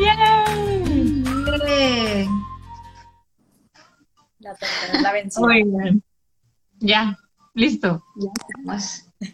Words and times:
¡Ya 0.00 0.16
Bien. 1.64 2.28
La 4.38 4.54
tercera, 4.54 5.00
la 5.00 5.12
vencida. 5.12 5.46
Muy 5.46 5.62
bien. 5.64 6.02
Ya, 6.80 7.18
listo. 7.54 8.02
Ya 8.16 8.30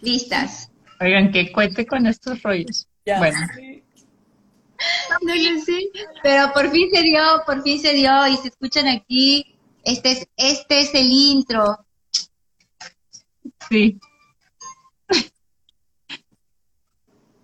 listas. 0.03 0.71
Oigan, 1.01 1.31
que 1.31 1.53
cuente 1.53 1.87
con 1.87 2.07
estos 2.07 2.43
rollos. 2.43 2.89
Ya. 3.05 3.19
Bueno, 3.19 3.39
No 5.23 5.35
lo 5.35 5.61
sé, 5.61 5.79
pero 6.23 6.53
por 6.53 6.71
fin 6.71 6.89
se 6.91 7.03
dio, 7.03 7.21
por 7.47 7.63
fin 7.63 7.81
se 7.81 7.95
dio 7.95 8.27
y 8.27 8.37
se 8.37 8.49
escuchan 8.49 8.89
aquí. 8.89 9.57
Este 9.85 10.13
es, 10.13 10.29
este 10.37 10.81
es 10.81 10.95
el 10.95 11.07
intro. 11.11 11.79
sí. 13.71 13.99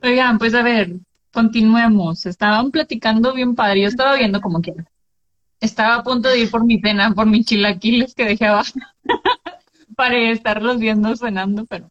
Oigan, 0.03 0.37
pues 0.39 0.53
a 0.55 0.63
ver, 0.63 0.97
continuemos. 1.33 2.27
Estaban 2.27 2.73
platicando 2.73 3.33
bien 3.33 3.55
padre. 3.55 3.83
Yo 3.83 3.89
estaba 3.89 4.17
viendo 4.17 4.41
como 4.41 4.61
quiera. 4.61 4.85
Estaba 5.61 5.95
a 5.97 6.03
punto 6.03 6.29
de 6.29 6.41
ir 6.41 6.51
por 6.51 6.65
mi 6.65 6.81
cena, 6.81 7.15
por 7.15 7.27
mis 7.27 7.47
chilaquiles 7.47 8.15
que 8.15 8.25
dejé 8.25 8.47
abajo. 8.47 8.73
Para 9.97 10.17
estarlos 10.33 10.81
viendo 10.81 11.15
cenando, 11.15 11.67
pero 11.67 11.89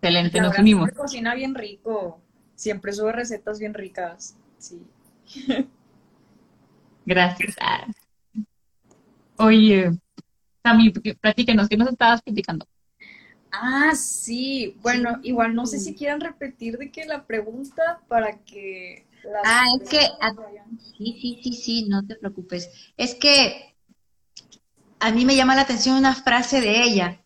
excelente, 0.00 0.40
nos 0.40 0.58
unimos. 0.58 0.84
siempre 0.86 1.00
cocina 1.02 1.34
bien 1.34 1.54
rico. 1.54 2.20
Siempre 2.54 2.92
sube 2.92 3.12
recetas 3.12 3.58
bien 3.58 3.74
ricas. 3.74 4.36
Sí. 4.58 4.82
Gracias. 7.06 7.56
Oye, 9.36 9.92
Sammy, 10.64 10.90
platíquenos, 10.90 11.68
¿qué 11.68 11.76
nos 11.76 11.88
estabas 11.88 12.22
platicando? 12.22 12.66
Ah, 13.52 13.92
sí. 13.94 14.76
Bueno, 14.82 15.14
Sí. 15.22 15.28
igual 15.28 15.54
no 15.54 15.64
sé 15.66 15.78
si 15.78 15.94
quieran 15.94 16.20
repetir 16.20 16.76
de 16.76 16.90
que 16.90 17.06
la 17.06 17.24
pregunta 17.24 18.00
para 18.08 18.38
que 18.44 19.06
las 19.24 19.42
Ah, 19.44 19.64
es 19.80 19.88
que-. 19.88 20.08
Sí, 20.98 21.18
sí, 21.20 21.40
sí, 21.42 21.52
sí, 21.52 21.86
no 21.88 22.04
te 22.06 22.16
preocupes. 22.16 22.68
Es 22.96 23.14
que 23.14 23.74
a 25.00 25.12
mí 25.12 25.24
me 25.24 25.36
llama 25.36 25.54
la 25.54 25.62
atención 25.62 25.96
una 25.96 26.14
frase 26.14 26.60
de 26.60 26.82
ella. 26.82 27.24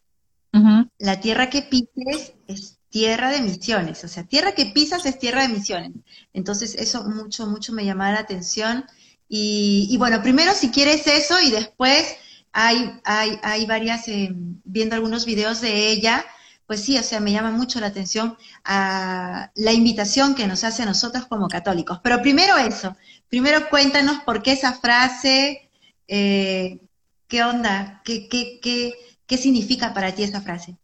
La 0.98 1.18
tierra 1.20 1.48
que 1.48 1.62
pises 1.62 2.34
es 2.52 2.78
tierra 2.90 3.30
de 3.30 3.40
misiones, 3.40 4.04
o 4.04 4.08
sea, 4.08 4.24
tierra 4.24 4.52
que 4.52 4.66
pisas 4.66 5.06
es 5.06 5.18
tierra 5.18 5.42
de 5.42 5.48
misiones. 5.48 5.92
Entonces, 6.32 6.74
eso 6.74 7.04
mucho, 7.04 7.46
mucho 7.46 7.72
me 7.72 7.84
llama 7.84 8.12
la 8.12 8.20
atención. 8.20 8.84
Y, 9.28 9.88
y 9.90 9.96
bueno, 9.96 10.22
primero 10.22 10.52
si 10.54 10.70
quieres 10.70 11.06
eso 11.06 11.40
y 11.40 11.50
después 11.50 12.16
hay, 12.52 13.00
hay, 13.04 13.38
hay 13.42 13.66
varias, 13.66 14.06
eh, 14.08 14.30
viendo 14.32 14.94
algunos 14.94 15.24
videos 15.24 15.60
de 15.62 15.88
ella, 15.90 16.24
pues 16.66 16.84
sí, 16.84 16.98
o 16.98 17.02
sea, 17.02 17.20
me 17.20 17.32
llama 17.32 17.50
mucho 17.50 17.80
la 17.80 17.88
atención 17.88 18.36
a 18.64 19.50
la 19.54 19.72
invitación 19.72 20.34
que 20.34 20.46
nos 20.46 20.64
hace 20.64 20.82
a 20.82 20.86
nosotros 20.86 21.26
como 21.26 21.48
católicos. 21.48 22.00
Pero 22.02 22.22
primero 22.22 22.56
eso, 22.58 22.96
primero 23.28 23.68
cuéntanos 23.68 24.20
por 24.20 24.42
qué 24.42 24.52
esa 24.52 24.74
frase, 24.74 25.70
eh, 26.08 26.80
qué 27.26 27.42
onda, 27.42 28.02
qué, 28.04 28.28
qué, 28.28 28.60
qué, 28.62 28.94
qué 29.26 29.38
significa 29.38 29.94
para 29.94 30.14
ti 30.14 30.22
esa 30.22 30.42
frase. 30.42 30.76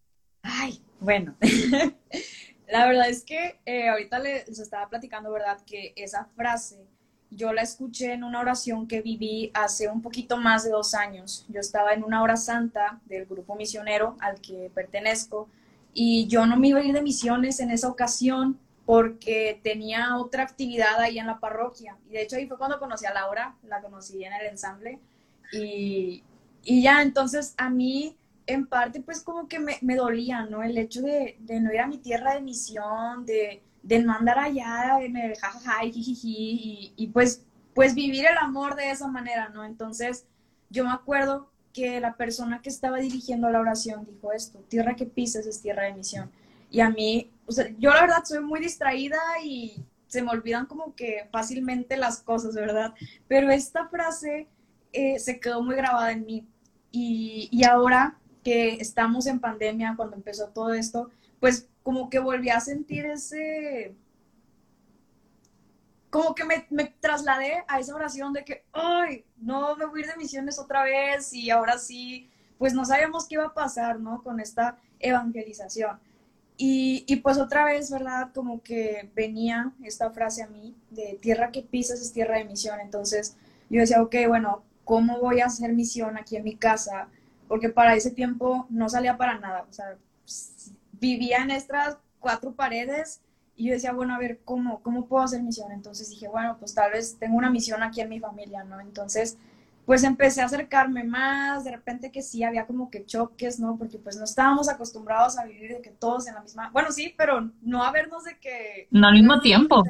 Ay, 0.43 0.83
bueno. 1.01 1.35
La 2.69 2.87
verdad 2.87 3.09
es 3.09 3.25
que 3.25 3.59
eh, 3.65 3.89
ahorita 3.89 4.19
les 4.19 4.59
estaba 4.59 4.89
platicando, 4.89 5.33
¿verdad? 5.33 5.59
Que 5.65 5.95
esa 5.97 6.27
frase 6.37 6.87
yo 7.31 7.53
la 7.53 7.63
escuché 7.63 8.13
en 8.13 8.25
una 8.25 8.41
oración 8.41 8.87
que 8.87 9.03
viví 9.03 9.51
hace 9.55 9.89
un 9.89 10.03
poquito 10.03 10.37
más 10.37 10.65
de 10.65 10.71
dos 10.71 10.95
años. 10.95 11.45
Yo 11.49 11.61
estaba 11.61 11.93
en 11.93 12.03
una 12.03 12.23
hora 12.23 12.37
santa 12.37 13.01
del 13.05 13.27
grupo 13.27 13.55
misionero 13.55 14.17
al 14.21 14.41
que 14.41 14.71
pertenezco 14.75 15.49
y 15.93 16.27
yo 16.29 16.47
no 16.47 16.57
me 16.57 16.69
iba 16.69 16.81
a 16.81 16.85
ir 16.85 16.95
de 16.95 17.03
misiones 17.03 17.61
en 17.61 17.71
esa 17.71 17.89
ocasión 17.89 18.59
porque 18.87 19.61
tenía 19.63 20.17
otra 20.17 20.43
actividad 20.43 20.99
ahí 21.01 21.19
en 21.19 21.27
la 21.27 21.39
parroquia. 21.39 21.99
Y 22.09 22.15
de 22.15 22.23
hecho 22.23 22.37
ahí 22.37 22.47
fue 22.47 22.57
cuando 22.57 22.79
conocí 22.79 23.05
a 23.05 23.13
Laura, 23.13 23.55
la 23.65 23.83
conocí 23.83 24.25
en 24.25 24.33
el 24.33 24.47
ensamble. 24.47 24.99
Y, 25.53 26.23
y 26.65 26.83
ya, 26.83 27.03
entonces 27.03 27.55
a 27.59 27.69
mí 27.69 28.17
en 28.49 28.67
parte 28.67 29.01
pues 29.03 29.23
como 29.23 29.47
que 29.47 29.61
me, 29.61 29.77
me 29.83 29.95
dolía, 29.95 30.47
¿no? 30.47 30.63
El 30.63 30.77
hecho 30.79 31.03
de, 31.03 31.37
no 31.61 31.73
ir 31.73 31.81
a 31.81 31.87
mi 31.87 31.99
tierra 31.99 32.35
de 32.35 32.41
misión, 32.41 33.27
de, 33.27 33.63
de 33.83 33.99
no 33.99 34.15
andar 34.15 34.39
allá 34.39 35.01
en 35.03 35.17
el 35.19 35.37
jajaja 35.37 35.85
y 35.85 35.93
jijiji 35.93 36.95
y, 36.97 37.07
pues, 37.09 37.45
pues 37.75 37.95
vivir 37.95 38.27
el 38.27 38.39
amor 38.39 38.75
de 38.75 38.91
esa 38.91 39.07
manera, 39.07 39.51
¿no? 39.51 39.65
Entonces 39.65 40.27
yo 40.71 40.85
me 40.85 40.91
acuerdo 40.91 41.51
que 41.75 42.01
la 42.01 42.17
persona 42.17 42.63
que 42.63 42.71
estaba 42.71 42.97
dirigiendo 42.97 43.51
la 43.51 43.61
oración 43.61 44.07
dijo 44.07 44.33
esto, 44.33 44.61
tierra 44.61 44.97
que 44.97 45.05
pises 45.05 45.47
es 45.47 45.61
tierra 45.61 45.85
de 45.85 45.95
misión. 45.95 46.31
Y 46.71 46.81
a 46.81 46.89
mí, 46.89 47.31
o 47.45 47.53
sea, 47.53 47.69
yo 47.79 47.91
la 47.93 48.01
verdad 48.01 48.25
soy 48.25 48.41
muy 48.41 48.61
distraída 48.61 49.19
y 49.45 49.85
se 50.07 50.23
me 50.23 50.31
olvidan 50.31 50.65
como 50.65 50.95
que 50.95 51.29
fácilmente 51.31 51.99
las 51.99 52.21
cosas, 52.21 52.55
¿verdad? 52.55 52.95
Pero 53.29 53.51
esta 53.51 53.89
frase 53.89 54.49
eh, 54.95 55.19
se 55.19 55.39
quedó 55.39 55.63
muy 55.63 55.77
grabada 55.77 56.13
en 56.13 56.25
mí. 56.25 56.49
Y, 56.91 57.51
y 57.53 57.65
ahora 57.65 58.19
estamos 58.53 59.27
en 59.27 59.41
pandemia, 59.41 59.95
cuando 59.97 60.17
empezó 60.17 60.49
todo 60.49 60.75
esto, 60.75 61.11
pues 61.41 61.69
como 61.83 62.11
que 62.11 62.19
volví 62.19 62.51
a 62.51 62.61
sentir 62.61 63.07
ese, 63.07 63.95
como 66.11 66.35
que 66.35 66.45
me, 66.45 66.85
trasladé 67.01 67.65
a 67.69 67.81
esa 67.81 67.95
oración 67.95 68.33
de 68.33 68.45
que, 68.45 68.65
ay, 68.73 69.25
no 69.37 69.77
me 69.77 69.85
voy 69.87 70.01
a 70.01 70.05
ir 70.05 70.11
de 70.11 70.17
misiones 70.17 70.59
otra 70.59 70.83
vez 70.83 71.33
y 71.33 71.51
ahora 71.51 71.79
sí, 71.79 72.31
pues 72.59 72.73
no 72.75 72.85
sabíamos 72.85 73.27
qué 73.27 73.35
iba 73.35 73.47
a 73.47 73.55
pasar, 73.55 74.01
¿no? 74.01 74.23
Con 74.23 74.41
esta 74.41 74.79
evangelización. 74.99 75.99
Y, 76.57 77.05
y 77.07 77.17
pues 77.17 77.39
otra 77.39 77.65
vez, 77.65 77.91
¿verdad? 77.91 78.31
Como 78.35 78.63
que 78.63 79.11
venía 79.15 79.73
esta 79.85 80.11
frase 80.11 80.43
a 80.43 80.49
mí 80.49 80.75
de 80.91 81.19
tierra 81.21 81.53
que 81.53 81.63
pisas 81.63 82.01
es 82.01 82.13
tierra 82.13 82.39
de 82.39 82.45
misión. 82.45 82.81
Entonces 82.81 83.37
yo 83.71 83.81
decía, 83.81 84.03
ok, 84.03 84.17
bueno, 84.27 84.65
¿cómo 84.85 85.21
voy 85.21 85.41
a 85.41 85.47
hacer 85.47 85.73
misión 85.73 86.17
aquí 86.17 86.37
en 86.37 86.45
mi 86.45 86.57
casa? 86.57 87.09
Porque 87.49 87.71
para 87.71 87.95
ese 87.95 88.11
tiempo 88.11 88.67
no 88.71 88.89
salía 88.89 89.17
para 89.17 89.39
nada. 89.39 89.67
O 89.69 89.73
sea, 89.73 89.97
vivía 90.93 91.39
en 91.39 91.51
estas 91.51 91.99
cuatro 92.21 92.53
paredes 92.53 93.21
y 93.57 93.67
yo 93.67 93.73
decía, 93.73 93.93
bueno, 93.93 94.15
a 94.15 94.19
ver, 94.19 94.41
¿cómo, 94.45 94.81
cómo 94.83 95.07
puedo 95.07 95.25
hacer 95.25 95.43
misión? 95.43 95.73
Entonces 95.73 96.11
dije, 96.11 96.29
bueno, 96.29 96.57
pues 96.59 96.75
tal 96.75 96.93
vez 96.93 97.17
tengo 97.19 97.37
una 97.37 97.51
misión 97.51 97.83
aquí 97.83 98.01
en 98.01 98.09
mi 98.09 98.21
familia, 98.21 98.63
¿no? 98.63 98.81
Entonces, 98.81 99.37
pues 99.85 100.05
empecé 100.05 100.43
a 100.43 100.45
acercarme 100.45 101.03
más, 101.03 101.65
de 101.65 101.73
repente 101.73 102.13
que 102.13 102.23
sí, 102.23 102.45
había 102.45 102.67
como 102.67 102.91
que 102.91 103.05
choques, 103.05 103.59
¿no? 103.59 103.77
Porque 103.77 103.99
pues 103.99 104.17
no 104.17 104.25
estábamos 104.25 104.69
acostumbrados 104.69 105.39
a 105.39 105.45
vivir 105.45 105.73
de 105.73 105.81
que 105.81 105.91
todos 105.91 106.29
en 106.29 106.35
la 106.35 106.43
misma, 106.43 106.71
bueno, 106.73 106.93
sí, 106.93 107.15
pero 107.17 107.51
no 107.63 107.83
a 107.83 107.91
vernos 107.91 108.25
de 108.25 108.39
que... 108.39 108.87
No 108.91 109.09
al 109.09 109.15
mismo 109.15 109.41
tiempo. 109.41 109.83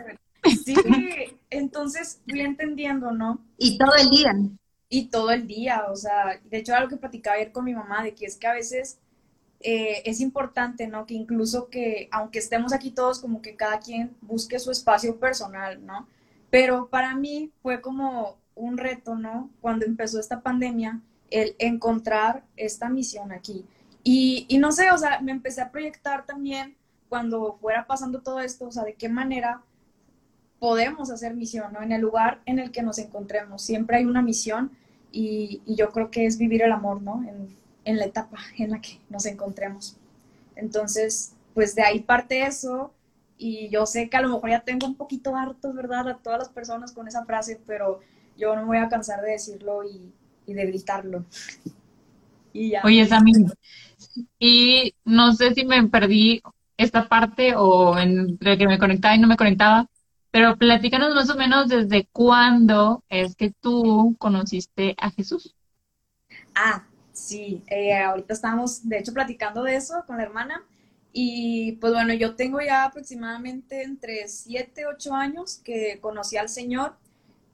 Sí, 0.65 0.75
entonces 1.51 2.23
fui 2.27 2.41
entendiendo, 2.41 3.11
¿no? 3.11 3.41
Y 3.59 3.77
todo 3.77 3.93
el 4.01 4.09
día. 4.09 4.33
Y 4.89 5.07
todo 5.07 5.31
el 5.31 5.47
día, 5.47 5.87
o 5.91 5.97
sea, 5.97 6.41
de 6.43 6.59
hecho 6.59 6.73
era 6.73 6.81
algo 6.81 6.91
que 6.91 6.97
platicaba 6.97 7.37
ayer 7.37 7.53
con 7.53 7.65
mi 7.65 7.75
mamá, 7.75 8.03
de 8.03 8.15
que 8.15 8.27
es 8.27 8.37
que 8.37 8.47
a 8.47 8.55
veces 8.55 8.99
eh, 9.61 10.03
es 10.05 10.21
importante, 10.21 10.87
¿no? 10.87 11.05
Que 11.05 11.15
incluso 11.15 11.69
que, 11.69 12.09
aunque 12.13 12.39
estemos 12.39 12.73
aquí 12.73 12.91
todos, 12.91 13.19
como 13.21 13.43
que 13.43 13.57
cada 13.57 13.81
quien 13.81 14.17
busque 14.21 14.59
su 14.59 14.71
espacio 14.71 15.19
personal, 15.19 15.85
¿no? 15.85 16.07
Pero 16.51 16.89
para 16.89 17.15
mí 17.17 17.53
fue 17.63 17.81
como 17.81 18.39
un 18.55 18.79
reto, 18.79 19.17
¿no? 19.17 19.51
Cuando 19.61 19.85
empezó 19.85 20.21
esta 20.21 20.41
pandemia, 20.41 21.01
el 21.31 21.55
encontrar 21.59 22.45
esta 22.57 22.89
misión 22.89 23.33
aquí. 23.33 23.67
Y, 24.03 24.47
y 24.49 24.59
no 24.59 24.73
sé, 24.73 24.91
o 24.91 24.99
sea, 24.99 25.21
me 25.21 25.33
empecé 25.33 25.61
a 25.61 25.71
proyectar 25.71 26.25
también 26.25 26.77
cuando 27.09 27.59
fuera 27.61 27.87
pasando 27.87 28.23
todo 28.23 28.41
esto, 28.41 28.67
o 28.67 28.73
sea, 28.73 28.85
de 28.85 28.95
qué 28.95 29.09
manera 29.09 29.63
podemos 30.59 31.11
hacer 31.11 31.35
misión, 31.35 31.73
¿no? 31.73 31.83
En 31.83 31.93
el 31.93 32.01
lugar 32.01 32.41
en 32.47 32.59
el 32.59 32.71
que 32.71 32.83
nos 32.83 32.99
encontremos. 32.99 33.63
Siempre 33.63 33.99
hay 33.99 34.05
una 34.05 34.23
misión 34.23 34.73
y, 35.13 35.63
y 35.67 35.75
yo 35.75 35.91
creo 35.91 36.11
que 36.11 36.27
es 36.27 36.39
vivir 36.39 36.63
el 36.63 36.73
amor, 36.73 37.03
¿no? 37.03 37.23
En, 37.29 37.49
en, 37.85 37.97
la 37.99 38.05
etapa 38.05 38.39
en 38.59 38.71
la 38.71 38.81
que 38.81 38.99
nos 39.09 39.27
encontremos. 39.27 39.97
Entonces, 40.57 41.33
pues 41.55 41.75
de 41.75 41.83
ahí 41.83 42.01
parte 42.01 42.47
eso 42.47 42.93
y 43.39 43.69
yo 43.71 43.87
sé 43.87 44.11
que 44.11 44.17
a 44.17 44.21
lo 44.21 44.29
mejor 44.29 44.51
ya 44.51 44.61
tengo 44.61 44.87
un 44.87 44.97
poquito 44.97 45.37
hartos, 45.37 45.75
¿verdad? 45.75 46.09
A 46.09 46.17
todas 46.19 46.41
las 46.41 46.49
personas 46.49 46.93
con 46.93 47.07
esa 47.07 47.25
frase, 47.25 47.61
pero 47.67 48.01
yo 48.37 48.55
no 48.55 48.63
me 48.63 48.69
voy 48.69 48.79
a 48.79 48.89
cansar 48.89 49.23
de 49.23 49.33
decirlo 49.33 49.83
y, 49.85 50.13
de 50.53 50.67
gritarlo. 50.67 51.25
Y 52.53 52.71
ya. 52.71 52.81
Oye, 52.83 53.07
Sammy, 53.07 53.33
y 54.39 54.95
no 55.05 55.33
sé 55.35 55.55
si 55.55 55.65
me 55.65 55.87
perdí 55.89 56.43
esta 56.77 57.09
parte 57.09 57.55
o 57.55 57.99
entre 57.99 58.57
que 58.57 58.67
me 58.67 58.79
conectaba 58.79 59.15
y 59.15 59.19
no 59.19 59.29
me 59.29 59.37
conectaba, 59.37 59.89
pero 60.31 60.57
platícanos 60.57 61.15
más 61.15 61.31
o 61.31 61.37
menos 61.37 61.69
desde 61.69 62.07
cuándo 62.13 63.05
es 63.09 63.37
que 63.37 63.53
tú 63.61 64.17
conociste 64.19 64.95
a 64.99 65.11
Jesús. 65.11 65.55
Ah, 66.55 66.87
sí, 67.13 67.63
eh, 67.69 67.95
ahorita 67.97 68.35
estamos 68.35 68.89
de 68.89 68.99
hecho 68.99 69.13
platicando 69.15 69.63
de 69.63 69.77
eso 69.77 70.05
con 70.07 70.17
la 70.19 70.25
hermana 70.25 70.65
Y 71.13 71.73
pues 71.81 71.93
bueno, 71.93 72.13
yo 72.15 72.37
tengo 72.37 72.61
ya 72.61 72.85
aproximadamente 72.85 73.83
entre 73.83 74.29
7, 74.29 74.87
8 74.87 75.15
años 75.15 75.61
que 75.65 75.99
conocí 76.01 76.37
al 76.37 76.49
Señor, 76.51 76.97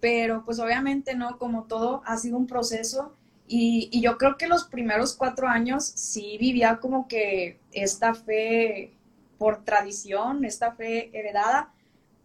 pero 0.00 0.44
pues 0.46 0.60
obviamente 0.60 1.16
no, 1.16 1.38
como 1.38 1.64
todo, 1.64 2.02
ha 2.06 2.18
sido 2.18 2.38
un 2.38 2.46
proceso. 2.48 3.14
Y, 3.48 3.90
y 3.92 4.02
yo 4.02 4.18
creo 4.18 4.38
que 4.38 4.48
los 4.48 4.64
primeros 4.66 5.14
cuatro 5.16 5.48
años 5.48 5.84
sí 5.86 6.38
vivía 6.40 6.78
como 6.80 7.08
que 7.08 7.60
esta 7.72 8.14
fe 8.14 8.94
por 9.38 9.64
tradición, 9.64 10.44
esta 10.46 10.72
fe 10.74 11.10
heredada, 11.18 11.73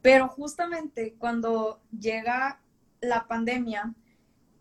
pero 0.02 0.28
justamente 0.28 1.16
cuando 1.18 1.82
llega 1.98 2.60
la 3.02 3.28
pandemia, 3.28 3.94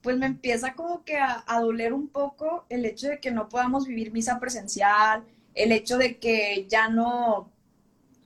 pues 0.02 0.16
me 0.16 0.26
empieza 0.26 0.74
como 0.74 1.04
que 1.04 1.16
a, 1.16 1.44
a, 1.46 1.60
doler 1.60 1.92
un 1.92 2.08
poco 2.08 2.64
el 2.68 2.84
hecho 2.84 3.08
de 3.08 3.20
que 3.20 3.30
no 3.30 3.48
podamos 3.48 3.86
vivir 3.86 4.12
misa 4.12 4.38
presencial, 4.38 5.24
el 5.54 5.72
hecho 5.72 5.98
de 5.98 6.18
que 6.18 6.66
ya 6.68 6.88
no 6.88 7.50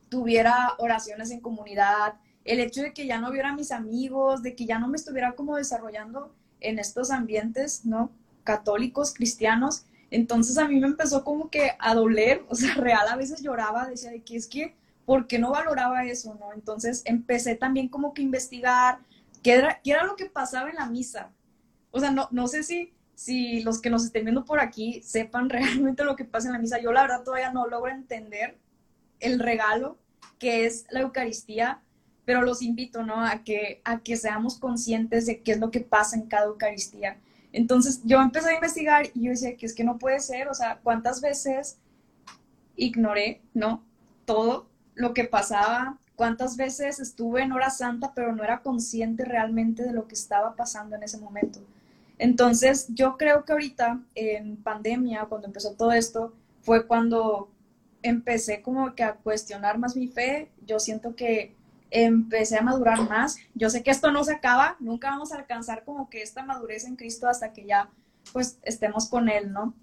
tuviera 0.09 0.75
oraciones 0.79 1.31
en 1.31 1.41
comunidad, 1.41 2.15
el 2.45 2.61
hecho 2.61 2.83
de 2.83 2.93
que 2.93 3.07
ya 3.07 3.19
no 3.19 3.31
viera 3.31 3.55
mis 3.55 3.71
amigos, 3.71 4.43
de 4.43 4.55
que 4.55 4.67
ya 4.67 4.79
no 4.79 4.89
me 4.89 4.97
estuviera 4.97 5.33
como 5.33 5.57
desarrollando 5.57 6.35
en 6.61 6.79
estos 6.79 7.11
ambientes, 7.11 7.85
¿no? 7.85 8.11
Católicos, 8.45 9.15
cristianos. 9.15 9.85
Entonces 10.11 10.59
a 10.59 10.69
mí 10.69 10.79
me 10.79 10.87
empezó 10.87 11.25
como 11.25 11.51
que 11.51 11.73
a 11.79 11.95
doler, 11.95 12.45
o 12.49 12.55
sea, 12.55 12.75
real 12.75 13.09
a 13.09 13.17
veces 13.17 13.43
lloraba, 13.43 13.89
decía 13.89 14.11
de 14.11 14.23
que 14.23 14.37
es 14.37 14.47
que, 14.47 14.75
¿por 15.05 15.27
qué 15.27 15.39
no 15.39 15.51
valoraba 15.51 16.05
eso, 16.05 16.37
no? 16.39 16.53
Entonces 16.53 17.03
empecé 17.05 17.55
también 17.55 17.89
como 17.89 18.15
que 18.15 18.23
investigar 18.23 18.99
qué 19.43 19.55
era, 19.55 19.81
qué 19.83 19.93
era 19.93 20.05
lo 20.05 20.17
que 20.17 20.27
pasaba 20.27 20.71
en 20.71 20.77
la 20.77 20.87
misa. 20.87 21.31
O 21.91 22.01
sea, 22.01 22.11
no, 22.11 22.29
no 22.31 22.49
sé 22.49 22.63
si, 22.63 22.93
si 23.15 23.63
los 23.63 23.81
que 23.81 23.91
nos 23.91 24.05
estén 24.05 24.25
viendo 24.25 24.45
por 24.45 24.61
aquí 24.61 25.03
sepan 25.03 25.49
realmente 25.51 26.05
lo 26.05 26.17
que 26.17 26.25
pasa 26.25 26.49
en 26.49 26.55
la 26.55 26.59
misa. 26.59 26.81
Yo 26.81 26.93
la 26.93 27.03
verdad 27.03 27.25
todavía 27.25 27.53
no 27.53 27.67
logro 27.67 27.91
entender 27.91 28.59
el 29.21 29.39
regalo 29.39 29.99
que 30.39 30.67
es 30.67 30.87
la 30.91 31.01
Eucaristía, 31.01 31.81
pero 32.25 32.43
los 32.43 32.63
invito, 32.63 33.03
¿no? 33.05 33.25
A 33.25 33.45
que, 33.45 33.81
a 33.85 34.01
que 34.01 34.17
seamos 34.17 34.59
conscientes 34.59 35.27
de 35.27 35.41
qué 35.41 35.53
es 35.53 35.61
lo 35.61 35.71
que 35.71 35.81
pasa 35.81 36.17
en 36.17 36.27
cada 36.27 36.47
Eucaristía. 36.47 37.19
Entonces 37.53 38.01
yo 38.05 38.21
empecé 38.21 38.51
a 38.51 38.55
investigar 38.55 39.07
y 39.15 39.25
yo 39.25 39.31
decía 39.31 39.57
que 39.57 39.67
es 39.67 39.75
que 39.75 39.85
no 39.85 39.99
puede 39.99 40.21
ser, 40.21 40.49
o 40.49 40.55
sea, 40.55 40.81
¿cuántas 40.83 41.21
veces 41.21 41.79
ignoré, 42.77 43.43
¿no? 43.55 43.85
Todo 44.25 44.67
lo 45.03 45.13
que 45.13 45.25
pasaba, 45.25 45.99
cuántas 46.17 46.57
veces 46.57 47.01
estuve 47.01 47.43
en 47.43 47.53
hora 47.53 47.71
santa, 47.71 48.13
pero 48.15 48.35
no 48.35 48.43
era 48.45 48.63
consciente 48.63 49.25
realmente 49.25 49.83
de 49.83 49.93
lo 49.93 50.07
que 50.07 50.15
estaba 50.15 50.55
pasando 50.55 50.97
en 50.97 51.03
ese 51.03 51.19
momento. 51.19 51.59
Entonces, 52.19 52.87
yo 52.89 53.17
creo 53.17 53.45
que 53.45 53.53
ahorita 53.53 54.01
en 54.15 54.57
pandemia, 54.57 55.25
cuando 55.25 55.49
empezó 55.49 55.73
todo 55.75 55.93
esto, 55.93 56.33
fue 56.63 56.87
cuando 56.87 57.51
empecé 58.03 58.63
como 58.63 58.95
que 58.95 59.03
a 59.03 59.15
cuestionar 59.15 59.79
más 59.79 59.97
mi 59.97 60.07
fe. 60.07 60.51
Yo 60.67 60.79
siento 60.79 61.17
que 61.17 61.55
empecé 61.91 62.59
a 62.59 62.63
madurar 62.63 63.09
más. 63.09 63.37
Yo 63.55 63.71
sé 63.71 63.83
que 63.83 63.91
esto 63.91 64.13
no 64.13 64.23
se 64.23 64.35
acaba, 64.35 64.77
nunca 64.79 65.11
vamos 65.11 65.33
a 65.33 65.37
alcanzar 65.37 65.85
como 65.85 66.09
que 66.09 66.23
esta 66.23 66.45
madurez 66.45 66.85
en 66.85 66.97
Cristo 66.97 67.29
hasta 67.29 67.53
que 67.53 67.67
ya 67.67 67.91
pues 68.33 68.59
estemos 68.63 69.09
con 69.09 69.29
Él, 69.29 69.53
¿no? 69.53 69.75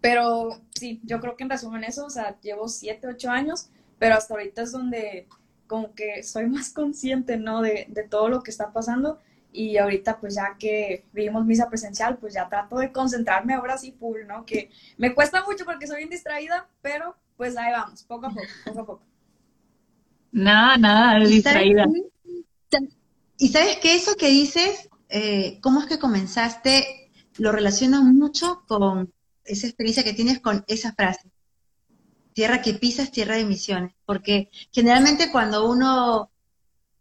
Pero 0.00 0.60
sí, 0.74 1.00
yo 1.02 1.20
creo 1.20 1.36
que 1.36 1.44
en 1.44 1.50
resumen 1.50 1.82
eso, 1.82 2.06
o 2.06 2.10
sea, 2.10 2.38
llevo 2.40 2.68
siete, 2.68 3.08
ocho 3.08 3.30
años, 3.30 3.68
pero 4.04 4.16
hasta 4.16 4.34
ahorita 4.34 4.60
es 4.60 4.72
donde 4.72 5.26
como 5.66 5.94
que 5.94 6.22
soy 6.22 6.44
más 6.44 6.74
consciente, 6.74 7.38
¿no? 7.38 7.62
De, 7.62 7.86
de 7.88 8.02
todo 8.02 8.28
lo 8.28 8.42
que 8.42 8.50
está 8.50 8.70
pasando 8.70 9.18
y 9.50 9.78
ahorita 9.78 10.20
pues 10.20 10.34
ya 10.34 10.58
que 10.58 11.06
vivimos 11.14 11.46
misa 11.46 11.70
presencial, 11.70 12.18
pues 12.18 12.34
ya 12.34 12.46
trato 12.46 12.76
de 12.76 12.92
concentrarme 12.92 13.54
ahora 13.54 13.78
sí 13.78 13.92
full, 13.98 14.26
¿no? 14.28 14.44
Que 14.44 14.68
me 14.98 15.14
cuesta 15.14 15.42
mucho 15.46 15.64
porque 15.64 15.86
soy 15.86 16.00
bien 16.00 16.10
distraída, 16.10 16.68
pero 16.82 17.16
pues 17.38 17.56
ahí 17.56 17.72
vamos, 17.72 18.02
poco 18.02 18.26
a 18.26 18.28
poco, 18.28 18.42
poco 18.66 18.80
a 18.80 18.84
poco. 18.84 19.02
Nada, 20.32 20.76
nada, 20.76 21.24
distraída. 21.24 21.86
Y 23.38 23.48
sabes 23.48 23.78
que 23.78 23.94
eso 23.94 24.16
que 24.16 24.28
dices, 24.28 24.90
eh, 25.08 25.60
cómo 25.62 25.80
es 25.80 25.86
que 25.86 25.98
comenzaste, 25.98 27.10
lo 27.38 27.52
relaciono 27.52 28.02
mucho 28.02 28.64
con 28.68 29.10
esa 29.46 29.66
experiencia 29.66 30.04
que 30.04 30.12
tienes 30.12 30.40
con 30.40 30.62
esa 30.68 30.92
frase. 30.92 31.30
Tierra 32.34 32.60
que 32.60 32.74
pisas, 32.74 33.10
tierra 33.10 33.36
de 33.36 33.46
misiones. 33.46 33.94
Porque 34.04 34.50
generalmente 34.70 35.32
cuando 35.32 35.68
uno 35.68 36.30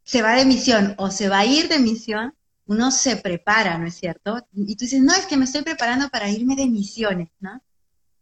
se 0.04 0.22
va 0.22 0.36
de 0.36 0.46
misión 0.46 0.96
o 0.98 1.12
se 1.12 1.28
va 1.28 1.40
a 1.40 1.46
ir 1.46 1.68
de 1.68 1.80
misión, 1.80 2.34
uno 2.66 2.92
se 2.92 3.18
prepara, 3.18 3.78
¿no 3.78 3.88
es 3.88 3.96
cierto? 3.96 4.46
Y 4.54 4.76
tú 4.76 4.86
dices, 4.86 5.02
no, 5.02 5.14
es 5.14 5.26
que 5.26 5.38
me 5.38 5.46
estoy 5.46 5.64
preparando 5.64 6.10
para 6.10 6.30
irme 6.30 6.56
de 6.56 6.68
misiones, 6.68 7.30
¿no? 7.40 7.62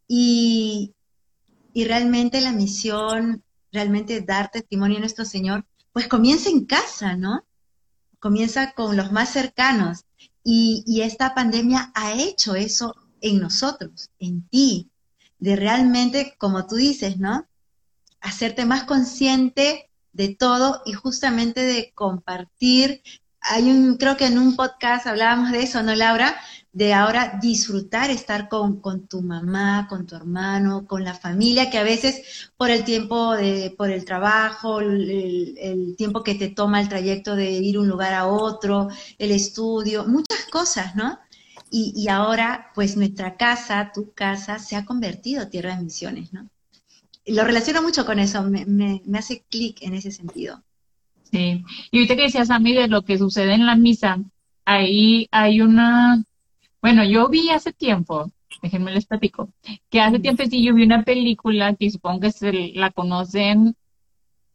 Y, 0.07 0.93
y 1.73 1.85
realmente 1.85 2.41
la 2.41 2.51
misión, 2.51 3.43
realmente 3.71 4.21
dar 4.21 4.49
testimonio 4.49 4.97
a 4.97 5.01
nuestro 5.01 5.25
Señor, 5.25 5.65
pues 5.93 6.07
comienza 6.07 6.49
en 6.49 6.65
casa, 6.65 7.15
¿no? 7.15 7.45
Comienza 8.19 8.71
con 8.73 8.97
los 8.97 9.11
más 9.11 9.29
cercanos. 9.29 10.05
Y, 10.43 10.83
y 10.87 11.01
esta 11.01 11.35
pandemia 11.35 11.91
ha 11.93 12.13
hecho 12.13 12.55
eso 12.55 12.95
en 13.21 13.39
nosotros, 13.39 14.09
en 14.19 14.47
ti, 14.49 14.90
de 15.41 15.57
realmente, 15.57 16.35
como 16.37 16.65
tú 16.65 16.75
dices, 16.75 17.17
¿no? 17.17 17.45
Hacerte 18.21 18.65
más 18.65 18.85
consciente 18.85 19.89
de 20.13 20.33
todo 20.35 20.81
y 20.85 20.93
justamente 20.93 21.61
de 21.61 21.91
compartir 21.93 23.01
hay 23.41 23.69
un, 23.71 23.97
creo 23.97 24.17
que 24.17 24.27
en 24.27 24.37
un 24.37 24.55
podcast 24.55 25.07
hablábamos 25.07 25.51
de 25.51 25.63
eso, 25.63 25.81
¿no, 25.81 25.95
Laura? 25.95 26.35
De 26.71 26.93
ahora 26.93 27.39
disfrutar 27.41 28.11
estar 28.11 28.47
con, 28.47 28.79
con, 28.79 29.07
tu 29.07 29.21
mamá, 29.21 29.87
con 29.89 30.05
tu 30.05 30.15
hermano, 30.15 30.85
con 30.85 31.03
la 31.03 31.15
familia, 31.15 31.69
que 31.69 31.79
a 31.79 31.83
veces 31.83 32.51
por 32.55 32.69
el 32.69 32.83
tiempo 32.83 33.35
de, 33.35 33.73
por 33.75 33.89
el 33.89 34.05
trabajo, 34.05 34.79
el, 34.79 35.57
el 35.57 35.95
tiempo 35.97 36.23
que 36.23 36.35
te 36.35 36.49
toma 36.49 36.79
el 36.79 36.89
trayecto 36.89 37.35
de 37.35 37.51
ir 37.51 37.79
un 37.79 37.87
lugar 37.87 38.13
a 38.13 38.27
otro, 38.27 38.89
el 39.17 39.31
estudio, 39.31 40.05
muchas 40.05 40.45
cosas, 40.51 40.95
¿no? 40.95 41.19
Y, 41.71 41.93
y 41.95 42.09
ahora, 42.09 42.69
pues 42.75 42.97
nuestra 42.97 43.37
casa, 43.37 43.91
tu 43.93 44.11
casa, 44.13 44.59
se 44.59 44.75
ha 44.75 44.85
convertido 44.85 45.43
en 45.43 45.49
tierra 45.49 45.75
de 45.75 45.83
misiones, 45.83 46.33
¿no? 46.33 46.47
Lo 47.25 47.43
relaciono 47.43 47.81
mucho 47.81 48.05
con 48.05 48.19
eso, 48.19 48.43
me, 48.43 48.65
me, 48.65 49.01
me 49.05 49.19
hace 49.19 49.43
clic 49.49 49.81
en 49.81 49.93
ese 49.93 50.11
sentido. 50.11 50.61
Sí, 51.31 51.63
y 51.91 51.97
ahorita 51.97 52.15
que 52.17 52.23
decías 52.23 52.49
mí 52.59 52.73
de 52.73 52.89
lo 52.89 53.03
que 53.03 53.17
sucede 53.17 53.53
en 53.53 53.65
la 53.65 53.75
misa, 53.75 54.19
ahí 54.65 55.27
hay 55.31 55.61
una, 55.61 56.23
bueno, 56.81 57.05
yo 57.05 57.29
vi 57.29 57.49
hace 57.49 57.71
tiempo, 57.71 58.29
déjenme 58.61 58.91
les 58.91 59.05
platico, 59.05 59.49
que 59.89 60.01
hace 60.01 60.19
tiempo 60.19 60.43
sí 60.49 60.61
yo 60.61 60.73
vi 60.73 60.83
una 60.83 61.03
película 61.03 61.73
que 61.75 61.89
supongo 61.89 62.19
que 62.19 62.31
se 62.31 62.51
la 62.73 62.91
conocen, 62.91 63.75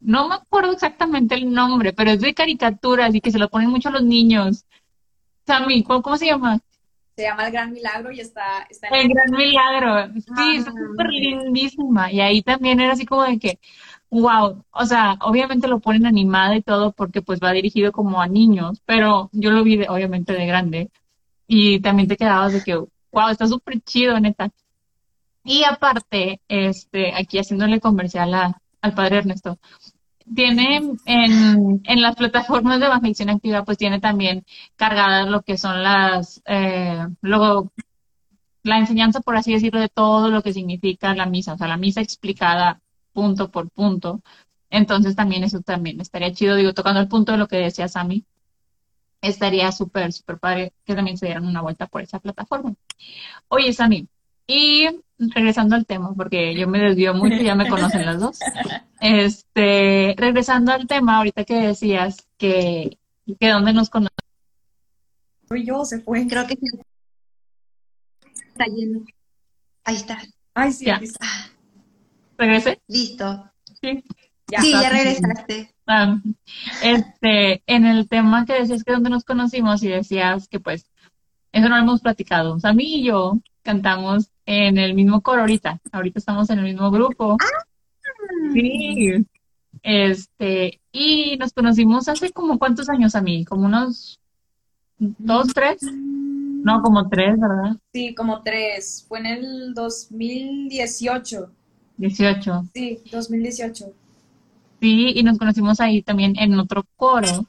no 0.01 0.29
me 0.29 0.35
acuerdo 0.35 0.73
exactamente 0.73 1.35
el 1.35 1.51
nombre, 1.51 1.93
pero 1.95 2.11
es 2.11 2.21
de 2.21 2.35
caricaturas 2.35 3.15
y 3.15 3.21
que 3.21 3.31
se 3.31 3.39
lo 3.39 3.49
ponen 3.49 3.71
mucho 3.71 3.89
a 3.89 3.93
los 3.93 4.05
niños. 4.05 4.65
Sammy, 5.47 5.83
¿cómo, 5.83 6.03
cómo 6.03 6.17
se 6.17 6.27
llama? 6.27 6.61
Se 7.17 7.23
llama 7.23 7.47
El 7.47 7.53
Gran 7.53 7.73
Milagro 7.73 8.13
y 8.13 8.21
está, 8.21 8.67
está 8.69 8.89
en 8.89 8.95
El 8.95 9.09
Gran 9.09 9.31
Milagro, 9.31 10.13
sí, 10.37 10.57
está 10.59 10.71
súper 10.71 11.09
lindísima. 11.09 12.13
Y 12.13 12.21
ahí 12.21 12.43
también 12.43 12.79
era 12.79 12.93
así 12.93 13.07
como 13.07 13.25
de 13.25 13.39
que, 13.39 13.59
wow, 14.11 14.63
o 14.71 14.85
sea, 14.85 15.17
obviamente 15.23 15.67
lo 15.67 15.81
ponen 15.81 16.05
animado 16.05 16.53
y 16.53 16.61
todo 16.61 16.93
porque 16.93 17.23
pues 17.23 17.41
va 17.43 17.53
dirigido 17.53 17.91
como 17.91 18.21
a 18.21 18.27
niños, 18.27 18.83
pero 18.85 19.31
yo 19.33 19.51
lo 19.51 19.65
vi 19.65 19.79
de, 19.79 19.89
obviamente 19.89 20.35
de 20.35 20.47
grande 20.47 20.91
y 21.47 21.81
también 21.81 22.07
te 22.07 22.19
quedabas 22.19 22.53
de 22.53 22.63
que, 22.63 22.77
wow, 22.77 23.29
está 23.31 23.47
súper 23.47 23.81
chido, 23.81 24.21
neta. 24.21 24.51
Y 25.43 25.65
aparte, 25.65 26.43
este, 26.49 27.15
aquí 27.15 27.39
haciéndole 27.39 27.81
comercial 27.81 28.35
a, 28.35 28.61
al 28.83 28.95
padre 28.95 29.19
Ernesto, 29.19 29.59
tiene 30.35 30.81
en, 31.05 31.81
en 31.85 32.03
las 32.03 32.17
plataformas 32.17 32.81
de 32.81 32.87
evangelización 32.87 33.31
activa, 33.31 33.65
pues 33.65 33.79
tiene 33.79 34.01
también 34.01 34.45
cargadas 34.77 35.29
lo 35.29 35.43
que 35.43 35.57
son 35.57 35.83
las, 35.83 36.43
eh, 36.47 37.07
luego, 37.21 37.73
la 38.63 38.79
enseñanza, 38.79 39.21
por 39.21 39.37
así 39.37 39.53
decirlo, 39.53 39.81
de 39.81 39.89
todo 39.89 40.31
lo 40.31 40.43
que 40.43 40.53
significa 40.53 41.15
la 41.15 41.27
misa, 41.27 41.55
o 41.55 41.59
sea, 41.59 41.69
la 41.69 41.77
misa 41.77 42.01
explicada 42.01 42.81
punto 43.13 43.51
por 43.51 43.71
punto. 43.71 44.23
Entonces 44.71 45.15
también 45.15 45.45
eso 45.45 45.61
también 45.61 46.01
estaría 46.01 46.33
chido, 46.33 46.57
digo, 46.57 46.75
tocando 46.75 47.01
el 47.01 47.09
punto 47.09 47.33
de 47.33 47.39
lo 47.39 47.49
que 47.49 47.57
decía 47.57 47.89
Sammy, 47.89 48.25
estaría 49.23 49.71
súper, 49.73 50.13
súper 50.13 50.39
padre 50.39 50.73
que 50.85 50.95
también 50.95 51.17
se 51.17 51.27
dieran 51.27 51.47
una 51.47 51.63
vuelta 51.63 51.87
por 51.87 52.03
esa 52.03 52.19
plataforma. 52.19 52.75
Oye, 53.49 53.73
Sammy, 53.73 54.09
y 54.47 54.89
regresando 55.19 55.77
al 55.77 55.87
tema, 55.87 56.13
porque 56.15 56.55
yo 56.55 56.69
me 56.69 56.79
desvío 56.79 57.15
mucho, 57.15 57.37
ya 57.37 57.55
me 57.55 57.69
conocen 57.69 58.05
las 58.07 58.21
dos. 58.21 58.39
Este, 59.01 60.15
regresando 60.17 60.73
al 60.73 60.87
tema, 60.87 61.19
ahorita 61.19 61.45
que 61.45 61.55
decías 61.55 62.29
que, 62.39 62.99
que 63.39 63.49
dónde 63.49 63.73
nos 63.73 63.91
conocemos. 63.91 64.13
Soy 65.49 65.65
yo, 65.65 65.85
se 65.85 66.01
fue. 66.01 66.27
Creo 66.27 66.47
que 66.47 66.57
está 68.49 68.65
yendo. 68.67 69.05
Ahí 69.85 69.97
está. 69.97 70.19
Ay, 70.55 70.73
sí, 70.73 70.87
Ya. 70.87 70.97
está. 70.97 71.27
¿Regresé? 72.39 72.81
Listo. 72.89 73.51
Sí. 73.81 74.03
Ya. 74.51 74.61
sí, 74.61 74.73
ya 74.73 74.79
está. 74.79 74.91
regresaste. 74.91 75.75
Ah, 75.87 76.19
este, 76.83 77.63
en 77.67 77.85
el 77.85 78.09
tema 78.09 78.45
que 78.45 78.55
decías 78.55 78.83
que 78.83 78.93
donde 78.93 79.11
nos 79.11 79.25
conocimos 79.25 79.83
y 79.83 79.89
decías 79.89 80.49
que 80.49 80.59
pues 80.59 80.91
eso 81.53 81.69
no 81.69 81.77
lo 81.77 81.83
hemos 81.83 82.01
platicado. 82.01 82.55
O 82.55 82.61
sea, 82.61 82.71
a 82.71 82.75
mí 82.75 82.97
y 82.97 83.05
yo 83.05 83.41
cantamos 83.63 84.31
en 84.47 84.79
el 84.79 84.95
mismo 84.95 85.21
coro 85.21 85.43
ahorita. 85.43 85.81
Ahorita 85.93 86.19
estamos 86.19 86.49
en 86.51 86.61
el 86.61 86.65
mismo 86.65 86.91
grupo. 86.91 87.37
Sí. 88.53 89.27
Este, 89.83 90.81
y 90.91 91.37
nos 91.37 91.53
conocimos 91.53 92.09
hace 92.09 92.33
como 92.33 92.59
cuántos 92.59 92.89
años 92.89 93.15
a 93.15 93.21
mí, 93.21 93.45
como 93.45 93.67
unos 93.67 94.21
dos, 94.99 95.49
tres. 95.53 95.83
No, 95.83 96.83
como 96.83 97.09
tres, 97.09 97.39
¿verdad? 97.39 97.77
Sí, 97.93 98.15
como 98.15 98.43
tres. 98.43 99.05
Fue 99.07 99.19
en 99.21 99.27
el 99.27 99.75
2018. 99.75 101.51
18. 101.99 102.65
Sí, 102.75 103.03
2018. 103.13 103.93
Sí, 104.81 105.13
y 105.15 105.23
nos 105.23 105.39
conocimos 105.39 105.81
ahí 105.81 106.03
también 106.03 106.35
en 106.39 106.59
otro 106.59 106.85
coro. 106.97 107.47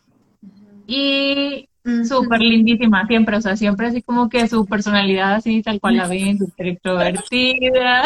Y 0.86 1.68
súper 2.08 2.42
lindísima 2.42 3.06
siempre, 3.08 3.38
o 3.38 3.42
sea, 3.42 3.56
siempre 3.56 3.88
así 3.88 4.02
como 4.02 4.30
que 4.30 4.48
su 4.48 4.66
personalidad 4.66 5.36
así 5.36 5.62
tal 5.62 5.80
cual 5.80 5.98
la 5.98 6.08
ven, 6.08 6.38
súper 6.38 6.68
extrovertida, 6.68 8.04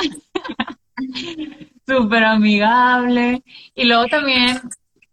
súper 1.87 2.23
amigable. 2.23 3.43
Y 3.75 3.85
luego 3.85 4.05
también 4.07 4.59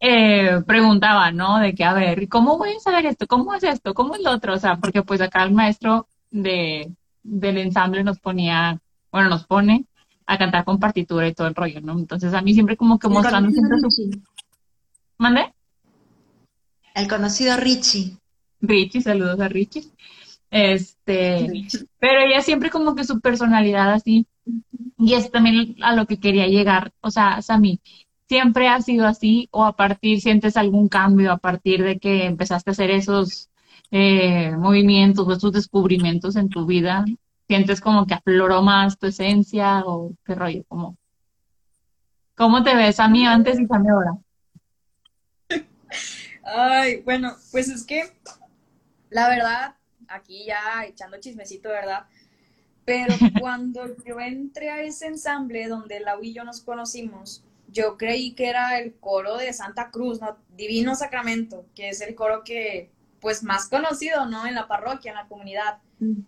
eh, 0.01 0.63
preguntaba, 0.67 1.31
¿no? 1.33 1.59
De 1.59 1.75
que, 1.75 1.85
a 1.85 1.95
ver, 1.95 2.29
¿cómo 2.29 2.59
voy 2.59 2.71
a 2.71 2.81
saber 2.81 3.07
esto? 3.07 3.27
¿Cómo 3.27 3.55
es 3.55 3.63
esto? 3.63 3.95
¿Cómo 3.95 4.15
es 4.15 4.23
lo 4.23 4.31
otro? 4.31 4.55
O 4.55 4.59
sea, 4.59 4.77
porque 4.77 5.03
pues 5.03 5.21
acá 5.21 5.43
el 5.43 5.53
maestro 5.53 6.07
de, 6.31 6.93
del 7.23 7.59
ensamble 7.59 8.05
nos 8.05 8.19
ponía, 8.19 8.79
bueno, 9.11 9.29
nos 9.29 9.47
pone 9.47 9.87
a 10.27 10.37
cantar 10.37 10.65
con 10.65 10.79
partitura 10.79 11.27
y 11.27 11.35
todo 11.35 11.47
el 11.47 11.55
rollo, 11.55 11.81
¿no? 11.81 11.99
Entonces 11.99 12.35
a 12.35 12.43
mí 12.43 12.53
siempre 12.53 12.77
como 12.77 12.99
que 12.99 13.09
mostrando 13.09 13.51
siempre 13.51 13.79
su... 13.89 14.11
¿Mande? 15.17 15.55
El 16.95 17.09
conocido 17.09 17.57
Richie. 17.57 18.19
Richie, 18.61 19.01
saludos 19.01 19.41
a 19.41 19.49
Richie. 19.49 19.85
Este, 20.51 21.67
pero 21.99 22.21
ella 22.21 22.41
siempre 22.41 22.71
como 22.71 22.95
que 22.95 23.05
su 23.05 23.21
personalidad 23.21 23.93
así, 23.93 24.27
y 24.99 25.15
es 25.15 25.31
también 25.31 25.77
a 25.83 25.95
lo 25.95 26.07
que 26.07 26.19
quería 26.19 26.47
llegar, 26.47 26.93
o 27.01 27.11
sea, 27.11 27.43
Sammy, 27.43 27.81
siempre 28.29 28.69
ha 28.69 28.81
sido 28.81 29.07
así 29.07 29.49
o 29.51 29.65
a 29.65 29.77
partir, 29.77 30.21
sientes 30.21 30.57
algún 30.57 30.89
cambio 30.89 31.33
a 31.33 31.39
partir 31.39 31.83
de 31.83 31.99
que 31.99 32.25
empezaste 32.25 32.71
a 32.71 32.73
hacer 32.73 32.91
esos 32.91 33.51
eh, 33.91 34.55
movimientos 34.57 35.27
o 35.27 35.33
esos 35.33 35.53
descubrimientos 35.53 36.37
en 36.37 36.49
tu 36.49 36.67
vida? 36.67 37.05
¿Sientes 37.47 37.81
como 37.81 38.07
que 38.07 38.15
afloró 38.15 38.63
más 38.63 38.99
tu 38.99 39.07
esencia 39.07 39.83
o 39.87 40.13
qué 40.25 40.35
rollo? 40.35 40.65
¿Cómo, 40.69 40.99
cómo 42.37 42.63
te 42.63 42.75
ves 42.75 43.01
a 43.01 43.09
mí 43.09 43.27
antes 43.27 43.59
y 43.59 43.67
a 43.69 43.79
mí 43.79 43.89
ahora? 43.89 44.19
Ay, 46.45 47.01
bueno, 47.03 47.35
pues 47.51 47.69
es 47.69 47.85
que 47.85 48.03
la 49.11 49.29
verdad, 49.29 49.75
aquí 50.09 50.47
ya 50.47 50.85
echando 50.87 51.19
chismecito, 51.21 51.69
¿verdad? 51.69 52.07
Pero 52.85 53.15
cuando 53.41 53.97
yo 54.05 54.19
entré 54.21 54.71
a 54.71 54.83
ese 54.83 55.07
ensamble 55.07 55.69
donde 55.69 56.01
Lau 56.01 56.23
y 56.23 56.33
yo 56.33 56.45
nos 56.45 56.63
conocimos, 56.63 57.45
yo 57.71 57.97
creí 57.99 58.33
que 58.35 58.49
era 58.49 58.79
el 58.79 58.95
coro 58.95 59.37
de 59.37 59.53
Santa 59.53 59.91
Cruz, 59.91 60.21
¿no? 60.21 60.39
Divino 60.57 60.95
Sacramento, 60.95 61.67
que 61.75 61.91
es 61.91 62.01
el 62.01 62.15
coro 62.15 62.43
que, 62.45 62.91
pues, 63.21 63.43
más 63.43 63.69
conocido, 63.69 64.27
¿no? 64.27 64.47
En 64.47 64.55
la 64.55 64.67
parroquia, 64.67 65.11
en 65.11 65.17
la 65.17 65.29
comunidad. 65.29 65.79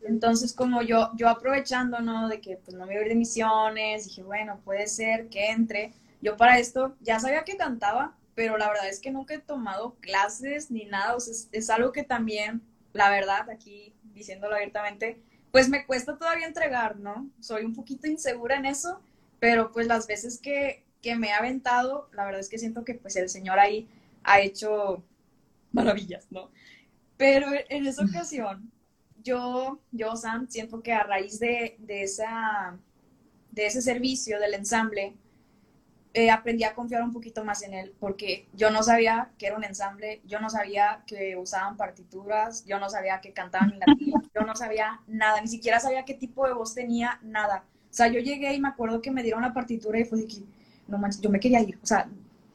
Entonces, 0.02 0.52
como 0.52 0.82
yo, 0.82 1.10
yo 1.16 1.28
aprovechando, 1.28 2.00
¿no? 2.00 2.28
De 2.28 2.40
que, 2.40 2.56
pues, 2.56 2.76
no 2.76 2.84
me 2.86 2.92
iba 2.92 3.00
a 3.00 3.04
ir 3.04 3.10
de 3.10 3.14
misiones, 3.14 4.04
dije, 4.04 4.22
bueno, 4.22 4.60
puede 4.64 4.86
ser 4.86 5.28
que 5.28 5.50
entre. 5.50 5.94
Yo 6.20 6.36
para 6.36 6.58
esto 6.58 6.94
ya 7.00 7.18
sabía 7.18 7.44
que 7.44 7.56
cantaba, 7.56 8.14
pero 8.34 8.58
la 8.58 8.68
verdad 8.68 8.88
es 8.88 9.00
que 9.00 9.10
nunca 9.10 9.34
he 9.34 9.38
tomado 9.38 9.96
clases 10.00 10.70
ni 10.70 10.84
nada, 10.84 11.16
o 11.16 11.20
sea, 11.20 11.32
es, 11.32 11.48
es 11.52 11.70
algo 11.70 11.92
que 11.92 12.02
también, 12.02 12.62
la 12.92 13.10
verdad, 13.10 13.48
aquí 13.50 13.94
diciéndolo 14.14 14.54
abiertamente, 14.54 15.20
pues 15.50 15.68
me 15.68 15.86
cuesta 15.86 16.16
todavía 16.16 16.46
entregar, 16.46 16.96
¿no? 16.96 17.28
Soy 17.40 17.64
un 17.64 17.74
poquito 17.74 18.06
insegura 18.06 18.56
en 18.56 18.66
eso, 18.66 19.00
pero 19.38 19.72
pues 19.72 19.86
las 19.86 20.06
veces 20.06 20.38
que, 20.40 20.84
que 21.02 21.16
me 21.16 21.32
ha 21.32 21.38
aventado, 21.38 22.08
la 22.12 22.24
verdad 22.24 22.40
es 22.40 22.48
que 22.48 22.58
siento 22.58 22.84
que 22.84 22.94
pues 22.94 23.16
el 23.16 23.28
Señor 23.28 23.58
ahí 23.58 23.88
ha 24.22 24.40
hecho 24.40 25.02
maravillas, 25.72 26.26
¿no? 26.30 26.50
Pero 27.16 27.48
en 27.68 27.86
esa 27.86 28.04
ocasión, 28.04 28.70
yo, 29.22 29.80
yo, 29.92 30.16
Sam, 30.16 30.48
siento 30.48 30.82
que 30.82 30.92
a 30.92 31.02
raíz 31.02 31.38
de, 31.38 31.76
de, 31.78 32.02
esa, 32.02 32.78
de 33.50 33.66
ese 33.66 33.82
servicio 33.82 34.38
del 34.40 34.54
ensamble, 34.54 35.14
eh, 36.12 36.30
aprendí 36.30 36.64
a 36.64 36.74
confiar 36.74 37.02
un 37.02 37.12
poquito 37.12 37.44
más 37.44 37.62
en 37.62 37.74
él, 37.74 37.94
porque 38.00 38.48
yo 38.52 38.70
no 38.70 38.82
sabía 38.82 39.30
que 39.38 39.46
era 39.46 39.56
un 39.56 39.64
ensamble, 39.64 40.20
yo 40.24 40.40
no 40.40 40.50
sabía 40.50 41.02
que 41.06 41.36
usaban 41.36 41.76
partituras, 41.76 42.64
yo 42.64 42.78
no 42.80 42.90
sabía 42.90 43.20
que 43.20 43.32
cantaban 43.32 43.72
en 43.72 43.78
latín, 43.80 44.14
yo 44.34 44.42
no 44.42 44.56
sabía 44.56 45.00
nada, 45.06 45.40
ni 45.40 45.48
siquiera 45.48 45.78
sabía 45.78 46.04
qué 46.04 46.14
tipo 46.14 46.46
de 46.46 46.54
voz 46.54 46.74
tenía, 46.74 47.20
nada. 47.22 47.64
O 47.90 47.94
sea, 47.94 48.08
yo 48.08 48.20
llegué 48.20 48.54
y 48.54 48.60
me 48.60 48.68
acuerdo 48.68 49.00
que 49.00 49.10
me 49.10 49.22
dieron 49.22 49.42
la 49.42 49.52
partitura 49.52 49.98
y 50.00 50.04
fue 50.04 50.18
de 50.18 50.26
que, 50.26 50.42
no 50.88 50.98
manches, 50.98 51.20
yo 51.20 51.30
me 51.30 51.40
quería 51.40 51.60
ir, 51.60 51.78
o 51.82 51.86
sea, 51.86 52.08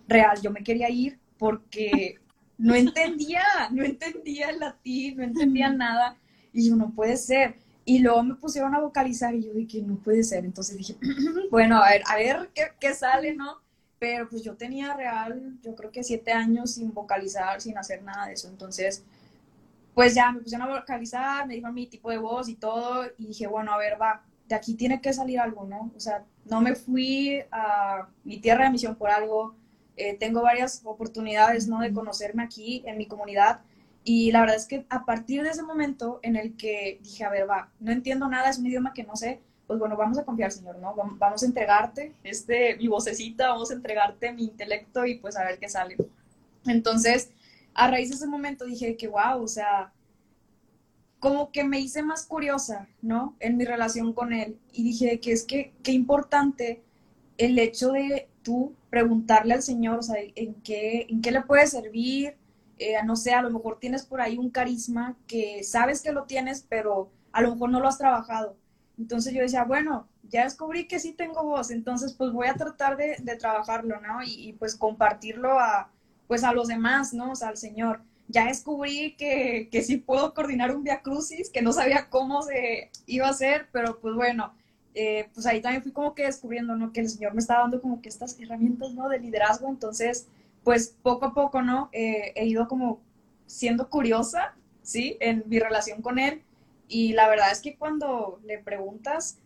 real, 0.08 0.42
yo 0.42 0.52
me 0.52 0.64
quería 0.64 0.90
ir 0.90 1.18
porque 1.38 2.20
no 2.58 2.76
entendía, 2.76 3.44
no 3.72 3.84
entendía 3.84 4.50
el 4.50 4.60
latín, 4.60 5.18
no 5.18 5.24
entendía 5.24 5.70
nada, 5.70 6.18
y 6.56 6.70
yo, 6.70 6.76
no 6.76 6.92
puede 6.92 7.18
ser. 7.18 7.58
Y 7.86 8.00
luego 8.00 8.24
me 8.24 8.36
pusieron 8.36 8.74
a 8.74 8.80
vocalizar 8.80 9.36
y 9.36 9.44
yo 9.44 9.54
dije, 9.54 9.82
no 9.82 9.96
puede 9.98 10.24
ser. 10.24 10.44
Entonces 10.44 10.78
dije, 10.78 10.96
bueno, 11.52 11.82
a 11.82 11.90
ver, 11.90 12.02
a 12.08 12.16
ver 12.16 12.50
qué, 12.54 12.64
qué, 12.80 12.94
sale, 12.96 13.36
¿no? 13.36 13.62
Pero 14.00 14.28
pues 14.28 14.44
yo 14.44 14.56
tenía 14.56 14.94
real, 14.96 15.58
yo 15.62 15.76
creo 15.76 15.92
que 15.92 16.04
siete 16.04 16.32
años 16.32 16.72
sin 16.74 16.94
vocalizar, 16.94 17.62
sin 17.62 17.78
hacer 17.78 18.02
nada 18.02 18.28
de 18.28 18.34
eso. 18.34 18.48
Entonces, 18.50 19.04
pues 19.94 20.14
ya 20.14 20.32
me 20.32 20.42
pusieron 20.42 20.68
a 20.68 20.80
vocalizar, 20.80 21.48
me 21.48 21.54
dijeron 21.54 21.74
mi 21.74 21.88
tipo 21.88 22.10
de 22.10 22.18
voz 22.18 22.50
y 22.50 22.56
todo. 22.56 23.06
Y 23.18 23.28
dije, 23.28 23.48
bueno, 23.48 23.72
a 23.72 23.78
ver, 23.78 24.00
va, 24.02 24.24
de 24.48 24.56
aquí 24.56 24.76
tiene 24.76 25.02
que 25.02 25.14
salir 25.14 25.40
algo, 25.40 25.66
¿no? 25.66 25.92
O 25.96 26.00
sea, 26.00 26.24
no 26.46 26.62
me 26.62 26.76
fui 26.76 27.42
a 27.52 28.08
mi 28.24 28.40
tierra 28.40 28.66
de 28.66 28.72
misión 28.72 28.96
por 28.96 29.10
algo. 29.10 29.56
Eh, 29.96 30.18
tengo 30.18 30.42
varias 30.42 30.82
oportunidades, 30.84 31.68
¿no? 31.68 31.80
De 31.80 31.94
conocerme 31.94 32.44
aquí 32.44 32.84
en 32.86 32.98
mi 32.98 33.08
comunidad. 33.08 33.62
Y 34.08 34.32
la 34.32 34.42
verdad 34.42 34.56
es 34.56 34.68
que 34.68 34.86
a 34.90 35.04
partir 35.04 35.42
de 35.42 35.50
ese 35.50 35.64
momento 35.64 36.20
en 36.22 36.36
el 36.36 36.56
que 36.56 37.00
dije, 37.02 37.24
a 37.26 37.30
ver, 37.32 37.50
va, 37.50 37.72
no 37.80 37.92
entiendo 37.92 38.28
nada, 38.28 38.52
es 38.52 38.60
un 38.60 38.68
idioma 38.68 38.94
que 38.94 39.04
no 39.04 39.16
sé, 39.16 39.42
pues 39.66 39.80
bueno, 39.80 39.98
vamos 39.98 40.20
a 40.20 40.24
confiar, 40.24 40.52
Señor, 40.52 40.78
¿no? 40.78 40.94
Vamos 41.18 41.42
a 41.42 41.46
entregarte 41.48 42.14
este, 42.24 42.78
mi 42.78 42.88
vocecita, 42.88 43.50
vamos 43.50 43.72
a 43.72 43.74
entregarte 43.74 44.32
mi 44.32 44.44
intelecto 44.44 45.08
y 45.08 45.18
pues 45.18 45.36
a 45.36 45.44
ver 45.44 45.58
qué 45.58 45.68
sale. 45.68 45.98
Entonces, 46.68 47.32
a 47.74 47.90
raíz 47.90 48.10
de 48.10 48.16
ese 48.16 48.28
momento 48.28 48.66
dije 48.66 48.96
que, 48.96 49.08
wow, 49.08 49.42
o 49.42 49.48
sea, 49.48 49.92
como 51.20 51.52
que 51.52 51.64
me 51.64 51.80
hice 51.80 52.04
más 52.04 52.28
curiosa, 52.28 52.88
¿no? 53.02 53.36
En 53.40 53.58
mi 53.58 53.66
relación 53.66 54.14
con 54.14 54.34
él. 54.34 54.60
Y 54.72 54.84
dije 54.84 55.20
que 55.20 55.32
es 55.32 55.44
que, 55.44 55.74
qué 55.82 55.94
importante 55.94 56.84
el 57.40 57.58
hecho 57.58 57.92
de 57.92 58.30
tú 58.44 58.76
preguntarle 58.92 59.56
al 59.56 59.64
Señor, 59.64 59.98
o 59.98 60.04
sea, 60.04 60.18
en 60.36 60.54
qué, 60.62 61.08
en 61.10 61.24
qué 61.24 61.32
le 61.32 61.42
puede 61.42 61.66
servir, 61.66 62.36
eh, 62.78 62.96
no 63.06 63.16
sé, 63.16 63.34
a 63.34 63.42
lo 63.42 63.50
mejor 63.50 63.80
tienes 63.80 64.06
por 64.06 64.22
ahí 64.22 64.38
un 64.38 64.50
carisma 64.50 65.16
que 65.28 65.64
sabes 65.64 66.02
que 66.02 66.12
lo 66.12 66.24
tienes, 66.24 66.66
pero 66.68 67.10
a 67.32 67.42
lo 67.42 67.54
mejor 67.54 67.70
no 67.70 67.80
lo 67.80 67.88
has 67.88 67.98
trabajado. 67.98 68.58
Entonces 68.98 69.34
yo 69.34 69.42
decía, 69.42 69.64
bueno, 69.64 70.08
ya 70.30 70.44
descubrí 70.44 70.88
que 70.88 71.00
sí 71.00 71.14
tengo 71.14 71.44
voz, 71.44 71.72
entonces 71.72 72.14
pues 72.14 72.32
voy 72.32 72.48
a 72.48 72.56
tratar 72.56 72.98
de, 72.98 73.18
de 73.20 73.36
trabajarlo, 73.36 74.00
¿no? 74.02 74.20
Y, 74.26 74.54
pues 74.54 74.76
compartirlo 74.76 75.60
a, 75.60 75.92
pues 76.28 76.44
a 76.44 76.54
los 76.54 76.68
demás, 76.68 77.14
¿no? 77.14 77.32
O 77.32 77.36
sea, 77.36 77.50
al 77.50 77.58
Señor 77.58 78.02
ya 78.28 78.48
descubrí 78.48 79.16
que, 79.18 79.70
que 79.72 79.82
sí 79.84 79.98
puedo 79.98 80.34
coordinar 80.34 80.76
un 80.76 80.84
Via 80.84 81.02
Crucis, 81.02 81.50
que 81.50 81.62
no 81.62 81.74
sabía 81.74 82.10
cómo 82.10 82.42
se 82.42 82.90
iba 83.06 83.28
a 83.28 83.32
hacer, 83.32 83.68
pero 83.72 84.00
pues 84.00 84.16
bueno, 84.16 84.54
eh, 84.96 85.30
pues 85.34 85.46
ahí 85.46 85.62
también 85.62 85.84
fui 85.84 85.92
como 85.92 86.16
que 86.16 86.24
descubriendo, 86.24 86.76
¿no? 86.76 86.94
Que 86.94 87.02
el 87.02 87.10
Señor 87.10 87.34
me 87.34 87.42
estaba 87.42 87.62
dando 87.62 87.82
como 87.82 88.02
que 88.02 88.10
estas 88.10 88.40
herramientas, 88.40 88.94
¿no? 88.94 89.10
De 89.10 89.20
liderazgo, 89.20 89.68
entonces, 89.70 90.28
pues 90.66 90.98
poco 91.02 91.28
a 91.28 91.34
poco, 91.34 91.62
¿no? 91.62 91.90
Eh, 91.94 92.34
he 92.36 92.46
ido 92.46 92.68
como 92.68 93.00
siendo 93.46 93.90
curiosa, 93.90 94.56
¿sí? 94.82 95.16
En 95.22 95.44
mi 95.46 95.60
relación 95.60 96.02
con 96.02 96.20
Él, 96.20 96.44
y 96.88 97.14
la 97.14 97.30
verdad 97.30 97.52
es 97.52 97.62
que 97.62 97.78
cuando 97.78 98.40
le 98.44 98.60
preguntas, 98.60 99.38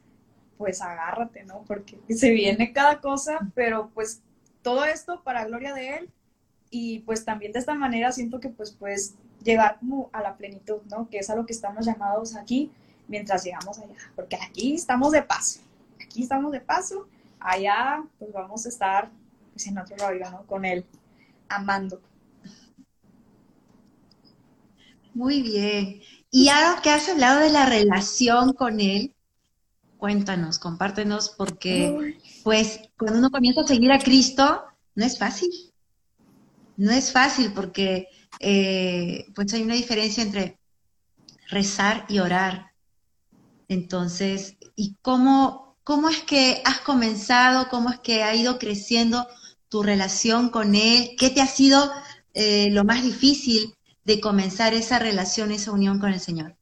pues 0.58 0.82
agárrate, 0.82 1.44
¿no? 1.44 1.64
Porque 1.68 2.00
se 2.10 2.32
viene 2.32 2.74
cada 2.74 3.00
cosa, 3.00 3.40
pero 3.54 3.92
pues 3.94 4.22
todo 4.62 4.86
esto 4.86 5.22
para 5.24 5.46
gloria 5.46 5.74
de 5.74 5.98
Él 5.98 6.10
y 6.70 7.00
pues 7.00 7.26
también 7.26 7.52
de 7.52 7.60
esta 7.60 7.76
manera 7.76 8.12
siento 8.12 8.40
que 8.40 8.50
pues 8.50 8.72
puedes 8.72 9.16
llegar 9.44 9.78
como 9.80 10.10
a 10.12 10.22
la 10.22 10.36
plenitud, 10.36 10.82
¿no? 10.90 11.10
Que 11.10 11.20
es 11.20 11.30
a 11.30 11.36
lo 11.36 11.46
que 11.46 11.54
estamos 11.54 11.86
llamados 11.86 12.36
aquí 12.36 12.72
mientras 13.08 13.44
llegamos 13.44 13.78
allá, 13.80 13.94
porque 14.16 14.36
aquí 14.36 14.76
estamos 14.76 15.12
de 15.12 15.22
paso, 15.22 15.62
aquí 16.02 16.24
estamos 16.24 16.52
de 16.52 16.62
paso, 16.62 17.08
allá 17.40 18.04
pues 18.20 18.32
vamos 18.32 18.66
a 18.66 18.70
estar 18.70 19.10
pues, 19.54 19.66
en 19.68 19.78
otro 19.78 19.96
rollo, 19.98 20.30
¿no? 20.30 20.46
Con 20.46 20.66
él, 20.66 20.86
amando. 21.50 22.02
Muy 25.14 25.42
bien. 25.42 26.02
Y 26.32 26.50
ahora 26.50 26.82
que 26.82 26.92
has 26.92 27.10
hablado 27.10 27.42
de 27.42 27.50
la 27.50 27.66
relación 27.66 28.54
con 28.54 28.80
él, 28.80 29.14
cuéntanos, 29.98 30.60
compártenos, 30.60 31.30
porque 31.30 32.16
pues 32.44 32.80
cuando 32.98 33.20
uno 33.20 33.32
comienza 33.32 33.62
a 33.62 33.68
seguir 33.68 33.92
a 33.92 34.00
Cristo, 34.00 34.64
no 34.96 35.06
es 35.06 35.18
fácil 35.18 35.50
no 36.80 36.94
es 36.94 37.12
fácil 37.12 37.52
porque 37.52 38.08
eh, 38.40 39.26
pues 39.36 39.54
hay 39.54 39.64
una 39.64 39.76
diferencia 39.76 40.24
entre 40.24 40.58
rezar 41.50 42.06
y 42.08 42.20
orar. 42.20 42.72
Entonces, 43.68 44.56
¿y 44.78 44.96
cómo, 45.02 45.76
cómo 45.84 46.08
es 46.08 46.24
que 46.24 46.62
has 46.64 46.80
comenzado, 46.80 47.68
cómo 47.68 47.90
es 47.90 48.00
que 48.00 48.24
ha 48.24 48.34
ido 48.34 48.58
creciendo 48.60 49.28
tu 49.70 49.84
relación 49.84 50.50
con 50.50 50.76
Él? 50.76 51.12
¿Qué 51.18 51.30
te 51.30 51.42
ha 51.42 51.48
sido 51.48 51.90
eh, 52.34 52.70
lo 52.72 52.84
más 52.84 53.04
difícil 53.04 53.76
de 54.04 54.20
comenzar 54.20 54.74
esa 54.74 55.00
relación, 55.00 55.52
esa 55.52 55.72
unión 55.72 56.00
con 56.00 56.12
el 56.12 56.20
Señor? 56.20 56.56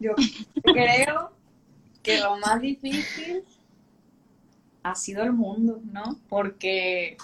Yo 0.00 0.14
creo 0.62 1.30
que 2.02 2.20
lo 2.20 2.38
más 2.38 2.60
difícil 2.60 3.44
ha 4.82 4.94
sido 4.94 5.22
el 5.22 5.32
mundo, 5.32 5.80
¿no? 5.92 6.18
Porque, 6.28 7.18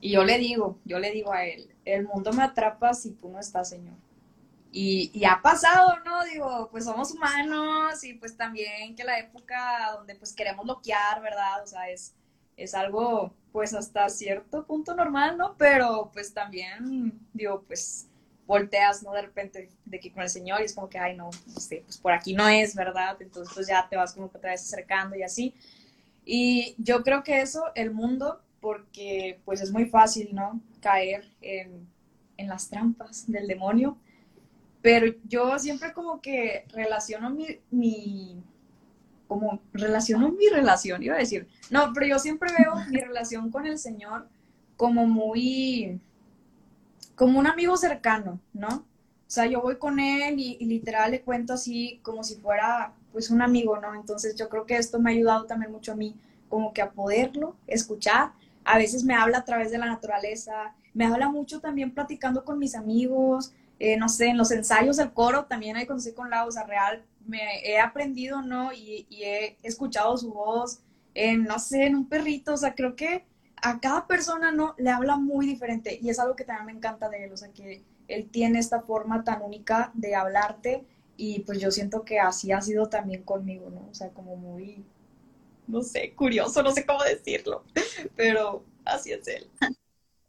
y 0.00 0.12
yo 0.12 0.22
le 0.22 0.38
digo, 0.38 0.78
yo 0.84 0.98
le 0.98 1.10
digo 1.10 1.32
a 1.32 1.44
él, 1.46 1.70
el 1.84 2.06
mundo 2.06 2.32
me 2.32 2.42
atrapa 2.42 2.92
si 2.94 3.12
tú 3.12 3.30
no 3.30 3.40
estás, 3.40 3.70
Señor. 3.70 3.94
Y, 4.70 5.10
y, 5.12 5.24
ha 5.24 5.40
pasado, 5.42 5.98
¿no? 6.04 6.24
Digo, 6.24 6.68
pues 6.70 6.84
somos 6.84 7.12
humanos 7.12 8.02
y 8.04 8.14
pues 8.14 8.36
también 8.36 8.94
que 8.94 9.04
la 9.04 9.18
época 9.18 9.92
donde 9.96 10.14
pues 10.14 10.32
queremos 10.32 10.64
bloquear, 10.64 11.20
¿verdad? 11.20 11.62
O 11.62 11.66
sea, 11.66 11.90
es, 11.90 12.14
es 12.56 12.74
algo 12.74 13.32
pues 13.52 13.74
hasta 13.74 14.08
cierto 14.08 14.64
punto 14.64 14.94
normal, 14.94 15.36
¿no? 15.36 15.56
Pero 15.58 16.10
pues 16.12 16.32
también, 16.32 17.20
digo, 17.32 17.62
pues 17.66 18.08
volteas, 18.46 19.02
¿no? 19.02 19.12
De 19.12 19.22
repente 19.22 19.68
de 19.84 20.00
que 20.00 20.12
con 20.12 20.22
el 20.22 20.28
Señor 20.28 20.60
y 20.60 20.64
es 20.64 20.74
como 20.74 20.88
que, 20.88 20.98
ay, 20.98 21.16
no, 21.16 21.30
pues 21.54 21.98
por 21.98 22.12
aquí 22.12 22.34
no 22.34 22.48
es, 22.48 22.74
¿verdad? 22.74 23.16
Entonces 23.20 23.54
pues 23.54 23.66
ya 23.66 23.86
te 23.88 23.96
vas 23.96 24.14
como 24.14 24.30
que 24.30 24.38
te 24.38 24.48
vas 24.48 24.62
acercando 24.62 25.16
y 25.16 25.22
así. 25.22 25.54
Y 26.24 26.74
yo 26.78 27.02
creo 27.02 27.22
que 27.22 27.40
eso, 27.40 27.64
el 27.74 27.90
mundo, 27.90 28.40
porque 28.60 29.40
pues 29.44 29.60
es 29.60 29.70
muy 29.70 29.86
fácil, 29.86 30.34
¿no? 30.34 30.60
Caer 30.80 31.24
en, 31.40 31.86
en 32.36 32.48
las 32.48 32.68
trampas 32.68 33.30
del 33.30 33.46
demonio. 33.46 33.96
Pero 34.82 35.14
yo 35.28 35.58
siempre 35.58 35.92
como 35.92 36.20
que 36.20 36.64
relaciono 36.68 37.30
mi, 37.70 38.42
como 39.32 39.60
relaciono 39.72 40.30
mi 40.30 40.46
relación, 40.48 41.02
iba 41.02 41.14
a 41.14 41.18
decir. 41.18 41.48
No, 41.70 41.90
pero 41.94 42.04
yo 42.04 42.18
siempre 42.18 42.50
veo 42.58 42.74
mi 42.90 42.98
relación 42.98 43.50
con 43.50 43.66
el 43.66 43.78
Señor 43.78 44.28
como 44.76 45.06
muy, 45.06 45.98
como 47.14 47.38
un 47.38 47.46
amigo 47.46 47.78
cercano, 47.78 48.38
¿no? 48.52 48.68
O 48.68 49.34
sea, 49.34 49.46
yo 49.46 49.62
voy 49.62 49.76
con 49.76 49.98
él 49.98 50.38
y, 50.38 50.58
y, 50.60 50.66
literal 50.66 51.12
le 51.12 51.22
cuento 51.22 51.54
así 51.54 51.98
como 52.02 52.22
si 52.22 52.36
fuera 52.36 52.92
pues 53.10 53.30
un 53.30 53.40
amigo, 53.40 53.80
¿no? 53.80 53.94
Entonces 53.94 54.36
yo 54.36 54.50
creo 54.50 54.66
que 54.66 54.76
esto 54.76 55.00
me 55.00 55.10
ha 55.10 55.14
ayudado 55.14 55.46
también 55.46 55.72
mucho 55.72 55.92
a 55.92 55.96
mí 55.96 56.14
como 56.50 56.74
que 56.74 56.82
a 56.82 56.90
poderlo 56.90 57.56
escuchar. 57.66 58.32
A 58.64 58.76
veces 58.76 59.02
me 59.02 59.14
habla 59.14 59.38
a 59.38 59.44
través 59.46 59.70
de 59.70 59.78
la 59.78 59.86
naturaleza, 59.86 60.74
me 60.92 61.06
habla 61.06 61.30
mucho 61.30 61.60
también 61.60 61.94
platicando 61.94 62.44
con 62.44 62.58
mis 62.58 62.74
amigos, 62.74 63.54
eh, 63.78 63.96
no 63.96 64.10
sé, 64.10 64.26
en 64.26 64.36
los 64.36 64.50
ensayos 64.50 64.98
del 64.98 65.12
coro 65.12 65.46
también 65.46 65.76
ahí 65.76 65.86
cuando 65.86 66.00
estoy 66.00 66.12
con 66.12 66.28
la 66.28 66.48
sea, 66.50 66.64
Real, 66.64 67.02
me 67.26 67.60
he 67.64 67.78
aprendido, 67.78 68.42
¿no? 68.42 68.72
Y, 68.72 69.06
he 69.10 69.56
escuchado 69.62 70.16
su 70.16 70.32
voz, 70.32 70.80
en, 71.14 71.44
no 71.44 71.58
sé, 71.58 71.86
en 71.86 71.96
un 71.96 72.08
perrito, 72.08 72.54
o 72.54 72.56
sea, 72.56 72.74
creo 72.74 72.96
que 72.96 73.24
a 73.56 73.80
cada 73.80 74.06
persona, 74.06 74.50
¿no? 74.50 74.74
Le 74.78 74.90
habla 74.90 75.16
muy 75.16 75.46
diferente 75.46 75.98
y 76.00 76.10
es 76.10 76.18
algo 76.18 76.36
que 76.36 76.44
también 76.44 76.66
me 76.66 76.72
encanta 76.72 77.08
de 77.08 77.24
él, 77.24 77.32
o 77.32 77.36
sea, 77.36 77.52
que 77.52 77.84
él 78.08 78.28
tiene 78.30 78.58
esta 78.58 78.80
forma 78.80 79.24
tan 79.24 79.42
única 79.42 79.90
de 79.94 80.14
hablarte 80.14 80.84
y 81.16 81.40
pues 81.40 81.60
yo 81.60 81.70
siento 81.70 82.04
que 82.04 82.18
así 82.18 82.52
ha 82.52 82.60
sido 82.60 82.88
también 82.88 83.22
conmigo, 83.22 83.70
¿no? 83.70 83.88
O 83.90 83.94
sea, 83.94 84.10
como 84.10 84.36
muy, 84.36 84.84
no 85.66 85.82
sé, 85.82 86.12
curioso, 86.14 86.62
no 86.62 86.72
sé 86.72 86.84
cómo 86.84 87.02
decirlo, 87.04 87.64
pero 88.16 88.64
así 88.84 89.12
es 89.12 89.26
él. 89.28 89.48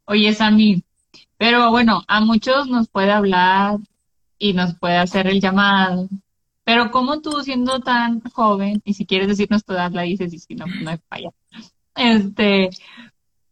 Oye, 0.06 0.34
Sammy, 0.34 0.84
pero 1.38 1.72
bueno, 1.72 2.04
a 2.08 2.22
muchos 2.22 2.68
nos 2.68 2.88
puede 2.90 3.12
hablar 3.12 3.78
y 4.38 4.54
nos 4.54 4.78
puede 4.78 4.98
hacer 4.98 5.28
el 5.28 5.40
llamado. 5.42 6.08
Pero 6.63 6.91
como 6.91 7.22
tú 7.22 7.41
siendo 7.41 7.79
tan 7.82 8.22
joven, 8.22 8.82
y 8.86 8.93
si 8.93 9.05
quieres 9.05 9.27
decirnos 9.27 9.65
tu 9.65 9.74
edad, 9.74 9.91
la 9.91 10.03
dices, 10.03 10.34
y 10.34 10.39
si 10.39 10.55
no, 10.55 10.65
no 10.65 10.91
hay 10.91 10.98
falla. 11.10 11.32
Este, 11.96 12.70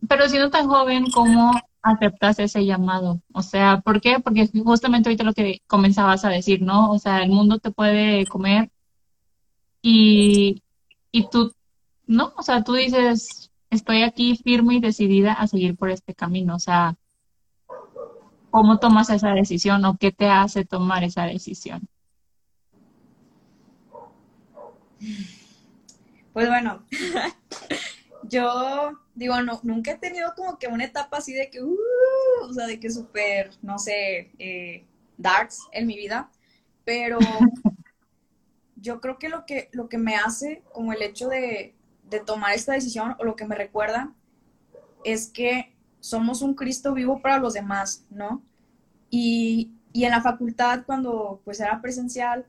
pero 0.07 0.29
siendo 0.29 0.49
tan 0.49 0.67
joven, 0.67 1.11
¿cómo 1.11 1.51
aceptas 1.81 2.39
ese 2.39 2.65
llamado? 2.65 3.21
O 3.33 3.41
sea, 3.41 3.81
¿por 3.81 4.01
qué? 4.01 4.19
Porque 4.19 4.49
justamente 4.63 5.09
ahorita 5.09 5.23
lo 5.23 5.33
que 5.33 5.61
comenzabas 5.67 6.25
a 6.25 6.29
decir, 6.29 6.61
¿no? 6.61 6.91
O 6.91 6.99
sea, 6.99 7.21
el 7.23 7.29
mundo 7.31 7.59
te 7.59 7.71
puede 7.71 8.25
comer 8.27 8.71
y, 9.81 10.63
y 11.11 11.29
tú, 11.29 11.53
¿no? 12.07 12.33
O 12.37 12.43
sea, 12.43 12.63
tú 12.63 12.73
dices, 12.73 13.51
estoy 13.69 14.03
aquí 14.03 14.37
firme 14.37 14.75
y 14.75 14.79
decidida 14.79 15.33
a 15.33 15.47
seguir 15.47 15.75
por 15.75 15.89
este 15.89 16.13
camino. 16.15 16.55
O 16.55 16.59
sea, 16.59 16.95
¿Cómo 18.51 18.79
tomas 18.79 19.09
esa 19.09 19.29
decisión 19.29 19.83
o 19.85 19.95
qué 19.97 20.11
te 20.11 20.27
hace 20.27 20.65
tomar 20.65 21.05
esa 21.05 21.23
decisión? 21.23 21.87
Pues 26.33 26.47
bueno, 26.47 26.85
yo 28.23 28.99
digo, 29.15 29.41
no, 29.41 29.59
nunca 29.63 29.91
he 29.91 29.97
tenido 29.97 30.33
como 30.35 30.57
que 30.57 30.67
una 30.67 30.85
etapa 30.85 31.17
así 31.17 31.33
de 31.33 31.49
que, 31.49 31.61
uh, 31.61 31.77
o 32.43 32.53
sea, 32.53 32.67
de 32.67 32.79
que 32.79 32.89
súper, 32.89 33.51
no 33.61 33.77
sé, 33.77 34.31
eh, 34.39 34.85
darks 35.17 35.59
en 35.71 35.87
mi 35.87 35.97
vida, 35.97 36.31
pero 36.85 37.19
yo 38.75 39.01
creo 39.01 39.19
que 39.19 39.29
lo 39.29 39.45
que, 39.45 39.69
lo 39.73 39.89
que 39.89 39.97
me 39.97 40.15
hace 40.15 40.63
como 40.71 40.93
el 40.93 41.01
hecho 41.01 41.27
de, 41.27 41.75
de 42.09 42.19
tomar 42.19 42.53
esta 42.53 42.73
decisión 42.73 43.15
o 43.19 43.23
lo 43.23 43.35
que 43.35 43.45
me 43.45 43.55
recuerda 43.55 44.13
es 45.03 45.27
que 45.27 45.75
somos 45.99 46.41
un 46.41 46.55
Cristo 46.55 46.93
vivo 46.93 47.21
para 47.21 47.37
los 47.37 47.53
demás, 47.53 48.05
¿no? 48.09 48.43
Y, 49.09 49.71
y 49.93 50.05
en 50.05 50.11
la 50.11 50.21
facultad, 50.21 50.83
cuando 50.85 51.41
pues 51.43 51.59
era 51.59 51.81
presencial, 51.81 52.47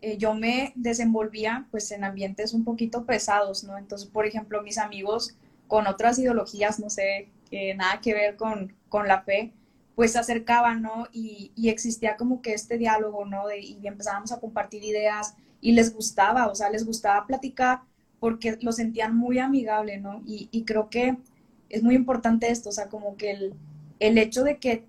eh, 0.00 0.16
yo 0.18 0.34
me 0.34 0.72
desenvolvía 0.76 1.66
pues 1.70 1.90
en 1.90 2.04
ambientes 2.04 2.54
un 2.54 2.64
poquito 2.64 3.04
pesados, 3.04 3.64
¿no? 3.64 3.78
Entonces, 3.78 4.08
por 4.08 4.26
ejemplo, 4.26 4.62
mis 4.62 4.78
amigos 4.78 5.36
con 5.66 5.86
otras 5.86 6.18
ideologías, 6.18 6.78
no 6.80 6.90
sé, 6.90 7.28
nada 7.76 8.00
que 8.00 8.14
ver 8.14 8.36
con, 8.36 8.74
con, 8.88 9.08
la 9.08 9.22
fe, 9.22 9.52
pues 9.94 10.12
se 10.12 10.18
acercaban, 10.18 10.82
¿no? 10.82 11.08
Y, 11.12 11.52
y 11.56 11.68
existía 11.68 12.16
como 12.16 12.40
que 12.42 12.54
este 12.54 12.78
diálogo, 12.78 13.24
¿no? 13.24 13.46
De, 13.46 13.60
y 13.60 13.86
empezábamos 13.86 14.32
a 14.32 14.40
compartir 14.40 14.84
ideas 14.84 15.34
y 15.60 15.72
les 15.72 15.94
gustaba, 15.94 16.48
o 16.48 16.54
sea, 16.54 16.70
les 16.70 16.86
gustaba 16.86 17.26
platicar 17.26 17.80
porque 18.20 18.58
lo 18.60 18.72
sentían 18.72 19.16
muy 19.16 19.38
amigable, 19.38 19.98
¿no? 19.98 20.22
Y, 20.26 20.48
y 20.50 20.64
creo 20.64 20.88
que 20.88 21.16
es 21.68 21.82
muy 21.82 21.94
importante 21.94 22.50
esto, 22.50 22.70
o 22.70 22.72
sea, 22.72 22.88
como 22.88 23.16
que 23.16 23.30
el, 23.30 23.54
el 24.00 24.18
hecho 24.18 24.42
de 24.44 24.58
que 24.58 24.84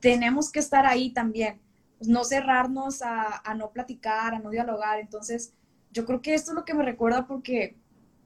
tenemos 0.00 0.50
que 0.50 0.60
estar 0.60 0.86
ahí 0.86 1.10
también, 1.10 1.60
pues, 2.02 2.08
no 2.08 2.24
cerrarnos 2.24 3.02
a, 3.02 3.42
a, 3.44 3.54
no 3.54 3.70
platicar, 3.70 4.34
a 4.34 4.38
no 4.38 4.50
dialogar. 4.50 4.98
Entonces, 5.00 5.52
yo 5.92 6.04
creo 6.04 6.22
que 6.22 6.34
esto 6.34 6.50
es 6.50 6.56
lo 6.56 6.64
que 6.64 6.74
me 6.74 6.84
recuerda 6.84 7.26
porque 7.26 7.76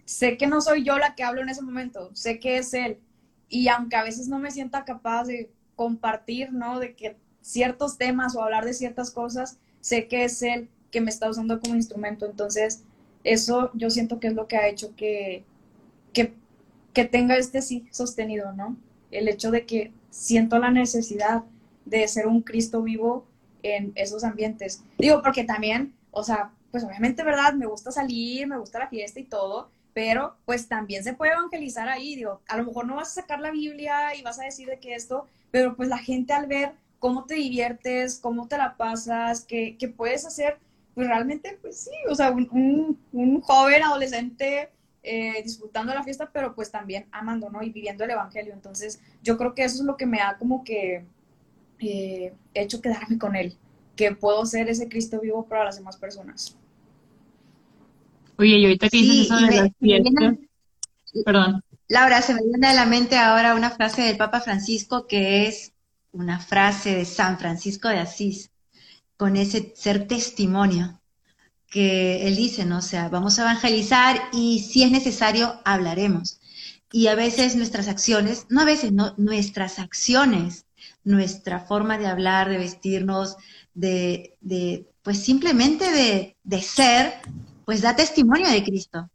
sé 0.05 0.37
que 0.37 0.47
no 0.47 0.61
soy 0.61 0.85
yo 0.85 0.99
la 0.99 1.15
que 1.15 1.25
hablo 1.25 1.43
en 1.43 1.49
ese 1.49 1.63
momento, 1.63 2.11
sé 2.15 2.39
que 2.39 2.59
es 2.59 2.73
él. 2.75 2.99
Y 3.49 3.69
aunque 3.69 3.97
a 3.97 4.03
veces 4.03 4.29
no 4.29 4.39
me 4.39 4.51
sienta 4.51 4.85
capaz 4.85 5.25
de 5.25 5.51
compartir, 5.75 6.53
¿no? 6.53 6.79
De 6.81 6.95
que 6.95 7.17
ciertos 7.41 7.99
temas 7.99 8.35
o 8.35 8.43
hablar 8.43 8.65
de 8.65 8.75
ciertas 8.75 9.11
cosas, 9.11 9.59
sé 9.81 10.09
que 10.09 10.25
es 10.25 10.43
él 10.43 10.69
que 10.91 11.01
me 11.01 11.11
está 11.11 11.29
usando 11.29 11.61
como 11.61 11.75
instrumento. 11.75 12.27
Entonces, 12.27 12.83
eso 13.25 13.71
yo 13.75 13.91
siento 13.91 14.21
que 14.21 14.29
es 14.29 14.35
lo 14.35 14.49
que 14.49 14.57
ha 14.57 14.69
hecho 14.69 14.95
que, 14.97 15.45
que 16.13 16.35
que 16.97 17.05
tenga 17.05 17.37
este 17.37 17.61
sí 17.61 17.87
sostenido, 17.91 18.55
¿no? 18.55 18.75
El 19.11 19.29
hecho 19.29 19.51
de 19.51 19.67
que 19.67 19.93
siento 20.09 20.59
la 20.59 20.71
necesidad 20.71 21.45
de 21.85 22.09
ser 22.09 22.27
un 22.27 22.41
Cristo 22.41 22.83
vivo 22.83 23.27
en 23.75 23.93
esos 23.95 24.25
ambientes. 24.25 24.83
Digo, 24.99 25.23
porque 25.23 25.45
también, 25.45 25.95
o 26.11 26.23
sea, 26.23 26.51
pues 26.71 26.85
obviamente, 26.85 27.23
¿verdad? 27.23 27.55
Me 27.55 27.67
gusta 27.67 27.91
salir, 27.91 28.47
me 28.47 28.59
gusta 28.59 28.79
la 28.79 28.89
fiesta 28.89 29.21
y 29.21 29.25
todo, 29.25 29.71
pero 29.95 30.37
pues 30.45 30.69
también 30.69 31.03
se 31.03 31.15
puede 31.15 31.33
evangelizar 31.33 31.89
ahí, 31.89 32.17
digo, 32.17 32.41
a 32.49 32.57
lo 32.57 32.65
mejor 32.65 32.87
no 32.87 32.97
vas 32.97 33.09
a 33.09 33.23
sacar 33.23 33.41
la 33.41 33.51
Biblia 33.51 34.15
y 34.15 34.23
vas 34.23 34.39
a 34.39 34.45
decir 34.45 34.69
de 34.69 34.79
que 34.79 34.95
esto, 34.95 35.27
pero 35.51 35.75
pues 35.75 35.89
la 35.89 35.99
gente 35.99 36.33
al 36.33 36.47
ver 36.47 36.73
cómo 36.99 37.25
te 37.25 37.35
diviertes, 37.35 38.19
cómo 38.19 38.49
te 38.49 38.59
la 38.59 38.77
pasas, 38.77 39.45
qué, 39.45 39.77
puedes 39.97 40.27
hacer, 40.27 40.59
pues 40.95 41.09
realmente, 41.09 41.59
pues 41.61 41.81
sí, 41.81 41.97
o 42.11 42.15
sea, 42.15 42.31
un, 42.31 42.99
un 43.13 43.41
joven 43.41 43.83
adolescente 43.83 44.71
eh, 45.09 45.41
disfrutando 45.45 45.95
la 45.95 46.03
fiesta, 46.03 46.31
pero 46.33 46.53
pues 46.53 46.73
también 46.73 47.07
amando, 47.13 47.49
¿no? 47.49 47.63
Y 47.63 47.71
viviendo 47.71 48.03
el 48.03 48.11
Evangelio. 48.11 48.53
Entonces, 48.53 49.01
yo 49.23 49.39
creo 49.39 49.55
que 49.55 49.63
eso 49.63 49.77
es 49.77 49.85
lo 49.85 49.97
que 49.97 50.05
me 50.05 50.21
ha 50.21 50.37
como 50.37 50.65
que 50.65 51.05
eh, 51.81 52.35
hecho 52.55 52.81
quedarme 52.81 53.19
con 53.19 53.37
él, 53.37 53.57
que 53.95 54.15
puedo 54.15 54.45
ser 54.47 54.69
ese 54.69 54.89
Cristo 54.89 55.21
vivo 55.21 55.47
para 55.47 55.65
las 55.65 55.77
demás 55.77 55.97
personas. 55.97 56.57
Oye, 58.39 58.59
y 58.59 58.65
ahorita 58.65 58.89
que 58.89 58.97
dices 58.97 59.27
eso 59.27 59.37
de 59.37 59.57
las 59.57 59.71
fiestas, 59.81 60.35
perdón. 61.25 61.63
Laura, 61.89 62.21
se 62.21 62.35
me 62.35 62.43
viene 62.43 62.67
a 62.67 62.75
la 62.75 62.85
mente 62.85 63.17
ahora 63.17 63.55
una 63.55 63.71
frase 63.71 64.03
del 64.03 64.17
Papa 64.17 64.41
Francisco 64.41 65.07
que 65.07 65.47
es 65.47 65.73
una 66.13 66.41
frase 66.41 66.95
de 66.95 67.05
San 67.05 67.39
Francisco 67.39 67.89
de 67.89 67.99
Asís, 67.99 68.51
con 69.17 69.37
ese 69.37 69.73
ser 69.77 70.07
testimonio 70.07 71.01
que 71.69 72.27
él 72.27 72.37
dice, 72.37 72.65
¿no? 72.65 72.79
O 72.79 72.83
sea, 72.83 73.09
vamos 73.09 73.39
a 73.39 73.43
evangelizar 73.43 74.21
y 74.33 74.61
si 74.61 74.83
es 74.83 74.91
necesario, 74.91 75.61
hablaremos. 75.65 76.41
Y 76.93 77.09
a 77.09 77.15
veces 77.15 77.57
nuestras 77.57 77.89
acciones, 77.89 78.47
no 78.49 78.63
a 78.63 78.65
veces, 78.65 78.93
no, 78.93 79.15
nuestras 79.17 79.79
acciones, 79.79 80.66
nuestra 81.07 81.61
forma 81.61 81.97
de 81.97 82.07
hablar, 82.07 82.51
de 82.51 82.59
vestirnos, 82.59 83.37
de, 83.73 84.37
de 84.43 84.87
pues 85.03 85.23
simplemente 85.23 85.91
de, 85.91 86.37
de 86.45 86.63
ser, 86.63 87.15
pues 87.65 87.81
da 87.81 87.97
testimonio 87.97 88.51
de 88.51 88.63
Cristo, 88.63 89.09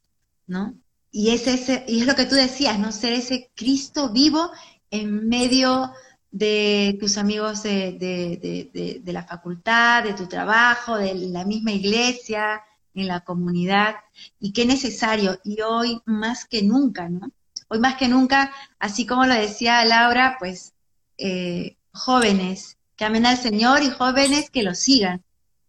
¿no? 0.47 0.75
y 1.11 1.31
es, 1.31 1.47
ese, 1.47 1.83
y 1.87 2.01
es 2.01 2.07
lo 2.07 2.15
que 2.15 2.25
tú 2.25 2.35
decías, 2.35 2.79
¿no? 2.79 2.91
Ser 2.91 3.13
ese 3.13 3.51
Cristo 3.55 4.11
vivo 4.11 4.51
en 4.89 5.27
medio 5.27 5.91
de 6.31 6.97
tus 6.99 7.17
amigos 7.17 7.63
de, 7.63 7.97
de, 7.99 9.01
de, 9.03 9.13
la 9.13 9.23
facultad, 9.23 10.03
de 10.03 10.13
tu 10.13 10.27
trabajo, 10.27 10.97
de 10.97 11.13
la 11.13 11.43
misma 11.43 11.71
iglesia, 11.73 12.63
en 12.93 13.07
la 13.07 13.21
comunidad, 13.21 13.95
y 14.39 14.53
qué 14.53 14.65
necesario, 14.65 15.39
y 15.43 15.61
hoy 15.61 16.01
más 16.05 16.45
que 16.45 16.63
nunca, 16.63 17.09
¿no? 17.09 17.29
Hoy 17.67 17.79
más 17.79 17.95
que 17.95 18.07
nunca, 18.07 18.53
así 18.79 19.05
como 19.05 19.25
lo 19.25 19.33
decía 19.33 19.83
Laura, 19.85 20.37
pues 20.39 20.73
eh, 21.17 21.77
jóvenes 21.93 22.77
que 22.95 23.05
amen 23.05 23.25
al 23.25 23.37
Señor 23.37 23.81
y 23.83 23.89
jóvenes 23.89 24.49
que 24.49 24.63
lo 24.63 24.75
sigan, 24.75 25.23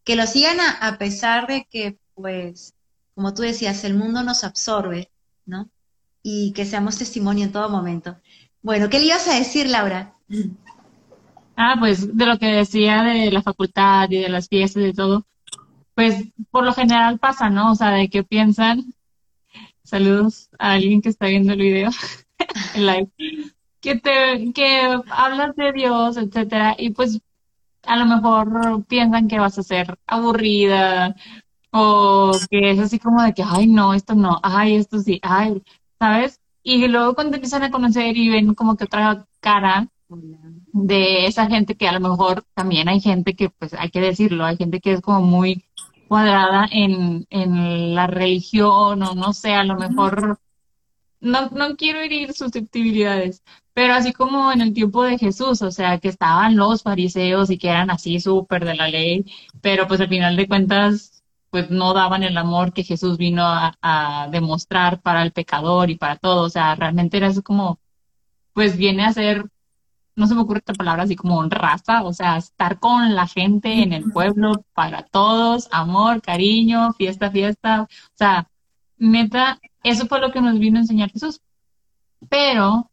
que 0.05 0.17
lo 0.17 0.27
sigan 0.27 0.59
a, 0.61 0.99
pesar 0.99 1.47
de 1.47 1.67
que, 1.71 1.97
pues, 2.15 2.75
como 3.15 3.33
tú 3.35 3.43
decías, 3.43 3.85
el 3.85 3.95
mundo 3.95 4.23
nos 4.23 4.45
absorbe, 4.45 5.11
¿no? 5.47 5.71
Y 6.23 6.53
que 6.53 6.65
seamos 6.65 6.99
testimonio 6.99 7.45
en 7.45 7.53
todo 7.53 7.69
momento. 7.69 8.17
Bueno, 8.63 8.89
¿qué 8.89 8.99
le 8.99 9.07
ibas 9.07 9.27
a 9.29 9.35
decir, 9.35 9.69
Laura? 9.69 10.15
Ah, 11.57 11.77
pues 11.79 12.17
de 12.17 12.27
lo 12.27 12.39
que 12.39 12.47
decía 12.47 13.03
de 13.03 13.31
la 13.31 13.43
facultad 13.43 14.11
y 14.11 14.19
de 14.19 14.29
las 14.29 14.49
fiestas 14.49 14.85
y 14.85 14.93
todo, 14.93 15.27
pues 15.95 16.25
por 16.51 16.65
lo 16.65 16.73
general 16.73 17.19
pasa, 17.19 17.51
¿no? 17.51 17.73
O 17.73 17.75
sea, 17.75 17.91
de 17.91 18.09
que 18.09 18.25
piensan, 18.25 18.95
saludos 19.85 20.49
a 20.59 20.73
alguien 20.73 21.03
que 21.03 21.09
está 21.09 21.27
viendo 21.27 21.53
el 21.53 21.61
video, 21.61 21.91
live, 22.77 23.11
que 23.83 23.97
te, 23.97 24.53
que 24.55 24.99
hablas 25.11 25.57
de 25.57 25.73
Dios, 25.73 26.17
etcétera, 26.17 26.77
y 26.79 26.91
pues 26.91 27.21
a 27.83 27.97
lo 27.97 28.07
mejor 28.07 28.85
piensan 28.87 29.29
que 29.29 29.41
vas 29.41 29.59
a 29.59 29.63
ser 29.63 29.99
aburrida 30.07 31.15
o 31.73 32.33
que 32.51 32.71
es 32.71 32.79
así 32.79 32.99
como 32.99 33.23
de 33.23 33.35
que, 33.35 33.43
ay, 33.45 33.67
no, 33.67 33.93
esto 33.93 34.15
no, 34.15 34.39
ay, 34.43 34.77
esto 34.77 35.01
sí, 35.01 35.19
ay, 35.23 35.63
¿sabes? 35.99 36.41
Y 36.63 36.87
luego 36.89 37.15
cuando 37.15 37.37
empiezan 37.37 37.65
a 37.65 37.71
conocer 37.71 38.17
y 38.17 38.31
ven 38.31 38.55
como 38.55 38.77
que 38.77 38.85
otra 38.85 39.27
cara 39.41 39.89
de 40.73 41.27
esa 41.27 41.49
gente 41.49 41.75
que 41.75 41.89
a 41.89 41.93
lo 41.93 42.01
mejor 42.01 42.45
también 42.55 42.89
hay 42.89 43.01
gente 43.01 43.35
que, 43.35 43.51
pues 43.51 43.75
hay 43.75 43.91
que 43.91 44.01
decirlo, 44.01 44.45
hay 44.45 44.57
gente 44.57 44.81
que 44.81 44.93
es 44.93 45.01
como 45.01 45.23
muy 45.23 45.65
cuadrada 46.07 46.69
en, 46.71 47.27
en 47.31 47.95
la 47.95 48.07
religión 48.07 49.03
o 49.03 49.15
no 49.15 49.33
sé, 49.33 49.55
a 49.55 49.65
lo 49.65 49.77
mejor 49.77 50.39
no, 51.23 51.49
no 51.51 51.77
quiero 51.77 52.01
herir 52.01 52.33
susceptibilidades, 52.35 53.43
pero 53.75 53.95
así 53.95 54.13
como 54.13 54.53
en 54.53 54.61
el 54.61 54.75
tiempo 54.75 55.05
de 55.05 55.19
Jesús, 55.19 55.63
o 55.63 55.71
sea, 55.71 55.99
que 55.99 56.09
estaban 56.09 56.57
los 56.57 56.83
fariseos 56.83 57.51
y 57.51 57.59
que 57.59 57.69
eran 57.69 57.91
así 57.91 58.21
súper 58.21 58.65
de 58.65 58.75
la 58.75 58.89
ley, 58.89 59.25
pero 59.63 59.87
pues 59.89 60.01
al 60.01 60.09
final 60.09 60.37
de 60.37 60.49
cuentas, 60.49 61.25
pues 61.51 61.71
no 61.71 61.95
daban 61.95 62.23
el 62.25 62.37
amor 62.37 62.73
que 62.73 62.85
Jesús 62.85 63.19
vino 63.19 63.45
a, 63.47 63.77
a 63.83 64.29
demostrar 64.31 65.01
para 65.03 65.23
el 65.23 65.33
pecador 65.33 65.91
y 65.91 65.97
para 65.97 66.17
todo, 66.17 66.43
o 66.45 66.51
sea, 66.51 66.75
realmente 66.75 67.17
era 67.19 67.29
eso 67.29 67.43
como, 67.43 67.79
pues 68.55 68.77
viene 68.77 69.05
a 69.05 69.13
ser 69.13 69.47
no 70.15 70.27
se 70.27 70.35
me 70.35 70.43
ocurre 70.43 70.59
esta 70.59 70.75
palabra 70.75 71.05
así 71.05 71.17
como 71.17 71.43
raza, 71.49 72.03
o 72.03 72.13
sea, 72.13 72.37
estar 72.37 72.79
con 72.79 73.15
la 73.15 73.27
gente 73.27 73.83
en 73.83 73.93
el 73.93 74.11
pueblo 74.13 74.65
para 74.75 75.03
todos, 75.05 75.69
amor, 75.73 76.21
cariño, 76.23 76.93
fiesta, 76.95 77.31
fiesta, 77.31 77.83
o 77.83 77.89
sea, 78.15 78.49
neta, 78.99 79.59
eso 79.83 80.07
fue 80.07 80.21
lo 80.21 80.33
que 80.33 80.41
nos 80.41 80.59
vino 80.59 80.79
a 80.79 80.83
enseñar 80.83 81.11
Jesús. 81.11 81.41
Pero, 82.29 82.91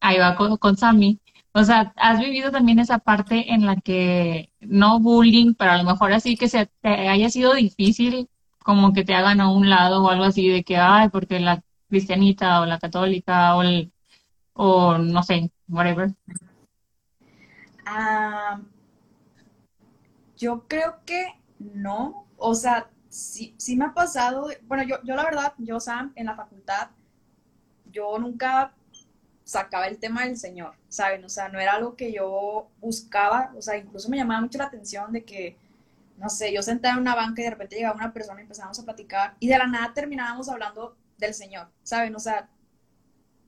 ahí 0.00 0.18
va 0.18 0.36
con, 0.36 0.56
con 0.56 0.76
Sammy, 0.76 1.20
o 1.52 1.64
sea, 1.64 1.92
has 1.96 2.20
vivido 2.20 2.50
también 2.50 2.78
esa 2.78 2.98
parte 2.98 3.52
en 3.52 3.66
la 3.66 3.76
que 3.76 4.52
no 4.60 5.00
bullying, 5.00 5.54
pero 5.54 5.72
a 5.72 5.78
lo 5.78 5.84
mejor 5.84 6.12
así 6.12 6.36
que 6.36 6.48
se 6.48 6.66
te 6.66 7.08
haya 7.08 7.30
sido 7.30 7.54
difícil 7.54 8.28
como 8.58 8.92
que 8.92 9.04
te 9.04 9.14
hagan 9.14 9.40
a 9.40 9.50
un 9.50 9.70
lado 9.70 10.04
o 10.04 10.10
algo 10.10 10.24
así 10.24 10.48
de 10.48 10.62
que, 10.62 10.76
ay, 10.76 11.08
porque 11.08 11.40
la 11.40 11.62
cristianita 11.88 12.60
o 12.60 12.66
la 12.66 12.78
católica 12.78 13.56
o 13.56 13.62
el, 13.62 13.92
o 14.52 14.98
no 14.98 15.22
sé, 15.22 15.50
whatever. 15.68 16.14
Ah, 17.86 18.60
yo 20.36 20.66
creo 20.68 20.98
que 21.06 21.40
no. 21.58 22.26
O 22.36 22.54
sea, 22.54 22.90
sí, 23.18 23.54
sí 23.58 23.76
me 23.76 23.86
ha 23.86 23.94
pasado. 23.94 24.48
Bueno, 24.62 24.84
yo, 24.84 25.02
yo 25.04 25.14
la 25.14 25.24
verdad, 25.24 25.52
yo, 25.58 25.80
Sam, 25.80 26.12
en 26.16 26.26
la 26.26 26.34
facultad, 26.34 26.90
yo 27.90 28.18
nunca 28.18 28.72
sacaba 29.44 29.86
el 29.86 29.98
tema 29.98 30.26
del 30.26 30.36
Señor, 30.36 30.74
¿saben? 30.88 31.24
O 31.24 31.28
sea, 31.28 31.48
no 31.48 31.58
era 31.58 31.72
algo 31.72 31.96
que 31.96 32.12
yo 32.12 32.68
buscaba, 32.80 33.52
o 33.56 33.62
sea, 33.62 33.76
incluso 33.76 34.08
me 34.10 34.18
llamaba 34.18 34.42
mucho 34.42 34.58
la 34.58 34.66
atención 34.66 35.10
de 35.12 35.24
que, 35.24 35.56
no 36.18 36.28
sé, 36.28 36.52
yo 36.52 36.62
sentada 36.62 36.94
en 36.94 37.00
una 37.00 37.14
banca 37.14 37.40
y 37.40 37.44
de 37.44 37.50
repente 37.50 37.76
llegaba 37.76 37.96
una 37.96 38.12
persona 38.12 38.40
y 38.40 38.42
empezábamos 38.42 38.78
a 38.78 38.84
platicar 38.84 39.36
y 39.40 39.48
de 39.48 39.56
la 39.56 39.66
nada 39.66 39.94
terminábamos 39.94 40.48
hablando 40.50 40.96
del 41.16 41.32
Señor, 41.34 41.68
¿saben? 41.82 42.14
O 42.14 42.18
sea, 42.18 42.48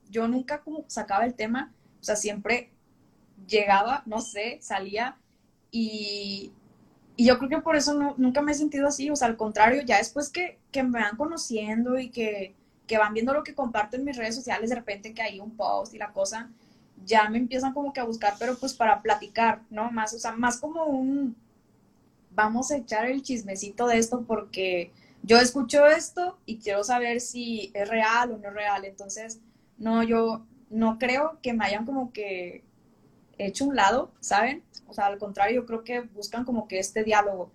yo 0.08 0.26
nunca 0.26 0.60
como 0.62 0.84
sacaba 0.88 1.26
el 1.26 1.34
tema, 1.34 1.72
o 2.00 2.04
sea, 2.04 2.16
siempre 2.16 2.70
llegaba, 3.46 4.02
no 4.06 4.20
sé, 4.22 4.58
salía 4.62 5.16
y, 5.70 6.52
yo 7.24 7.38
creo 7.38 7.50
que 7.50 7.58
por 7.60 7.76
eso 7.76 8.14
nunca 8.16 8.42
me 8.42 8.52
he 8.52 8.54
sentido 8.54 8.86
así, 8.86 9.10
o 9.10 9.16
sea, 9.16 9.28
al 9.28 9.36
contrario, 9.36 9.82
ya 9.82 9.98
después 9.98 10.30
que, 10.30 10.58
que 10.70 10.82
me 10.82 11.00
van 11.00 11.16
conociendo 11.16 11.98
y 11.98 12.10
que, 12.10 12.54
que, 12.86 12.98
van 12.98 13.14
viendo 13.14 13.32
lo 13.32 13.42
que 13.42 13.54
comparto 13.54 13.96
en 13.96 14.04
mis 14.04 14.16
redes 14.16 14.36
sociales, 14.36 14.70
de 14.70 14.76
repente 14.76 15.12
que 15.14 15.22
hay 15.22 15.40
un 15.40 15.56
post 15.56 15.94
y 15.94 15.98
la 15.98 16.12
cosa, 16.12 16.50
ya 17.04 17.28
me 17.28 17.38
empiezan 17.38 17.72
como 17.72 17.92
que 17.92 18.00
a 18.00 18.04
buscar, 18.04 18.34
pero 18.38 18.56
pues 18.58 18.74
para 18.74 19.02
platicar, 19.02 19.62
¿no? 19.70 19.90
Más, 19.90 20.14
o 20.14 20.18
sea, 20.18 20.32
más 20.32 20.58
como 20.58 20.84
un, 20.84 21.36
vamos 22.30 22.70
a 22.70 22.76
echar 22.76 23.06
el 23.06 23.22
chismecito 23.22 23.86
de 23.86 23.98
esto 23.98 24.24
porque 24.26 24.92
yo 25.22 25.38
escucho 25.38 25.86
esto 25.86 26.38
y 26.46 26.58
quiero 26.58 26.84
saber 26.84 27.20
si 27.20 27.70
es 27.74 27.88
real 27.88 28.32
o 28.32 28.38
no 28.38 28.48
es 28.48 28.54
real, 28.54 28.84
entonces, 28.84 29.40
no, 29.78 30.02
yo 30.02 30.44
no 30.70 30.98
creo 30.98 31.38
que 31.42 31.52
me 31.52 31.64
hayan 31.64 31.84
como 31.84 32.12
que 32.12 32.62
hecho 33.46 33.64
un 33.64 33.76
lado, 33.76 34.10
¿saben? 34.20 34.62
O 34.88 34.92
sea, 34.92 35.06
al 35.06 35.18
contrario, 35.18 35.62
yo 35.62 35.66
creo 35.66 35.84
que 35.84 36.00
buscan 36.00 36.44
como 36.44 36.66
que 36.66 36.78
este 36.78 37.04
diálogo. 37.04 37.50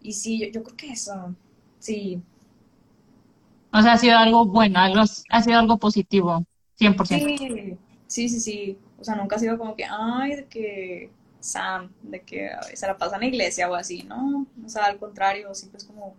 Y 0.00 0.12
sí, 0.12 0.50
yo, 0.52 0.62
creo 0.62 0.76
que 0.76 0.92
eso, 0.92 1.34
sí. 1.78 2.22
O 3.72 3.82
sea, 3.82 3.92
ha 3.92 3.98
sido 3.98 4.16
algo 4.16 4.46
bueno, 4.46 4.78
algo, 4.78 5.02
ha 5.28 5.42
sido 5.42 5.58
algo 5.58 5.78
positivo, 5.78 6.44
100%. 6.78 7.06
Sí, 7.06 7.76
sí, 8.06 8.28
sí, 8.28 8.40
sí. 8.40 8.78
O 8.98 9.04
sea, 9.04 9.16
nunca 9.16 9.36
ha 9.36 9.38
sido 9.38 9.58
como 9.58 9.76
que, 9.76 9.84
ay, 9.84 10.36
de 10.36 10.44
que 10.46 11.10
Sam, 11.40 11.90
de 12.02 12.22
que 12.22 12.50
se 12.74 12.86
la 12.86 12.96
pasa 12.96 13.16
en 13.16 13.22
la 13.22 13.26
iglesia 13.26 13.70
o 13.70 13.74
así, 13.74 14.02
¿no? 14.02 14.46
O 14.64 14.68
sea, 14.68 14.84
al 14.84 14.98
contrario, 14.98 15.54
siempre 15.54 15.78
es 15.78 15.84
como, 15.84 16.14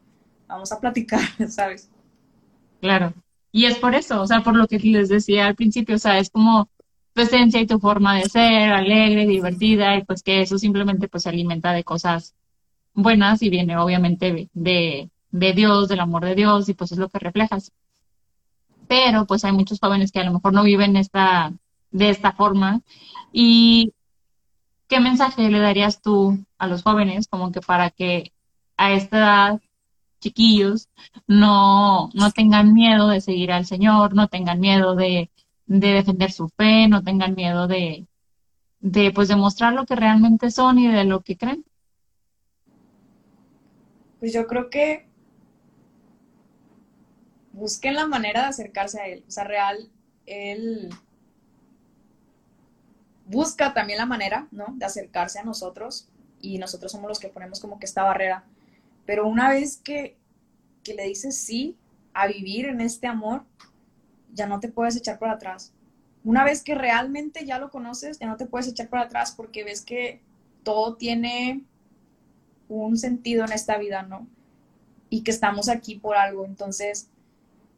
vamos 0.47 0.71
a 0.71 0.79
platicar, 0.79 1.21
¿sabes? 1.49 1.89
Claro. 2.81 3.13
Y 3.51 3.65
es 3.65 3.77
por 3.77 3.95
eso, 3.95 4.21
o 4.21 4.27
sea, 4.27 4.41
por 4.41 4.55
lo 4.55 4.67
que 4.67 4.79
les 4.79 5.09
decía 5.09 5.47
al 5.47 5.55
principio, 5.55 5.95
o 5.95 5.99
sea, 5.99 6.17
es 6.19 6.29
como 6.29 6.69
tu 7.13 7.21
esencia 7.21 7.59
y 7.61 7.67
tu 7.67 7.79
forma 7.79 8.15
de 8.17 8.29
ser, 8.29 8.71
alegre, 8.71 9.25
divertida, 9.25 9.97
y 9.97 10.03
pues 10.03 10.23
que 10.23 10.41
eso 10.41 10.57
simplemente 10.57 11.07
pues 11.07 11.23
se 11.23 11.29
alimenta 11.29 11.73
de 11.73 11.83
cosas 11.83 12.35
buenas 12.93 13.41
y 13.41 13.49
viene 13.49 13.77
obviamente 13.77 14.49
de, 14.53 15.09
de 15.31 15.53
Dios, 15.53 15.89
del 15.89 15.99
amor 15.99 16.25
de 16.25 16.35
Dios, 16.35 16.69
y 16.69 16.73
pues 16.73 16.91
es 16.91 16.97
lo 16.97 17.09
que 17.09 17.19
reflejas. 17.19 17.71
Pero 18.87 19.25
pues 19.25 19.45
hay 19.45 19.51
muchos 19.53 19.79
jóvenes 19.79 20.11
que 20.11 20.19
a 20.19 20.25
lo 20.25 20.33
mejor 20.33 20.53
no 20.53 20.63
viven 20.63 20.97
esta, 20.97 21.53
de 21.91 22.09
esta 22.09 22.33
forma. 22.33 22.81
¿Y 23.31 23.93
qué 24.87 24.99
mensaje 24.99 25.49
le 25.49 25.59
darías 25.59 26.01
tú 26.01 26.37
a 26.57 26.67
los 26.67 26.83
jóvenes 26.83 27.27
como 27.27 27.51
que 27.51 27.61
para 27.61 27.89
que 27.91 28.33
a 28.77 28.91
esta 28.93 29.17
edad 29.17 29.61
chiquillos 30.19 30.89
no, 31.27 32.09
no 32.13 32.31
tengan 32.31 32.73
miedo 32.73 33.07
de 33.07 33.21
seguir 33.21 33.51
al 33.51 33.65
Señor, 33.65 34.13
no 34.13 34.27
tengan 34.27 34.59
miedo 34.59 34.95
de, 34.95 35.31
de 35.79 35.93
defender 35.93 36.33
su 36.33 36.49
fe, 36.49 36.89
no 36.89 37.01
tengan 37.01 37.33
miedo 37.33 37.65
de, 37.65 38.05
de 38.81 39.11
pues 39.11 39.29
demostrar 39.29 39.71
lo 39.71 39.85
que 39.85 39.95
realmente 39.95 40.51
son 40.51 40.77
y 40.77 40.91
de 40.91 41.05
lo 41.05 41.21
que 41.21 41.37
creen. 41.37 41.63
Pues 44.19 44.33
yo 44.33 44.47
creo 44.47 44.69
que 44.69 45.07
busquen 47.53 47.95
la 47.95 48.05
manera 48.05 48.41
de 48.41 48.47
acercarse 48.47 48.99
a 48.99 49.07
él. 49.07 49.23
O 49.25 49.31
sea, 49.31 49.45
real, 49.45 49.89
él 50.25 50.89
busca 53.25 53.73
también 53.73 53.99
la 53.99 54.05
manera, 54.05 54.49
¿no? 54.51 54.73
De 54.75 54.85
acercarse 54.85 55.39
a 55.39 55.43
nosotros 55.43 56.09
y 56.41 56.57
nosotros 56.57 56.91
somos 56.91 57.07
los 57.07 57.19
que 57.19 57.29
ponemos 57.29 57.61
como 57.61 57.79
que 57.79 57.85
esta 57.85 58.03
barrera. 58.03 58.43
Pero 59.05 59.25
una 59.25 59.49
vez 59.49 59.77
que, 59.77 60.17
que 60.83 60.95
le 60.95 61.05
dices 61.05 61.37
sí 61.37 61.77
a 62.13 62.27
vivir 62.27 62.65
en 62.65 62.81
este 62.81 63.07
amor, 63.07 63.45
ya 64.33 64.47
no 64.47 64.59
te 64.59 64.69
puedes 64.69 64.95
echar 64.95 65.19
para 65.19 65.33
atrás. 65.33 65.73
Una 66.23 66.43
vez 66.43 66.63
que 66.63 66.75
realmente 66.75 67.45
ya 67.45 67.59
lo 67.59 67.71
conoces, 67.71 68.19
ya 68.19 68.27
no 68.27 68.37
te 68.37 68.45
puedes 68.45 68.67
echar 68.67 68.89
para 68.89 69.03
atrás 69.03 69.33
porque 69.35 69.63
ves 69.63 69.81
que 69.81 70.21
todo 70.63 70.95
tiene 70.95 71.63
un 72.69 72.97
sentido 72.97 73.45
en 73.45 73.51
esta 73.51 73.77
vida, 73.77 74.03
¿no? 74.03 74.27
Y 75.09 75.23
que 75.23 75.31
estamos 75.31 75.67
aquí 75.67 75.95
por 75.95 76.15
algo. 76.15 76.45
Entonces, 76.45 77.09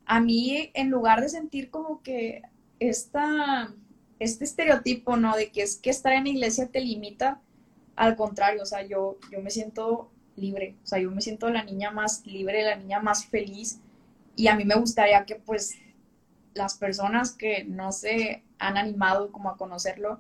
a 0.06 0.20
mí, 0.20 0.72
en 0.74 0.90
lugar 0.90 1.22
de 1.22 1.30
sentir 1.30 1.70
como 1.70 2.02
que 2.04 2.42
esta, 2.80 3.74
este 4.20 4.44
estereotipo, 4.44 5.16
¿no? 5.18 5.36
De 5.36 5.52
que 5.52 5.62
es 5.62 5.78
que 5.78 5.90
estar 5.90 6.14
en 6.14 6.26
la 6.26 6.30
iglesia 6.30 6.68
te 6.68 6.82
limita, 6.82 7.40
al 7.96 8.16
contrario, 8.16 8.64
o 8.64 8.66
sea, 8.66 8.86
yo, 8.86 9.18
yo 9.32 9.42
me 9.42 9.52
siento 9.52 10.10
libre, 10.36 10.76
o 10.84 10.88
sea, 10.88 11.00
yo 11.00 11.12
me 11.12 11.22
siento 11.22 11.50
la 11.50 11.64
niña 11.64 11.92
más 11.92 12.26
libre, 12.26 12.64
la 12.64 12.76
niña 12.76 13.00
más 13.00 13.26
feliz, 13.26 13.80
y 14.36 14.48
a 14.48 14.56
mí 14.56 14.66
me 14.66 14.76
gustaría 14.76 15.26
que 15.26 15.36
pues 15.36 15.76
las 16.54 16.76
personas 16.78 17.32
que 17.32 17.64
no 17.64 17.92
se 17.92 18.44
han 18.60 18.78
animado 18.78 19.32
como 19.32 19.50
a 19.50 19.58
conocerlo, 19.58 20.20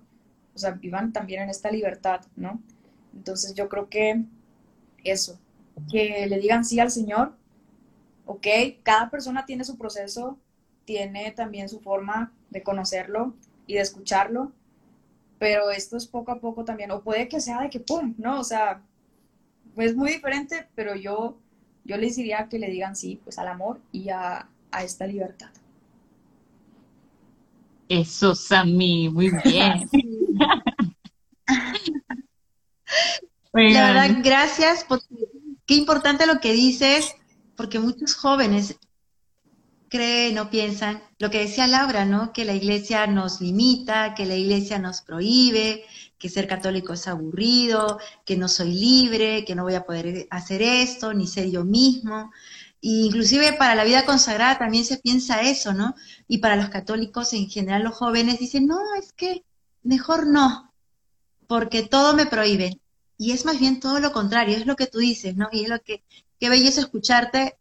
o 0.54 0.58
sea, 0.58 0.72
vivan 0.72 1.14
también 1.14 1.44
en 1.44 1.50
esta 1.50 1.72
libertad, 1.72 2.22
¿no? 2.36 2.62
Entonces 3.14 3.54
yo 3.54 3.70
creo 3.70 3.90
que 3.90 4.24
eso, 5.04 5.40
que 5.92 6.28
le 6.28 6.40
digan 6.40 6.66
sí 6.66 6.80
al 6.80 6.92
Señor, 6.92 7.34
¿ok? 8.26 8.48
Cada 8.84 9.10
persona 9.10 9.46
tiene 9.46 9.64
su 9.64 9.78
proceso, 9.78 10.38
tiene 10.86 11.32
también 11.32 11.70
su 11.70 11.80
forma 11.80 12.34
de 12.50 12.64
conocerlo 12.64 13.34
y 13.68 13.76
de 13.76 13.82
escucharlo, 13.82 14.52
pero 15.40 15.72
esto 15.72 15.98
es 15.98 16.08
poco 16.08 16.32
a 16.32 16.40
poco 16.40 16.64
también, 16.64 16.92
o 16.92 17.02
puede 17.02 17.28
que 17.28 17.42
sea 17.42 17.62
de 17.62 17.70
que 17.70 17.80
¡pum! 17.80 18.16
¿no? 18.18 18.40
O 18.40 18.44
sea, 18.44 18.82
es 19.78 19.96
muy 19.96 20.12
diferente, 20.12 20.68
pero 20.76 20.96
yo, 20.96 21.38
yo 21.84 21.98
les 21.98 22.16
diría 22.16 22.48
que 22.50 22.60
le 22.60 22.70
digan 22.70 22.96
sí, 22.96 23.20
pues 23.24 23.40
al 23.40 23.48
amor 23.48 23.82
y 23.92 24.10
a, 24.10 24.48
a 24.72 24.84
esta 24.84 25.08
libertad. 25.08 25.50
Eso, 27.94 28.34
Sammy, 28.34 29.08
muy 29.08 29.30
bien. 29.44 29.88
La 33.54 33.94
verdad, 33.94 34.18
gracias, 34.24 34.84
porque 34.84 35.06
qué 35.68 35.76
importante 35.76 36.26
lo 36.26 36.40
que 36.40 36.54
dices, 36.54 37.16
porque 37.56 37.78
muchos 37.78 38.16
jóvenes 38.16 38.80
creen 39.90 40.40
o 40.40 40.50
piensan 40.50 41.04
lo 41.20 41.30
que 41.30 41.42
decía 41.42 41.68
Laura, 41.68 42.04
¿no? 42.04 42.34
Que 42.34 42.46
la 42.46 42.56
iglesia 42.56 43.06
nos 43.06 43.42
limita, 43.42 44.16
que 44.16 44.26
la 44.26 44.36
iglesia 44.36 44.80
nos 44.80 45.02
prohíbe, 45.02 45.86
que 46.18 46.30
ser 46.30 46.48
católico 46.48 46.94
es 46.94 47.08
aburrido, 47.08 48.00
que 48.26 48.38
no 48.38 48.48
soy 48.48 48.74
libre, 48.74 49.46
que 49.46 49.54
no 49.54 49.62
voy 49.62 49.76
a 49.76 49.86
poder 49.86 50.26
hacer 50.32 50.64
esto, 50.64 51.14
ni 51.14 51.28
ser 51.28 51.52
yo 51.52 51.64
mismo. 51.64 52.32
Inclusive 52.86 53.54
para 53.54 53.76
la 53.76 53.86
vida 53.86 54.06
consagrada 54.06 54.58
también 54.58 54.84
se 54.84 54.98
piensa 54.98 55.42
eso, 55.42 55.74
¿no? 55.74 55.96
Y 56.28 56.40
para 56.40 56.58
los 56.58 56.68
católicos 56.68 57.32
en 57.32 57.50
general, 57.50 57.82
los 57.84 57.96
jóvenes 57.96 58.40
dicen, 58.40 58.68
no, 58.68 58.78
es 59.00 59.14
que 59.14 59.46
mejor 59.84 60.28
no, 60.28 60.74
porque 61.48 61.84
todo 61.84 62.14
me 62.14 62.26
prohíbe. 62.26 62.82
Y 63.18 63.32
es 63.32 63.46
más 63.46 63.58
bien 63.58 63.80
todo 63.80 64.02
lo 64.02 64.12
contrario, 64.12 64.58
es 64.58 64.66
lo 64.66 64.76
que 64.76 64.88
tú 64.88 64.98
dices, 64.98 65.38
¿no? 65.38 65.48
Y 65.54 65.64
es 65.64 65.70
lo 65.70 65.82
que, 65.82 66.04
qué 66.42 66.50
bello 66.50 66.68
es 66.68 66.78
escucharte 66.78 67.58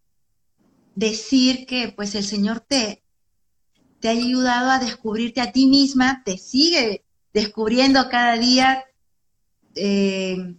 decir 0.97 1.67
que 1.67 1.93
pues 1.95 2.17
el 2.17 2.25
Señor 2.25 2.59
te, 2.59 3.05
te 4.01 4.09
ha 4.09 4.11
ayudado 4.11 4.73
a 4.73 4.81
descubrirte 4.81 5.41
a 5.41 5.53
ti 5.53 5.69
misma, 5.69 6.25
te 6.25 6.37
sigue 6.37 7.05
descubriendo 7.33 8.09
cada 8.09 8.37
día 8.39 8.85
eh, 9.77 10.57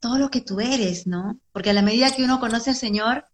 todo 0.00 0.16
lo 0.16 0.30
que 0.30 0.40
tú 0.40 0.60
eres, 0.60 1.06
¿no? 1.06 1.38
Porque 1.52 1.68
a 1.68 1.74
la 1.74 1.82
medida 1.82 2.10
que 2.16 2.24
uno 2.24 2.40
conoce 2.40 2.70
al 2.70 2.76
Señor, 2.76 3.26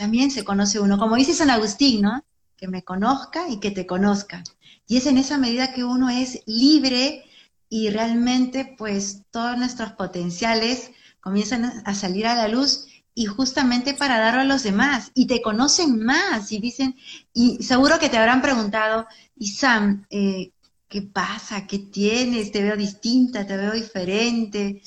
también 0.00 0.30
se 0.30 0.44
conoce 0.44 0.80
uno. 0.80 0.96
Como 0.96 1.16
dice 1.16 1.34
San 1.34 1.50
Agustín, 1.50 2.00
¿no? 2.00 2.24
Que 2.56 2.68
me 2.68 2.82
conozca 2.82 3.50
y 3.50 3.60
que 3.60 3.70
te 3.70 3.84
conozca. 3.86 4.42
Y 4.86 4.96
es 4.96 5.04
en 5.04 5.18
esa 5.18 5.36
medida 5.36 5.74
que 5.74 5.84
uno 5.84 6.08
es 6.08 6.40
libre 6.46 7.26
y 7.68 7.90
realmente 7.90 8.74
pues 8.78 9.24
todos 9.30 9.58
nuestros 9.58 9.92
potenciales 9.92 10.90
comienzan 11.20 11.82
a 11.84 11.94
salir 11.94 12.26
a 12.26 12.34
la 12.34 12.48
luz 12.48 12.86
y 13.14 13.26
justamente 13.26 13.92
para 13.92 14.18
darlo 14.18 14.40
a 14.40 14.44
los 14.44 14.62
demás 14.62 15.10
y 15.12 15.26
te 15.26 15.42
conocen 15.42 16.02
más 16.02 16.50
y 16.50 16.60
dicen, 16.60 16.96
y 17.34 17.62
seguro 17.62 17.98
que 17.98 18.08
te 18.08 18.16
habrán 18.16 18.40
preguntado, 18.40 19.06
y 19.36 19.48
Sam, 19.48 20.06
eh, 20.08 20.52
¿qué 20.88 21.02
pasa? 21.02 21.66
¿Qué 21.66 21.78
tienes? 21.78 22.52
Te 22.52 22.62
veo 22.62 22.74
distinta, 22.74 23.46
te 23.46 23.54
veo 23.54 23.72
diferente. 23.72 24.80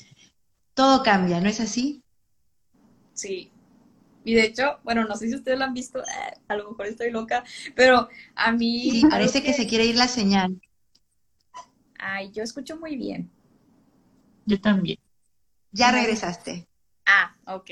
Todo 0.74 1.04
cambia, 1.04 1.40
¿no 1.40 1.48
es 1.48 1.60
así? 1.60 2.02
Sí. 3.12 3.52
Y 4.24 4.34
de 4.34 4.44
hecho, 4.44 4.80
bueno, 4.82 5.04
no 5.04 5.16
sé 5.16 5.28
si 5.28 5.34
ustedes 5.34 5.58
lo 5.58 5.64
han 5.64 5.74
visto, 5.74 6.00
eh, 6.00 6.40
a 6.48 6.56
lo 6.56 6.70
mejor 6.70 6.86
estoy 6.86 7.10
loca, 7.10 7.44
pero 7.74 8.08
a 8.34 8.52
mí... 8.52 8.90
Sí, 8.90 9.02
parece 9.08 9.42
que 9.42 9.52
se 9.52 9.66
quiere 9.66 9.84
ir 9.84 9.96
la 9.96 10.08
señal. 10.08 10.60
Ay, 11.98 12.30
yo 12.32 12.42
escucho 12.42 12.78
muy 12.78 12.96
bien. 12.96 13.30
Yo 14.46 14.60
también. 14.60 14.98
Ya 15.72 15.90
regresaste. 15.90 16.66
Ah, 17.06 17.36
ok. 17.46 17.70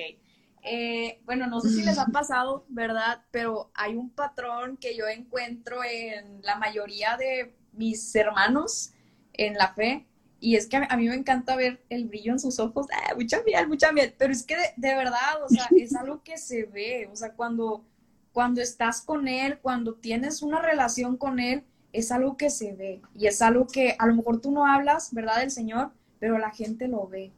Eh, 0.64 1.20
bueno, 1.24 1.46
no 1.46 1.60
sé 1.60 1.70
si 1.70 1.82
les 1.82 1.98
ha 1.98 2.06
pasado, 2.12 2.64
¿verdad? 2.68 3.24
Pero 3.30 3.70
hay 3.74 3.94
un 3.94 4.10
patrón 4.10 4.76
que 4.76 4.96
yo 4.96 5.06
encuentro 5.06 5.82
en 5.84 6.40
la 6.42 6.56
mayoría 6.56 7.16
de 7.16 7.56
mis 7.72 8.14
hermanos 8.14 8.92
en 9.32 9.54
la 9.54 9.72
fe. 9.74 10.06
Y 10.42 10.56
es 10.56 10.66
que 10.66 10.76
a 10.76 10.96
mí 10.96 11.08
me 11.08 11.14
encanta 11.14 11.54
ver 11.54 11.80
el 11.88 12.08
brillo 12.08 12.32
en 12.32 12.40
sus 12.40 12.58
ojos. 12.58 12.88
Ah, 12.92 13.14
mucha 13.14 13.40
miel, 13.46 13.68
mucha 13.68 13.92
miel. 13.92 14.12
Pero 14.18 14.32
es 14.32 14.42
que 14.42 14.56
de, 14.76 14.94
verdad, 14.96 15.40
o 15.44 15.48
sea, 15.48 15.68
es 15.76 15.94
algo 15.94 16.20
que 16.24 16.36
se 16.36 16.64
ve. 16.64 17.08
O 17.12 17.14
sea, 17.14 17.32
cuando, 17.32 17.84
cuando 18.32 18.60
estás 18.60 19.02
con 19.02 19.28
él, 19.28 19.60
cuando 19.62 19.94
tienes 19.94 20.42
una 20.42 20.60
relación 20.60 21.16
con 21.16 21.38
él, 21.38 21.62
es 21.92 22.10
algo 22.10 22.36
que 22.36 22.50
se 22.50 22.72
ve 22.72 23.00
y 23.14 23.28
es 23.28 23.40
algo 23.40 23.68
que 23.68 23.94
a 23.96 24.06
lo 24.08 24.16
mejor 24.16 24.40
tú 24.40 24.50
no 24.50 24.66
hablas, 24.66 25.14
¿verdad? 25.14 25.38
Del 25.38 25.52
Señor, 25.52 25.92
pero 26.18 26.38
la 26.38 26.50
gente 26.50 26.88
lo 26.88 27.06
ve. 27.06 27.30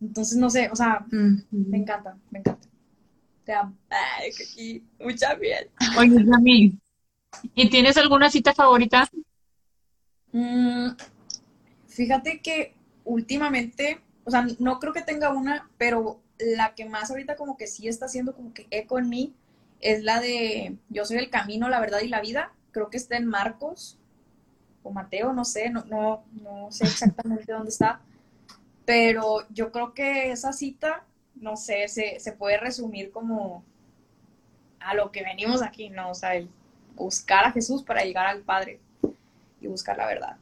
Entonces, 0.00 0.38
no 0.38 0.48
sé, 0.48 0.70
o 0.72 0.76
sea, 0.76 1.04
me 1.10 1.76
encanta, 1.76 2.16
me 2.30 2.38
encanta. 2.38 2.66
Te 3.44 3.52
amo. 3.52 3.76
Ay, 3.90 4.30
aquí, 4.30 4.84
mucha 4.98 5.34
bien. 5.34 5.68
Oye, 5.98 6.24
Yami, 6.24 6.78
¿y 7.54 7.68
tienes 7.68 7.98
alguna 7.98 8.30
cita 8.30 8.54
favorita? 8.54 9.06
Mm, 10.32 10.90
fíjate 11.98 12.40
que 12.40 12.74
últimamente, 13.04 14.00
o 14.24 14.30
sea, 14.30 14.46
no 14.60 14.78
creo 14.78 14.92
que 14.92 15.02
tenga 15.02 15.30
una, 15.30 15.68
pero 15.78 16.20
la 16.38 16.76
que 16.76 16.84
más 16.84 17.10
ahorita 17.10 17.34
como 17.34 17.56
que 17.56 17.66
sí 17.66 17.88
está 17.88 18.06
haciendo 18.06 18.36
como 18.36 18.54
que 18.54 18.68
eco 18.70 19.00
en 19.00 19.08
mí 19.08 19.34
es 19.80 20.04
la 20.04 20.20
de 20.20 20.76
Yo 20.90 21.04
soy 21.04 21.16
el 21.16 21.28
camino, 21.28 21.68
la 21.68 21.80
verdad 21.80 22.00
y 22.02 22.08
la 22.08 22.20
vida 22.20 22.52
creo 22.70 22.88
que 22.88 22.98
está 22.98 23.16
en 23.16 23.26
Marcos 23.26 23.98
o 24.84 24.92
Mateo, 24.92 25.32
no 25.32 25.44
sé, 25.44 25.70
no, 25.70 25.84
no, 25.86 26.24
no 26.40 26.70
sé 26.70 26.84
exactamente 26.84 27.50
dónde 27.52 27.70
está, 27.70 28.00
pero 28.84 29.44
yo 29.50 29.72
creo 29.72 29.92
que 29.92 30.30
esa 30.30 30.52
cita, 30.52 31.04
no 31.34 31.56
sé, 31.56 31.88
se, 31.88 32.20
se 32.20 32.30
puede 32.30 32.58
resumir 32.58 33.10
como 33.10 33.64
a 34.78 34.94
lo 34.94 35.10
que 35.10 35.24
venimos 35.24 35.62
aquí, 35.62 35.90
¿no? 35.90 36.10
O 36.10 36.14
sea, 36.14 36.36
el 36.36 36.48
buscar 36.94 37.44
a 37.44 37.50
Jesús 37.50 37.82
para 37.82 38.04
llegar 38.04 38.26
al 38.26 38.42
Padre 38.42 38.78
y 39.60 39.66
buscar 39.66 39.96
la 39.96 40.06
verdad. 40.06 40.36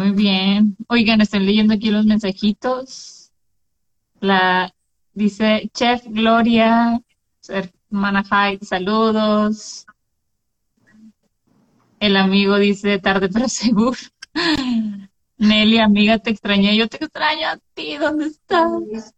Muy 0.00 0.12
bien. 0.12 0.78
Oigan, 0.88 1.20
estoy 1.20 1.40
leyendo 1.40 1.74
aquí 1.74 1.90
los 1.90 2.06
mensajitos. 2.06 3.32
La 4.18 4.74
dice 5.12 5.70
Chef 5.74 6.02
Gloria, 6.06 7.02
hermana 7.46 8.24
Hyde, 8.24 8.64
saludos. 8.64 9.84
El 11.98 12.16
amigo 12.16 12.58
dice 12.58 12.98
tarde 12.98 13.28
pero 13.28 13.46
seguro. 13.50 13.98
Nelly, 15.36 15.80
amiga, 15.80 16.16
te 16.16 16.30
extrañé. 16.30 16.74
Yo 16.78 16.88
te 16.88 16.96
extraño 16.96 17.48
a 17.48 17.58
ti. 17.74 17.98
¿Dónde 17.98 18.28
estás? 18.28 19.14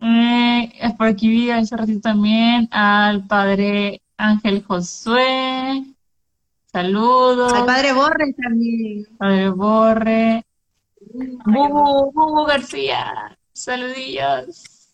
Eh, 0.00 0.94
por 0.96 1.08
aquí 1.08 1.28
vi 1.28 1.50
a 1.50 1.58
ese 1.58 1.76
ratito 1.76 2.00
también 2.00 2.68
al 2.70 3.26
padre 3.26 4.00
Ángel 4.16 4.64
Josué. 4.64 5.93
Saludos. 6.74 7.52
Al 7.52 7.66
padre 7.66 7.92
Borre 7.92 8.32
también. 8.32 9.06
Padre 9.16 9.48
Borre. 9.50 10.44
Bubu, 11.46 12.10
Bubu 12.10 12.44
García. 12.46 13.38
Saludillos. 13.52 14.90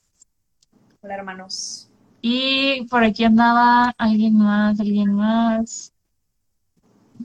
Hola, 1.01 1.15
hermanos. 1.15 1.89
Y 2.21 2.87
por 2.91 3.03
aquí 3.03 3.25
andaba 3.25 3.95
alguien 3.97 4.37
más, 4.37 4.79
alguien 4.79 5.15
más. 5.15 5.95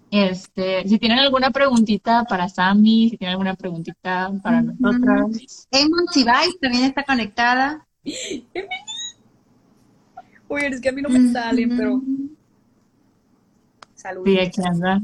Este, 0.10 0.88
si 0.88 1.00
tienen 1.00 1.20
alguna 1.20 1.52
preguntita 1.52 2.24
para 2.24 2.48
Sammy, 2.48 3.10
si 3.10 3.18
tienen 3.18 3.34
alguna 3.34 3.56
preguntita 3.56 4.32
para 4.42 4.62
nosotras. 4.62 5.68
Emon 5.70 6.06
también 6.62 6.86
está 6.86 7.04
conectada. 7.04 7.86
Uy, 10.48 10.62
es 10.62 10.80
que 10.80 10.88
a 10.88 10.94
mí 10.94 11.02
no 11.02 11.10
me 11.10 11.30
salen, 11.34 11.76
pero. 11.76 12.02
Saludos. 14.06 14.30
Sí, 14.30 14.40
aquí 14.40 14.62
anda. 14.62 15.02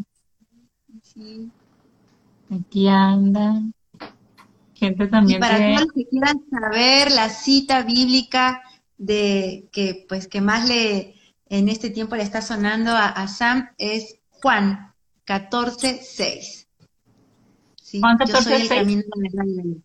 Aquí 2.51 2.87
anda. 2.87 3.61
Gente 4.75 5.07
también. 5.07 5.37
Y 5.37 5.41
para 5.41 5.57
todos 5.57 5.81
los 5.81 5.91
que 5.91 6.07
quieran 6.07 6.37
saber 6.51 7.11
la 7.11 7.29
cita 7.29 7.81
bíblica 7.81 8.61
de 8.99 9.67
que 9.71 10.05
pues 10.07 10.27
que 10.27 10.39
más 10.41 10.69
le 10.69 11.15
en 11.49 11.67
este 11.67 11.89
tiempo 11.89 12.15
le 12.15 12.21
está 12.21 12.43
sonando 12.43 12.91
a, 12.91 13.07
a 13.07 13.27
Sam 13.27 13.71
es 13.79 14.19
Juan 14.29 14.93
14, 15.25 15.99
6. 16.03 16.67
¿Sí? 17.81 18.01
Yo 18.27 18.35
soy 18.39 18.53
el 18.61 18.69
camino 18.69 19.01
de 19.15 19.81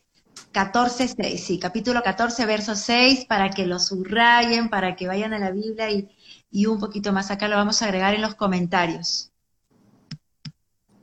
14, 0.53 1.09
6, 1.09 1.43
sí, 1.43 1.59
capítulo 1.59 2.03
14, 2.03 2.45
verso 2.45 2.75
6, 2.75 3.25
para 3.25 3.49
que 3.49 3.67
lo 3.67 3.79
subrayen, 3.79 4.69
para 4.69 4.95
que 4.95 5.07
vayan 5.07 5.33
a 5.33 5.39
la 5.39 5.51
Biblia 5.51 5.91
y, 5.91 6.09
y 6.57 6.65
un 6.65 6.81
poquito 6.81 7.13
más 7.13 7.31
acá 7.31 7.49
lo 7.49 7.57
vamos 7.57 7.83
a 7.83 7.85
agregar 7.85 8.15
en 8.15 8.23
los 8.23 8.35
comentarios. 8.35 9.31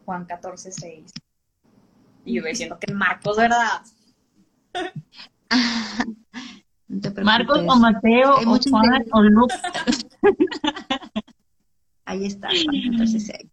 Juan 0.04 0.26
14, 0.26 0.72
6. 0.72 1.12
Y 2.26 2.34
yo 2.34 2.44
diciendo 2.44 2.80
que 2.80 2.92
Marcos, 2.92 3.38
¿verdad? 3.38 3.84
no 6.88 7.24
Marcos 7.24 7.60
o 7.68 7.76
Mateo 7.76 8.34
o 8.34 8.58
Juan 8.68 9.06
o 9.12 9.22
Lucas. 9.22 9.62
ahí 12.06 12.26
está. 12.26 12.50
Entonces, 12.74 13.30
eh, 13.30 13.48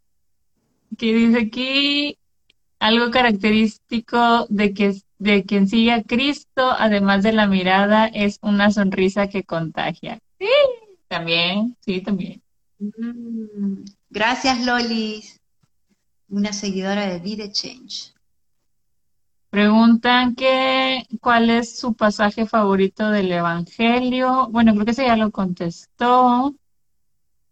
Que 0.96 1.12
dice 1.12 1.38
aquí 1.38 2.18
algo 2.78 3.10
característico 3.10 4.46
de 4.48 4.72
que 4.72 5.02
de 5.18 5.44
quien 5.44 5.68
sigue 5.68 5.92
a 5.92 6.02
Cristo, 6.02 6.70
además 6.78 7.22
de 7.22 7.32
la 7.32 7.46
mirada, 7.46 8.06
es 8.06 8.38
una 8.40 8.70
sonrisa 8.70 9.28
que 9.28 9.44
contagia. 9.44 10.22
También, 11.10 11.76
sí, 11.82 12.00
también. 12.00 12.42
mm, 12.78 13.84
gracias, 14.10 14.60
Lolis. 14.66 15.40
Una 16.28 16.52
seguidora 16.52 17.06
de 17.08 17.20
Vida 17.20 17.50
Change. 17.52 18.12
Preguntan 19.50 20.34
que 20.34 21.04
cuál 21.20 21.50
es 21.50 21.76
su 21.78 21.94
pasaje 21.94 22.46
favorito 22.46 23.10
del 23.10 23.30
Evangelio. 23.32 24.48
Bueno, 24.50 24.72
creo 24.74 24.84
que 24.84 24.92
ese 24.92 25.06
ya 25.06 25.16
lo 25.16 25.30
contestó, 25.32 26.54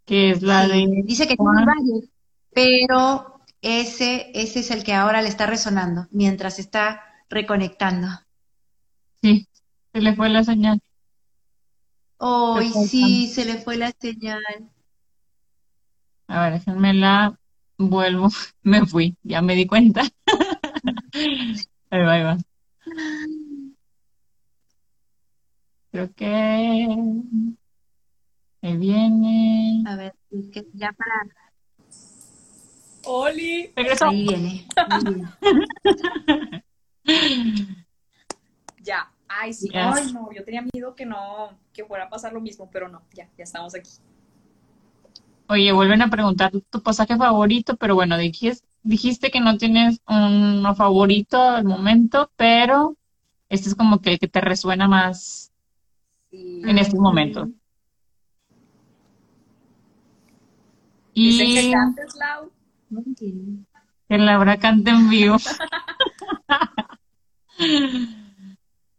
que 0.07 0.31
es 0.31 0.43
la 0.43 0.67
Sí, 0.67 0.69
de 0.69 1.05
dice 1.05 1.27
que 1.29 1.37
Juan. 1.37 1.65
varios, 1.65 2.05
pero 2.53 3.41
ese, 3.63 4.31
ese 4.35 4.61
es 4.61 4.71
el 4.71 4.85
que 4.85 4.95
ahora 4.95 5.23
le 5.23 5.29
está 5.29 5.47
resonando 5.47 6.07
mientras 6.11 6.59
está 6.59 7.03
reconectando. 7.29 8.09
Sí, 9.23 9.47
se 9.93 10.01
le 10.01 10.15
fue 10.17 10.29
la 10.29 10.43
señal. 10.45 10.81
Hoy 12.19 12.65
Perfecto. 12.65 12.89
sí, 12.89 13.29
se 13.29 13.45
le 13.45 13.59
fue 13.59 13.77
la 13.77 13.93
señal. 13.93 14.43
A 16.27 16.43
ver, 16.43 16.53
déjenme 16.55 16.93
la 16.95 17.39
vuelvo. 17.79 18.29
Me 18.63 18.85
fui, 18.85 19.17
ya 19.23 19.41
me 19.41 19.55
di 19.55 19.67
cuenta. 19.67 20.03
Ahí 21.91 22.03
va, 22.03 22.13
ahí 22.13 22.23
va. 22.23 22.37
Creo 25.91 26.13
que 26.15 26.27
ahí 28.63 28.77
viene. 28.77 29.85
A 29.87 29.97
ver, 29.97 30.15
es 30.31 30.51
que 30.51 30.67
ya 30.75 30.93
para 30.93 31.15
Oli. 33.05 33.73
Regresó. 33.75 34.09
ahí 34.09 34.23
viene. 34.23 34.67
ahí 34.77 35.05
viene. 35.05 36.65
Ay, 39.41 39.53
sí. 39.53 39.69
Ay, 39.73 40.13
no, 40.13 40.31
yo 40.35 40.45
tenía 40.45 40.63
miedo 40.73 40.95
que 40.97 41.07
no, 41.07 41.57
que 41.73 41.85
fuera 41.85 42.05
a 42.05 42.09
pasar 42.09 42.33
lo 42.33 42.41
mismo, 42.41 42.69
pero 42.71 42.89
no, 42.89 43.03
ya, 43.15 43.29
ya 43.37 43.45
estamos 43.45 43.75
aquí. 43.75 43.91
Oye, 45.49 45.71
vuelven 45.73 46.03
a 46.03 46.11
preguntar 46.11 46.51
tu 46.71 46.83
pasaje 46.83 47.17
favorito, 47.17 47.77
pero 47.77 47.95
bueno, 47.95 48.19
dijiste, 48.19 48.67
dijiste 48.83 49.31
que 49.31 49.41
no 49.41 49.57
tienes 49.57 50.01
uno 50.09 50.75
favorito 50.75 51.41
al 51.41 51.65
momento, 51.65 52.31
pero 52.37 52.97
este 53.49 53.69
es 53.69 53.75
como 53.75 54.01
que 54.01 54.13
el 54.13 54.19
que 54.19 54.29
te 54.29 54.41
resuena 54.41 54.89
más 54.89 55.53
Sí. 56.31 56.61
en 56.65 56.77
estos 56.79 57.01
momentos. 57.01 57.49
Dicen 61.15 61.47
que 61.47 61.63
Y 61.63 61.73
cantes, 61.73 62.15
Lau. 62.17 62.51
que 64.09 64.19
Laura 64.19 64.59
cante 64.59 64.91
en 64.91 65.09
vivo. 65.09 65.37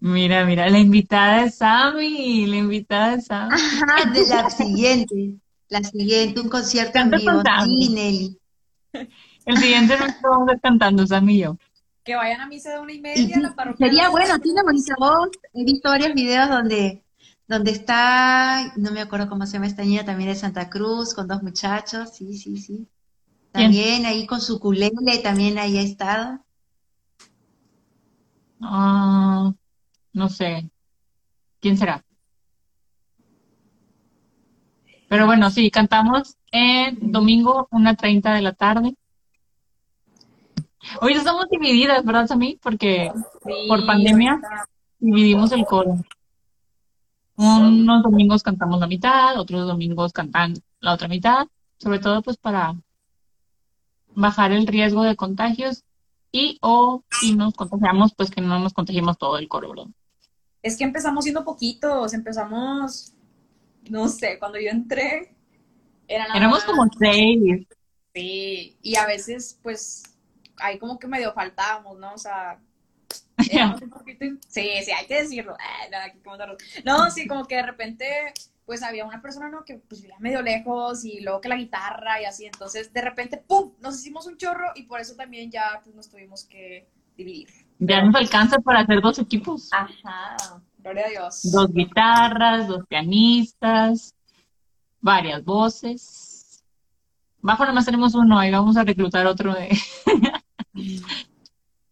Mira, 0.02 0.46
mira, 0.46 0.70
la 0.70 0.80
invitada 0.80 1.44
es 1.44 1.56
Sammy, 1.58 2.46
la 2.46 2.56
invitada 2.56 3.16
es 3.16 3.26
Sammy. 3.26 3.54
Ajá, 3.54 4.10
de 4.12 4.28
la 4.28 4.50
siguiente. 4.50 5.36
La 5.68 5.84
siguiente, 5.84 6.40
un 6.40 6.50
concierto 6.50 6.98
en 7.00 7.10
Canta 7.12 7.18
vivo. 7.18 7.42
Sí, 7.66 7.90
Nelly. 7.90 8.38
El 9.46 9.58
siguiente 9.58 9.98
no 10.24 10.30
vamos 10.30 10.56
cantando, 10.62 11.06
Sammy 11.06 11.36
y 11.36 11.40
yo. 11.40 11.58
Que 12.04 12.16
vayan 12.16 12.42
a 12.42 12.48
misa 12.48 12.74
de 12.74 12.80
una 12.80 12.94
y 12.94 12.98
Y 12.98 13.02
media, 13.02 13.36
sí, 13.36 13.42
la 13.42 13.54
parroquia. 13.54 13.88
sería 13.88 14.10
bueno, 14.10 14.40
tiene 14.40 14.64
bonita 14.64 14.96
voz. 14.98 15.30
He 15.54 15.66
visto 15.66 15.90
varios 15.90 16.14
videos 16.14 16.50
donde, 16.50 17.04
donde 17.48 17.72
está, 17.72 18.74
no 18.78 18.92
me 18.92 19.02
acuerdo 19.02 19.30
cómo 19.30 19.46
se 19.46 19.54
llama 19.54 19.68
esta 19.68 19.84
niña, 19.84 20.06
también 20.06 20.30
de 20.30 20.36
Santa 20.36 20.70
Cruz, 20.70 21.14
con 21.14 21.28
dos 21.28 21.44
muchachos. 21.44 22.12
Sí, 22.16 22.38
sí, 22.38 22.58
sí. 22.58 22.88
También 23.52 24.06
ahí 24.06 24.26
con 24.26 24.42
su 24.42 24.60
culele, 24.60 25.20
también 25.22 25.58
ahí 25.58 25.78
ha 25.78 25.82
estado. 25.82 26.40
Ah, 28.62 29.54
no 30.14 30.30
sé. 30.30 30.70
¿Quién 31.60 31.78
será? 31.78 32.04
Pero 35.08 35.26
bueno, 35.26 35.50
sí, 35.50 35.72
cantamos 35.72 36.38
en 36.52 37.12
domingo, 37.12 37.68
una 37.72 37.96
treinta 37.96 38.34
de 38.34 38.42
la 38.42 38.54
tarde. 38.54 38.96
Hoy 41.02 41.14
estamos 41.14 41.50
divididas, 41.50 42.06
¿verdad, 42.06 42.28
Sammy? 42.28 42.58
Porque 42.62 43.12
Sí, 43.44 43.52
por 43.68 43.86
pandemia. 43.86 44.40
dividimos 45.00 45.52
el 45.52 45.66
coro. 45.66 45.98
Unos 47.36 48.04
domingos 48.04 48.44
cantamos 48.44 48.80
la 48.80 48.88
mitad, 48.88 49.38
otros 49.40 49.66
domingos 49.66 50.12
cantan 50.14 50.54
la 50.82 50.94
otra 50.94 51.08
mitad, 51.08 51.48
sobre 51.78 52.00
todo 52.00 52.22
pues 52.22 52.38
para 52.38 52.76
bajar 54.14 54.52
el 54.52 54.68
riesgo 54.68 55.04
de 55.04 55.16
contagios 55.16 55.84
y 56.32 56.58
o 56.62 57.04
si 57.10 57.36
nos 57.36 57.54
contagiamos, 57.54 58.14
pues 58.16 58.30
que 58.30 58.42
no 58.42 58.60
nos 58.60 58.74
contagiemos 58.74 59.18
todo 59.18 59.38
el 59.38 59.48
coro, 59.48 59.70
¿verdad? 59.70 59.88
Es 60.62 60.78
que 60.78 60.84
empezamos 60.84 61.24
siendo 61.24 61.44
poquitos, 61.44 62.14
empezamos, 62.14 63.14
no 63.90 64.08
sé, 64.10 64.38
cuando 64.40 64.60
yo 64.60 64.70
entré, 64.70 65.36
era 66.08 66.26
nada 66.26 66.38
Éramos 66.38 66.64
como 66.64 66.86
seis. 67.00 67.68
Sí, 68.14 68.78
y 68.82 68.96
a 68.96 69.06
veces, 69.06 69.60
pues, 69.64 70.04
ahí 70.58 70.78
como 70.78 71.00
que 71.00 71.08
medio 71.08 71.34
faltábamos, 71.34 71.98
¿no? 71.98 72.14
O 72.14 72.18
sea, 72.18 72.60
éramos 73.52 73.82
un 73.82 73.90
poquito... 73.90 74.26
Sí, 74.48 74.70
sí, 74.84 74.92
hay 74.92 75.08
que 75.08 75.22
decirlo. 75.22 75.56
Nada, 75.92 76.06
aquí. 76.06 76.20
No, 76.84 77.10
sí, 77.10 77.28
como 77.28 77.46
que 77.46 77.56
de 77.56 77.64
repente, 77.64 78.34
pues, 78.70 78.84
había 78.84 79.04
una 79.04 79.20
persona, 79.20 79.50
¿no? 79.50 79.66
Que, 79.66 79.82
pues, 79.90 80.00
vivía 80.00 80.16
medio 80.20 80.44
lejos 80.44 81.04
y 81.04 81.22
luego 81.22 81.42
que 81.42 81.50
la 81.50 81.56
guitarra 81.56 82.22
y 82.22 82.26
así. 82.26 82.46
Entonces, 82.46 82.94
de 82.94 83.02
repente, 83.02 83.44
¡pum! 83.48 83.72
Nos 83.82 84.00
hicimos 84.00 84.28
un 84.28 84.38
chorro 84.38 84.68
y 84.76 84.84
por 84.84 85.00
eso 85.00 85.16
también 85.16 85.50
ya, 85.50 85.82
pues, 85.84 85.96
nos 85.96 86.08
tuvimos 86.08 86.44
que 86.44 86.88
dividir. 87.18 87.50
Ya 87.80 88.04
nos 88.04 88.14
alcanza 88.14 88.60
para 88.60 88.82
hacer 88.82 89.02
dos 89.02 89.18
equipos. 89.18 89.70
Ajá, 89.74 90.38
gloria 90.78 91.08
a 91.08 91.10
Dios. 91.10 91.52
Dos 91.52 91.74
guitarras, 91.74 92.68
dos 92.68 92.86
pianistas, 92.88 94.14
varias 95.02 95.44
voces. 95.44 96.64
Bajo 97.42 97.66
nomás 97.66 97.86
tenemos 97.86 98.14
uno, 98.14 98.38
ahí 98.38 98.52
vamos 98.52 98.78
a 98.78 98.84
reclutar 98.84 99.26
otro 99.26 99.56
de... 99.56 99.76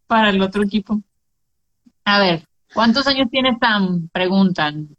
para 0.06 0.30
el 0.30 0.40
otro 0.40 0.62
equipo. 0.62 1.02
A 2.04 2.20
ver, 2.20 2.46
¿cuántos 2.72 3.04
años 3.08 3.28
tiene 3.32 3.58
Sam? 3.60 4.08
Preguntan. 4.12 4.96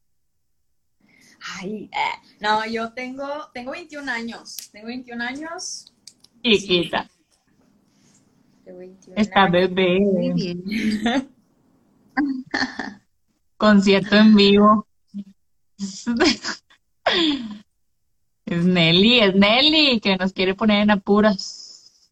Ay, 1.61 1.89
eh, 1.91 2.37
no, 2.39 2.65
yo 2.65 2.93
tengo, 2.93 3.27
tengo 3.53 3.71
21 3.71 4.09
años. 4.09 4.69
Tengo 4.71 4.87
21 4.87 5.23
años. 5.23 5.91
Chiquita, 6.41 7.09
21 8.65 9.15
está 9.17 9.43
años. 9.43 9.51
Muy 9.51 9.75
bebé. 9.75 10.33
bien. 10.33 10.63
Concierto 13.57 14.15
en 14.15 14.35
vivo. 14.35 14.87
Es 18.45 18.65
Nelly, 18.65 19.19
es 19.19 19.35
Nelly, 19.35 19.99
que 19.99 20.15
nos 20.15 20.31
quiere 20.31 20.55
poner 20.55 20.83
en 20.83 20.91
apuras. 20.91 22.09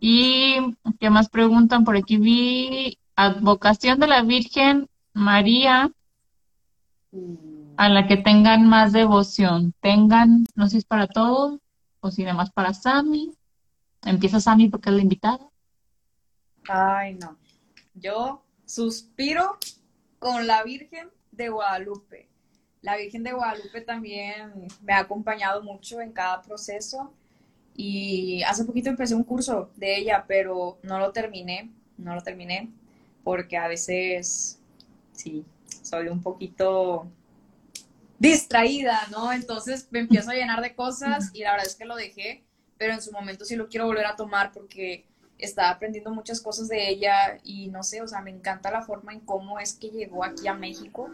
¿Y 0.00 0.56
qué 0.98 1.08
más 1.08 1.28
preguntan? 1.28 1.84
Por 1.84 1.96
aquí 1.96 2.16
vi 2.16 2.98
advocación 3.14 4.00
de 4.00 4.08
la 4.08 4.22
Virgen 4.22 4.88
María 5.12 5.92
a 7.76 7.88
la 7.88 8.06
que 8.06 8.16
tengan 8.16 8.68
más 8.68 8.92
devoción. 8.92 9.74
Tengan, 9.80 10.44
no 10.54 10.64
sé 10.64 10.70
si 10.70 10.76
es 10.78 10.84
para 10.84 11.06
todos 11.06 11.58
o 12.00 12.10
si 12.10 12.22
nada 12.22 12.36
más 12.36 12.50
para 12.50 12.74
Sammy. 12.74 13.32
Empieza 14.04 14.40
Sammy 14.40 14.68
porque 14.68 14.90
es 14.90 14.96
la 14.96 15.02
invitada. 15.02 15.50
Ay, 16.68 17.14
no. 17.14 17.36
Yo 17.94 18.42
suspiro 18.64 19.58
con 20.18 20.46
la 20.46 20.62
Virgen 20.62 21.08
de 21.32 21.48
Guadalupe. 21.48 22.28
La 22.82 22.96
Virgen 22.96 23.22
de 23.22 23.32
Guadalupe 23.32 23.80
también 23.80 24.68
me 24.82 24.92
ha 24.92 25.00
acompañado 25.00 25.62
mucho 25.62 26.00
en 26.00 26.12
cada 26.12 26.42
proceso 26.42 27.12
y 27.74 28.42
hace 28.42 28.64
poquito 28.64 28.88
empecé 28.88 29.14
un 29.14 29.24
curso 29.24 29.70
de 29.76 29.98
ella, 29.98 30.24
pero 30.28 30.78
no 30.82 30.98
lo 30.98 31.10
terminé, 31.12 31.70
no 31.96 32.14
lo 32.14 32.22
terminé 32.22 32.70
porque 33.24 33.56
a 33.56 33.66
veces, 33.66 34.60
sí, 35.12 35.44
soy 35.82 36.08
un 36.08 36.22
poquito 36.22 37.08
distraída, 38.18 39.00
¿no? 39.10 39.32
Entonces 39.32 39.88
me 39.90 40.00
empiezo 40.00 40.30
a 40.30 40.34
llenar 40.34 40.60
de 40.60 40.74
cosas 40.74 41.30
y 41.34 41.42
la 41.42 41.52
verdad 41.52 41.66
es 41.66 41.76
que 41.76 41.84
lo 41.84 41.96
dejé, 41.96 42.44
pero 42.78 42.94
en 42.94 43.02
su 43.02 43.12
momento 43.12 43.44
sí 43.44 43.56
lo 43.56 43.68
quiero 43.68 43.86
volver 43.86 44.06
a 44.06 44.16
tomar 44.16 44.52
porque 44.52 45.06
estaba 45.38 45.70
aprendiendo 45.70 46.10
muchas 46.12 46.40
cosas 46.40 46.68
de 46.68 46.88
ella 46.88 47.38
y 47.42 47.68
no 47.68 47.82
sé, 47.82 48.02
o 48.02 48.08
sea, 48.08 48.20
me 48.20 48.30
encanta 48.30 48.70
la 48.70 48.82
forma 48.82 49.12
en 49.12 49.20
cómo 49.20 49.58
es 49.58 49.74
que 49.74 49.88
llegó 49.90 50.24
aquí 50.24 50.46
a 50.48 50.54
México 50.54 51.10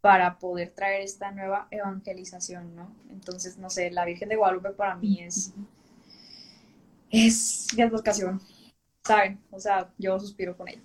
para 0.00 0.38
poder 0.38 0.70
traer 0.70 1.02
esta 1.02 1.30
nueva 1.30 1.68
evangelización, 1.70 2.74
¿no? 2.74 2.92
Entonces, 3.10 3.56
no 3.56 3.70
sé, 3.70 3.90
la 3.90 4.04
Virgen 4.04 4.28
de 4.28 4.36
Guadalupe 4.36 4.70
para 4.70 4.96
mí 4.96 5.22
es, 5.22 5.52
es 7.10 7.68
mi 7.76 7.82
advocación, 7.82 8.40
¿saben? 9.04 9.40
O 9.52 9.60
sea, 9.60 9.90
yo 9.98 10.18
suspiro 10.18 10.56
con 10.56 10.68
ella. 10.68 10.82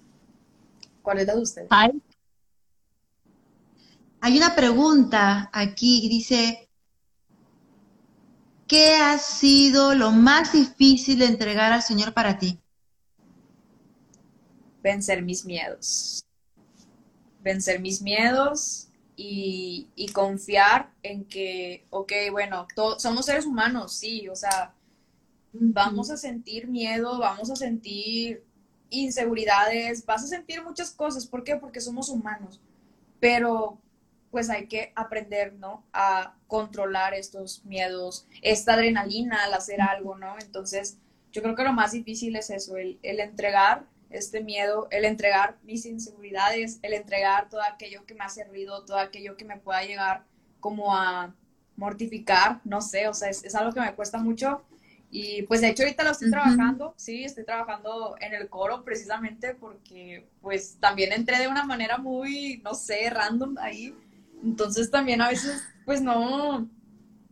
¿Cuál 1.01 1.19
es 1.19 1.27
la 1.27 1.35
de 1.35 1.41
ustedes? 1.41 1.67
Ay, 1.71 1.99
Hay 4.27 4.35
una 4.35 4.55
pregunta 4.55 5.49
aquí, 5.53 6.09
dice, 6.09 6.67
¿qué 8.67 8.95
ha 8.95 9.17
sido 9.19 9.95
lo 9.95 10.11
más 10.11 10.51
difícil 10.51 11.19
de 11.19 11.27
entregar 11.27 11.71
al 11.71 11.81
Señor 11.81 12.13
para 12.13 12.37
ti? 12.37 12.59
Vencer 14.83 15.23
mis 15.23 15.45
miedos. 15.45 16.25
Vencer 17.41 17.79
mis 17.79 18.01
miedos 18.01 18.89
y, 19.15 19.87
confiar 20.11 20.91
en 21.03 21.23
que, 21.23 21.87
ok, 21.89 22.11
bueno, 22.29 22.67
somos 22.97 23.27
seres 23.27 23.45
humanos, 23.45 23.93
sí, 23.93 24.27
o 24.27 24.35
sea, 24.35 24.75
vamos 25.53 26.11
a 26.11 26.17
sentir 26.17 26.67
miedo, 26.67 27.17
vamos 27.17 27.49
a 27.49 27.55
sentir 27.55 28.43
inseguridades, 28.89 30.05
vas 30.05 30.25
a 30.25 30.27
sentir 30.27 30.61
muchas 30.65 30.91
cosas. 30.91 31.25
¿Por 31.25 31.45
qué? 31.45 31.55
Porque 31.55 31.79
somos 31.79 32.09
humanos. 32.09 32.59
Pero 33.21 33.79
pues 34.31 34.49
hay 34.49 34.67
que 34.67 34.91
aprender, 34.95 35.53
¿no? 35.53 35.85
A 35.93 36.35
controlar 36.47 37.13
estos 37.13 37.65
miedos, 37.65 38.27
esta 38.41 38.73
adrenalina 38.73 39.43
al 39.43 39.53
hacer 39.53 39.81
algo, 39.81 40.17
¿no? 40.17 40.35
Entonces, 40.39 40.97
yo 41.31 41.41
creo 41.41 41.55
que 41.55 41.63
lo 41.63 41.73
más 41.73 41.91
difícil 41.91 42.35
es 42.35 42.49
eso, 42.49 42.77
el, 42.77 42.99
entregar 43.03 43.85
este 44.09 44.41
miedo, 44.41 44.87
el 44.91 45.05
entregar 45.05 45.57
mis 45.63 45.85
inseguridades, 45.85 46.79
el 46.81 46.93
entregar 46.93 47.49
todo 47.49 47.61
aquello 47.61 48.05
que 48.05 48.15
me 48.15 48.23
hace 48.23 48.43
ruido, 48.45 48.85
todo 48.85 48.97
aquello 48.97 49.35
que 49.35 49.45
me 49.45 49.57
pueda 49.57 49.83
llegar 49.83 50.23
como 50.59 50.95
a 50.95 51.35
mortificar, 51.75 52.61
no 52.63 52.81
sé, 52.81 53.07
o 53.07 53.13
sea, 53.13 53.29
es, 53.29 53.43
es 53.43 53.53
algo 53.55 53.73
que 53.73 53.81
me 53.81 53.93
cuesta 53.93 54.17
mucho 54.17 54.63
y 55.09 55.43
pues 55.43 55.61
de 55.61 55.69
hecho 55.69 55.83
ahorita 55.83 56.03
lo 56.03 56.11
estoy 56.11 56.29
trabajando, 56.29 56.93
sí, 56.97 57.23
estoy 57.23 57.45
trabajando 57.45 58.15
en 58.19 58.33
el 58.33 58.49
coro 58.49 58.83
precisamente 58.83 59.55
porque 59.55 60.27
pues 60.41 60.77
también 60.79 61.13
entré 61.13 61.39
de 61.39 61.47
una 61.47 61.63
manera 61.63 61.97
muy, 61.97 62.61
no 62.63 62.73
sé, 62.73 63.09
random 63.09 63.57
ahí. 63.59 63.95
Entonces 64.43 64.91
también 64.91 65.21
a 65.21 65.29
veces 65.29 65.63
pues 65.85 66.01
no, 66.01 66.69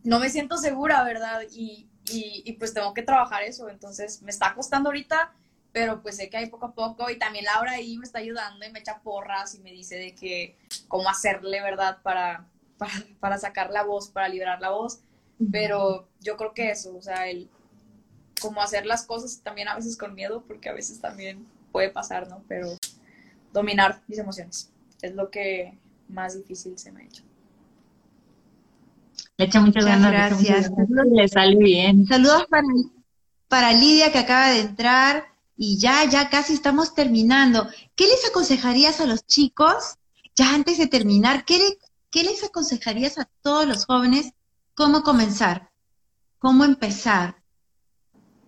no 0.02 0.20
me 0.20 0.30
siento 0.30 0.56
segura, 0.56 1.04
¿verdad? 1.04 1.42
Y, 1.50 1.88
y, 2.08 2.52
pues 2.54 2.72
tengo 2.72 2.94
que 2.94 3.02
trabajar 3.02 3.42
eso. 3.42 3.68
Entonces 3.68 4.22
me 4.22 4.30
está 4.30 4.54
costando 4.54 4.88
ahorita, 4.88 5.32
pero 5.72 6.02
pues 6.02 6.16
sé 6.16 6.30
que 6.30 6.36
hay 6.36 6.46
poco 6.46 6.66
a 6.66 6.74
poco 6.74 7.10
y 7.10 7.18
también 7.18 7.44
Laura 7.44 7.72
ahí 7.72 7.98
me 7.98 8.04
está 8.04 8.20
ayudando 8.20 8.64
y 8.64 8.70
me 8.70 8.78
echa 8.78 9.00
porras 9.00 9.54
y 9.54 9.58
me 9.60 9.72
dice 9.72 9.96
de 9.96 10.14
que 10.14 10.56
cómo 10.88 11.08
hacerle, 11.08 11.60
¿verdad? 11.60 11.98
Para, 12.02 12.46
para, 12.78 12.92
para 13.20 13.38
sacar 13.38 13.70
la 13.70 13.82
voz, 13.82 14.08
para 14.08 14.28
liberar 14.28 14.60
la 14.60 14.70
voz. 14.70 15.00
Pero 15.52 16.08
yo 16.20 16.36
creo 16.36 16.54
que 16.54 16.70
eso, 16.70 16.96
o 16.96 17.02
sea, 17.02 17.28
el, 17.28 17.50
como 18.40 18.62
hacer 18.62 18.86
las 18.86 19.04
cosas 19.04 19.40
también 19.42 19.68
a 19.68 19.76
veces 19.76 19.96
con 19.96 20.14
miedo, 20.14 20.44
porque 20.46 20.68
a 20.68 20.72
veces 20.72 21.00
también 21.00 21.46
puede 21.72 21.90
pasar, 21.90 22.28
¿no? 22.28 22.42
Pero 22.48 22.68
dominar 23.52 24.00
mis 24.06 24.18
emociones 24.18 24.70
es 25.02 25.14
lo 25.14 25.30
que 25.30 25.78
más 26.08 26.36
difícil 26.36 26.78
se 26.78 26.92
me 26.92 27.02
ha 27.02 27.04
hecho. 27.04 27.22
Le 29.36 29.44
echa 29.44 29.60
muchas 29.60 29.84
ganas. 29.84 30.10
Gracias. 30.10 30.70
Le 31.12 31.28
sale 31.28 31.56
bien. 31.56 32.06
Saludos 32.06 32.46
para, 32.48 32.66
para 33.48 33.72
Lidia 33.72 34.12
que 34.12 34.18
acaba 34.18 34.50
de 34.50 34.60
entrar 34.60 35.24
y 35.56 35.78
ya, 35.78 36.04
ya 36.04 36.30
casi 36.30 36.54
estamos 36.54 36.94
terminando. 36.94 37.68
¿Qué 37.94 38.06
les 38.06 38.26
aconsejarías 38.28 39.00
a 39.00 39.06
los 39.06 39.26
chicos, 39.26 39.96
ya 40.34 40.54
antes 40.54 40.78
de 40.78 40.86
terminar, 40.86 41.44
qué, 41.44 41.78
qué 42.10 42.22
les 42.22 42.44
aconsejarías 42.44 43.18
a 43.18 43.28
todos 43.42 43.66
los 43.66 43.84
jóvenes 43.84 44.32
cómo 44.74 45.02
comenzar? 45.02 45.70
¿Cómo 46.38 46.64
empezar? 46.64 47.36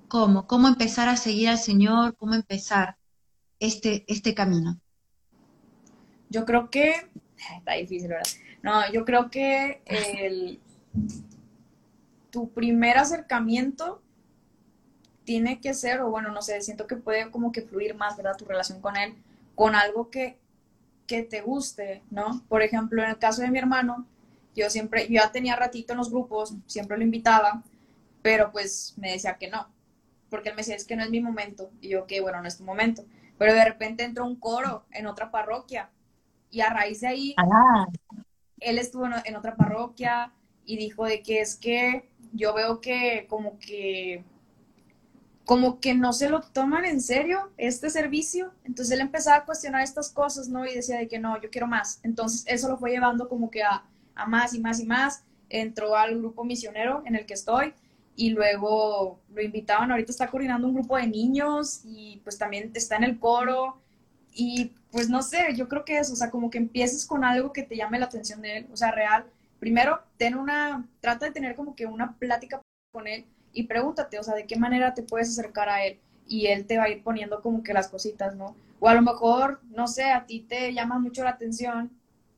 cómo, 0.08 0.46
cómo 0.46 0.68
empezar 0.68 1.08
a 1.08 1.16
seguir 1.16 1.50
al 1.50 1.58
Señor, 1.58 2.16
cómo 2.16 2.34
empezar 2.34 2.96
este, 3.60 4.04
este 4.08 4.34
camino. 4.34 4.80
Yo 6.30 6.44
creo 6.44 6.70
que, 6.70 7.10
está 7.58 7.72
difícil, 7.74 8.08
¿verdad? 8.08 8.26
No, 8.62 8.92
yo 8.92 9.04
creo 9.04 9.30
que 9.30 9.82
el, 9.86 10.60
tu 12.30 12.50
primer 12.50 12.98
acercamiento 12.98 14.02
tiene 15.24 15.60
que 15.60 15.74
ser, 15.74 16.00
o 16.00 16.10
bueno, 16.10 16.30
no 16.30 16.42
sé, 16.42 16.60
siento 16.60 16.86
que 16.86 16.96
puede 16.96 17.30
como 17.30 17.52
que 17.52 17.62
fluir 17.62 17.94
más, 17.94 18.16
¿verdad? 18.16 18.36
Tu 18.36 18.44
relación 18.44 18.80
con 18.80 18.96
él, 18.96 19.14
con 19.54 19.74
algo 19.74 20.10
que, 20.10 20.38
que 21.06 21.22
te 21.22 21.40
guste, 21.42 22.02
¿no? 22.10 22.42
Por 22.48 22.62
ejemplo, 22.62 23.02
en 23.02 23.10
el 23.10 23.18
caso 23.18 23.42
de 23.42 23.50
mi 23.50 23.58
hermano, 23.58 24.06
yo 24.56 24.70
siempre, 24.70 25.06
yo 25.08 25.20
ya 25.22 25.30
tenía 25.30 25.54
ratito 25.54 25.92
en 25.92 25.98
los 25.98 26.10
grupos, 26.10 26.54
siempre 26.66 26.96
lo 26.96 27.04
invitaba, 27.04 27.62
pero 28.22 28.50
pues 28.50 28.94
me 28.96 29.12
decía 29.12 29.36
que 29.38 29.48
no, 29.48 29.68
porque 30.30 30.50
él 30.50 30.54
me 30.54 30.60
decía, 30.60 30.76
es 30.76 30.84
que 30.84 30.96
no 30.96 31.02
es 31.02 31.10
mi 31.10 31.20
momento. 31.20 31.70
Y 31.80 31.90
yo, 31.90 32.06
que 32.06 32.20
bueno, 32.20 32.40
no 32.40 32.48
es 32.48 32.58
tu 32.58 32.64
momento. 32.64 33.04
Pero 33.38 33.54
de 33.54 33.64
repente 33.64 34.04
entró 34.04 34.26
un 34.26 34.36
coro 34.36 34.84
en 34.90 35.06
otra 35.06 35.30
parroquia. 35.30 35.90
Y 36.50 36.60
a 36.60 36.70
raíz 36.70 37.00
de 37.00 37.08
ahí, 37.08 37.34
ah. 37.36 37.86
él 38.60 38.78
estuvo 38.78 39.06
en, 39.06 39.36
otra 39.36 39.56
parroquia 39.56 40.32
y 40.64 40.76
dijo 40.76 41.04
de 41.04 41.22
que 41.22 41.40
es 41.40 41.56
que 41.56 42.08
yo 42.32 42.54
veo 42.54 42.80
que 42.80 43.26
como 43.28 43.58
que 43.58 44.24
como 45.44 45.80
que 45.80 45.94
no 45.94 46.12
se 46.12 46.28
lo 46.28 46.42
toman 46.42 46.84
en 46.84 47.00
serio 47.00 47.50
este 47.56 47.88
servicio. 47.88 48.52
Entonces 48.64 48.94
él 48.94 49.00
empezaba 49.00 49.38
a 49.38 49.44
cuestionar 49.46 49.82
estas 49.82 50.10
cosas, 50.10 50.48
¿no? 50.48 50.66
Y 50.66 50.74
decía 50.74 50.98
de 50.98 51.08
que 51.08 51.18
no, 51.18 51.40
yo 51.40 51.48
quiero 51.48 51.66
más. 51.66 52.00
Entonces 52.02 52.44
eso 52.46 52.68
lo 52.68 52.76
fue 52.76 52.90
llevando 52.90 53.30
como 53.30 53.50
que 53.50 53.62
a, 53.62 53.82
a 54.14 54.26
más 54.26 54.52
y 54.52 54.60
más 54.60 54.78
y 54.78 54.84
más. 54.84 55.24
Entró 55.48 55.96
al 55.96 56.18
grupo 56.18 56.44
misionero 56.44 57.02
en 57.06 57.16
el 57.16 57.24
que 57.24 57.32
estoy 57.32 57.72
y 58.18 58.30
luego 58.30 59.20
lo 59.32 59.40
invitaban, 59.40 59.92
ahorita 59.92 60.10
está 60.10 60.28
coordinando 60.28 60.66
un 60.66 60.74
grupo 60.74 60.96
de 60.96 61.06
niños 61.06 61.82
y 61.84 62.20
pues 62.24 62.36
también 62.36 62.72
está 62.74 62.96
en 62.96 63.04
el 63.04 63.18
coro 63.20 63.80
y 64.38 64.72
pues 64.92 65.10
no 65.10 65.20
sé, 65.20 65.52
yo 65.56 65.68
creo 65.68 65.84
que 65.84 65.98
es, 65.98 66.12
o 66.12 66.16
sea, 66.16 66.30
como 66.30 66.48
que 66.48 66.58
empieces 66.58 67.04
con 67.04 67.24
algo 67.24 67.52
que 67.52 67.64
te 67.64 67.76
llame 67.76 67.98
la 67.98 68.06
atención 68.06 68.40
de 68.40 68.58
él, 68.58 68.66
o 68.72 68.76
sea, 68.76 68.92
real. 68.92 69.26
Primero, 69.58 70.00
ten 70.16 70.36
una, 70.36 70.86
trata 71.00 71.26
de 71.26 71.32
tener 71.32 71.56
como 71.56 71.74
que 71.74 71.86
una 71.86 72.16
plática 72.18 72.62
con 72.92 73.08
él 73.08 73.24
y 73.52 73.64
pregúntate, 73.64 74.16
o 74.16 74.22
sea, 74.22 74.36
de 74.36 74.46
qué 74.46 74.56
manera 74.56 74.94
te 74.94 75.02
puedes 75.02 75.30
acercar 75.30 75.68
a 75.68 75.84
él 75.84 75.98
y 76.28 76.46
él 76.46 76.66
te 76.66 76.78
va 76.78 76.84
a 76.84 76.88
ir 76.88 77.02
poniendo 77.02 77.42
como 77.42 77.64
que 77.64 77.74
las 77.74 77.88
cositas, 77.88 78.36
¿no? 78.36 78.54
O 78.78 78.88
a 78.88 78.94
lo 78.94 79.02
mejor, 79.02 79.60
no 79.70 79.88
sé, 79.88 80.04
a 80.04 80.24
ti 80.24 80.46
te 80.48 80.72
llama 80.72 81.00
mucho 81.00 81.24
la 81.24 81.30
atención 81.30 81.90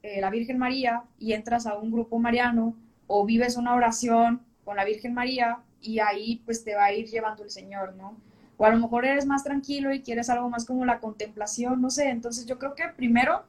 eh, 0.03 0.23
la 0.23 0.31
Virgen 0.31 0.57
María 0.57 1.03
y 1.19 1.35
entras 1.35 1.67
a 1.67 1.77
un 1.77 1.93
grupo 1.93 2.19
mariano 2.19 2.75
o 3.09 3.27
vives 3.27 3.59
una 3.59 3.75
oración 3.75 4.41
con 4.65 4.77
la 4.77 4.87
Virgen 4.87 5.13
María 5.13 5.59
y 5.83 5.99
ahí 5.99 6.41
pues 6.47 6.65
te 6.65 6.75
va 6.75 6.87
a 6.87 6.93
ir 6.95 7.09
llevando 7.09 7.45
el 7.45 7.51
Señor, 7.51 7.95
¿no? 7.97 8.17
O 8.61 8.67
a 8.67 8.71
lo 8.71 8.79
mejor 8.79 9.07
eres 9.07 9.25
más 9.25 9.43
tranquilo 9.43 9.91
y 9.91 10.03
quieres 10.03 10.29
algo 10.29 10.51
más 10.51 10.67
como 10.67 10.85
la 10.85 11.01
contemplación, 11.01 11.81
no 11.81 11.89
sé. 11.89 12.11
Entonces 12.11 12.45
yo 12.45 12.59
creo 12.59 12.75
que 12.75 12.89
primero 12.95 13.45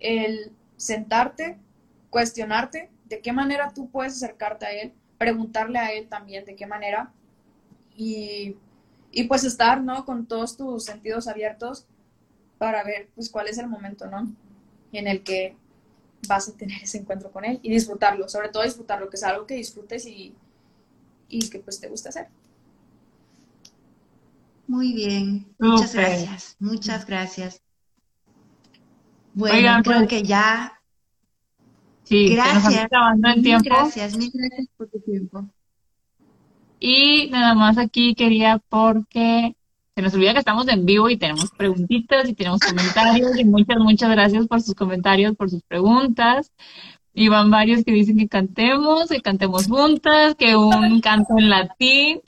el 0.00 0.50
sentarte, 0.76 1.56
cuestionarte 2.10 2.90
de 3.04 3.20
qué 3.20 3.32
manera 3.32 3.72
tú 3.72 3.88
puedes 3.88 4.14
acercarte 4.14 4.66
a 4.66 4.72
Él, 4.72 4.92
preguntarle 5.16 5.78
a 5.78 5.92
Él 5.92 6.08
también 6.08 6.44
de 6.44 6.56
qué 6.56 6.66
manera 6.66 7.12
y, 7.96 8.56
y 9.12 9.24
pues 9.28 9.44
estar, 9.44 9.80
¿no? 9.80 10.04
Con 10.04 10.26
todos 10.26 10.56
tus 10.56 10.84
sentidos 10.84 11.28
abiertos 11.28 11.86
para 12.58 12.82
ver 12.82 13.10
pues 13.14 13.30
cuál 13.30 13.46
es 13.46 13.58
el 13.58 13.68
momento, 13.68 14.08
¿no? 14.08 14.28
En 14.90 15.06
el 15.06 15.22
que 15.22 15.56
vas 16.26 16.48
a 16.48 16.56
tener 16.56 16.82
ese 16.82 16.98
encuentro 16.98 17.30
con 17.30 17.44
Él 17.44 17.60
y 17.62 17.70
disfrutarlo, 17.70 18.28
sobre 18.28 18.48
todo 18.48 18.64
disfrutarlo, 18.64 19.08
que 19.08 19.18
es 19.18 19.22
algo 19.22 19.46
que 19.46 19.54
disfrutes 19.54 20.04
y, 20.04 20.34
y 21.28 21.48
que 21.48 21.60
pues 21.60 21.78
te 21.78 21.86
gusta 21.88 22.08
hacer. 22.08 22.26
Muy 24.68 24.92
bien, 24.92 25.46
muchas 25.58 25.94
gracias, 25.94 26.56
muchas 26.60 27.06
gracias. 27.06 27.62
Bueno, 29.32 29.82
creo 29.82 30.00
pues, 30.00 30.08
que 30.08 30.22
ya. 30.22 30.78
Sí, 32.04 32.34
gracias. 32.34 32.88
el 33.34 33.42
tiempo. 33.42 33.64
Gracias, 33.64 34.16
mil 34.18 34.30
gracias 34.32 34.68
por 34.76 34.88
tu 34.88 35.00
tiempo. 35.00 35.48
Y 36.78 37.30
nada 37.30 37.54
más 37.54 37.78
aquí 37.78 38.14
quería 38.14 38.58
porque 38.68 39.56
se 39.96 40.02
nos 40.02 40.12
olvida 40.12 40.34
que 40.34 40.40
estamos 40.40 40.68
en 40.68 40.84
vivo 40.84 41.08
y 41.08 41.16
tenemos 41.16 41.50
preguntitas 41.50 42.28
y 42.28 42.34
tenemos 42.34 42.60
comentarios 42.60 43.38
y 43.38 43.44
muchas, 43.46 43.78
muchas 43.78 44.10
gracias 44.10 44.46
por 44.46 44.60
sus 44.60 44.74
comentarios, 44.74 45.34
por 45.34 45.48
sus 45.48 45.62
preguntas. 45.62 46.52
Y 47.14 47.28
van 47.28 47.50
varios 47.50 47.84
que 47.84 47.92
dicen 47.92 48.18
que 48.18 48.28
cantemos, 48.28 49.08
que 49.08 49.22
cantemos 49.22 49.66
juntas, 49.66 50.34
que 50.34 50.56
un 50.56 51.00
canto 51.00 51.38
en 51.38 51.48
latín. 51.48 52.20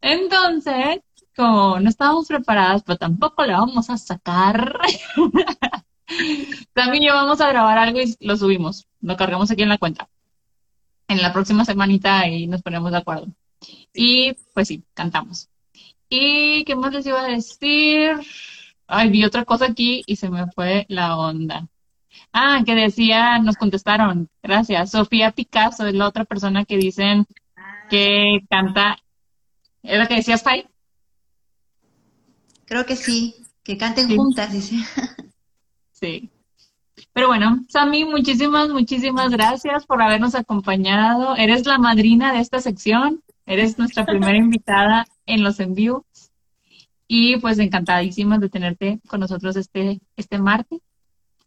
Entonces, 0.00 1.00
como 1.36 1.80
no 1.80 1.88
estábamos 1.88 2.28
preparadas, 2.28 2.82
pero 2.82 2.98
tampoco 2.98 3.44
le 3.44 3.52
vamos 3.52 3.90
a 3.90 3.96
sacar. 3.96 4.78
También 6.74 7.04
ya 7.04 7.14
vamos 7.14 7.40
a 7.40 7.48
grabar 7.48 7.78
algo 7.78 8.00
y 8.00 8.16
lo 8.20 8.36
subimos. 8.36 8.86
Lo 9.00 9.16
cargamos 9.16 9.50
aquí 9.50 9.62
en 9.62 9.68
la 9.68 9.78
cuenta. 9.78 10.08
En 11.08 11.22
la 11.22 11.32
próxima 11.32 11.64
semanita 11.64 12.28
y 12.28 12.46
nos 12.46 12.62
ponemos 12.62 12.90
de 12.90 12.98
acuerdo. 12.98 13.26
Y 13.94 14.34
pues 14.54 14.68
sí, 14.68 14.84
cantamos. 14.94 15.48
¿Y 16.08 16.64
qué 16.64 16.76
más 16.76 16.92
les 16.92 17.06
iba 17.06 17.22
a 17.22 17.28
decir? 17.28 18.12
Ay, 18.86 19.10
vi 19.10 19.24
otra 19.24 19.44
cosa 19.44 19.66
aquí 19.66 20.02
y 20.06 20.16
se 20.16 20.28
me 20.30 20.46
fue 20.52 20.84
la 20.88 21.16
onda. 21.16 21.68
Ah, 22.32 22.62
que 22.64 22.74
decía, 22.74 23.38
nos 23.38 23.56
contestaron, 23.56 24.28
gracias. 24.42 24.90
Sofía 24.90 25.32
Picasso 25.32 25.86
es 25.86 25.94
la 25.94 26.08
otra 26.08 26.24
persona 26.24 26.64
que 26.64 26.76
dicen 26.76 27.26
que 27.90 28.40
canta. 28.50 28.98
¿Es 29.82 29.98
lo 29.98 30.06
que 30.06 30.16
decías, 30.16 30.42
Pai? 30.42 30.66
Creo 32.72 32.86
que 32.86 32.96
sí, 32.96 33.34
que 33.62 33.76
canten 33.76 34.16
juntas, 34.16 34.50
dice. 34.50 34.76
Sí. 35.90 36.30
Pero 37.12 37.26
bueno, 37.26 37.62
Sami, 37.68 38.06
muchísimas, 38.06 38.70
muchísimas 38.70 39.30
gracias 39.30 39.84
por 39.84 40.00
habernos 40.00 40.34
acompañado. 40.34 41.36
Eres 41.36 41.66
la 41.66 41.76
madrina 41.76 42.32
de 42.32 42.40
esta 42.40 42.62
sección. 42.62 43.22
Eres 43.44 43.76
nuestra 43.76 44.06
primera 44.06 44.34
invitada 44.38 45.06
en 45.26 45.44
los 45.44 45.60
envíos. 45.60 46.02
Y 47.06 47.36
pues 47.36 47.58
encantadísimas 47.58 48.40
de 48.40 48.48
tenerte 48.48 49.00
con 49.06 49.20
nosotros 49.20 49.54
este, 49.56 50.00
este 50.16 50.38
martes. 50.38 50.80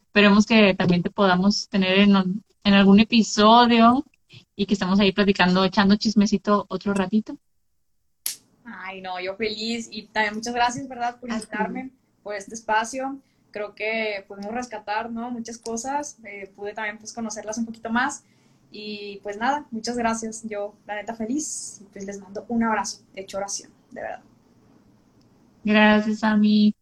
Esperemos 0.04 0.46
que 0.46 0.76
también 0.76 1.02
te 1.02 1.10
podamos 1.10 1.68
tener 1.70 1.98
en, 2.02 2.44
en 2.64 2.74
algún 2.76 3.00
episodio 3.00 4.06
y 4.56 4.68
que 4.68 4.76
estamos 4.76 5.00
ahí 5.00 5.12
platicando, 5.12 5.66
echando 5.66 5.96
chismecito 5.96 6.68
otro 6.70 6.94
ratito. 6.94 7.36
Ay, 8.88 9.02
no, 9.02 9.20
yo 9.20 9.36
feliz 9.36 9.88
y 9.92 10.04
también 10.04 10.36
muchas 10.36 10.54
gracias, 10.54 10.88
¿verdad? 10.88 11.20
Por 11.20 11.32
invitarme, 11.32 11.90
por 12.22 12.36
este 12.36 12.54
espacio. 12.54 13.18
Creo 13.50 13.74
que 13.74 14.24
pudimos 14.28 14.54
rescatar, 14.54 15.10
¿no? 15.10 15.32
Muchas 15.32 15.58
cosas. 15.58 16.20
Eh, 16.24 16.52
pude 16.56 16.74
también, 16.74 17.00
pues, 17.00 17.12
conocerlas 17.12 17.58
un 17.58 17.66
poquito 17.66 17.90
más. 17.90 18.24
Y 18.72 19.22
pues 19.24 19.38
nada, 19.38 19.66
muchas 19.72 19.98
gracias. 19.98 20.44
Yo, 20.48 20.76
la 20.86 20.96
neta, 20.96 21.16
feliz. 21.16 21.80
Y 21.82 21.86
pues 21.86 22.06
les 22.06 22.20
mando 22.20 22.46
un 22.48 22.64
abrazo, 22.64 23.02
de 23.16 23.22
hecho 23.22 23.38
oración, 23.38 23.72
de 23.90 24.02
verdad. 24.02 24.22
Gracias 25.64 26.24
a 26.24 26.38
mí. 26.38 26.76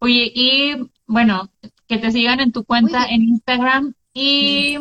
Oye, 0.00 0.30
y 0.34 0.90
bueno, 1.06 1.50
que 1.86 1.96
te 1.96 2.10
sigan 2.10 2.40
en 2.40 2.52
tu 2.52 2.64
cuenta 2.64 3.06
en 3.06 3.22
Instagram 3.22 3.94
y 4.12 4.76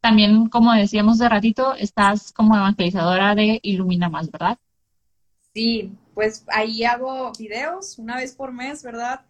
también, 0.00 0.48
como 0.48 0.72
decíamos 0.74 1.18
de 1.18 1.28
ratito, 1.28 1.74
estás 1.74 2.30
como 2.30 2.56
evangelizadora 2.56 3.34
de 3.34 3.58
Ilumina 3.64 4.08
Más, 4.08 4.30
¿verdad? 4.30 4.58
Sí, 5.54 5.92
pues 6.14 6.44
ahí 6.48 6.84
hago 6.84 7.32
videos 7.38 7.98
una 7.98 8.16
vez 8.16 8.34
por 8.34 8.52
mes, 8.52 8.82
¿verdad? 8.82 9.22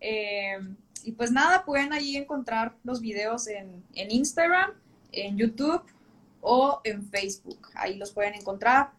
Eh, 0.00 0.58
y 1.04 1.12
pues 1.12 1.30
nada, 1.30 1.64
pueden 1.64 1.92
ahí 1.92 2.16
encontrar 2.16 2.74
los 2.82 3.00
videos 3.00 3.46
en, 3.46 3.84
en 3.94 4.10
Instagram, 4.10 4.72
en 5.12 5.36
YouTube 5.36 5.82
o 6.40 6.80
en 6.84 7.08
Facebook. 7.08 7.68
Ahí 7.74 7.96
los 7.96 8.10
pueden 8.12 8.34
encontrar. 8.34 8.90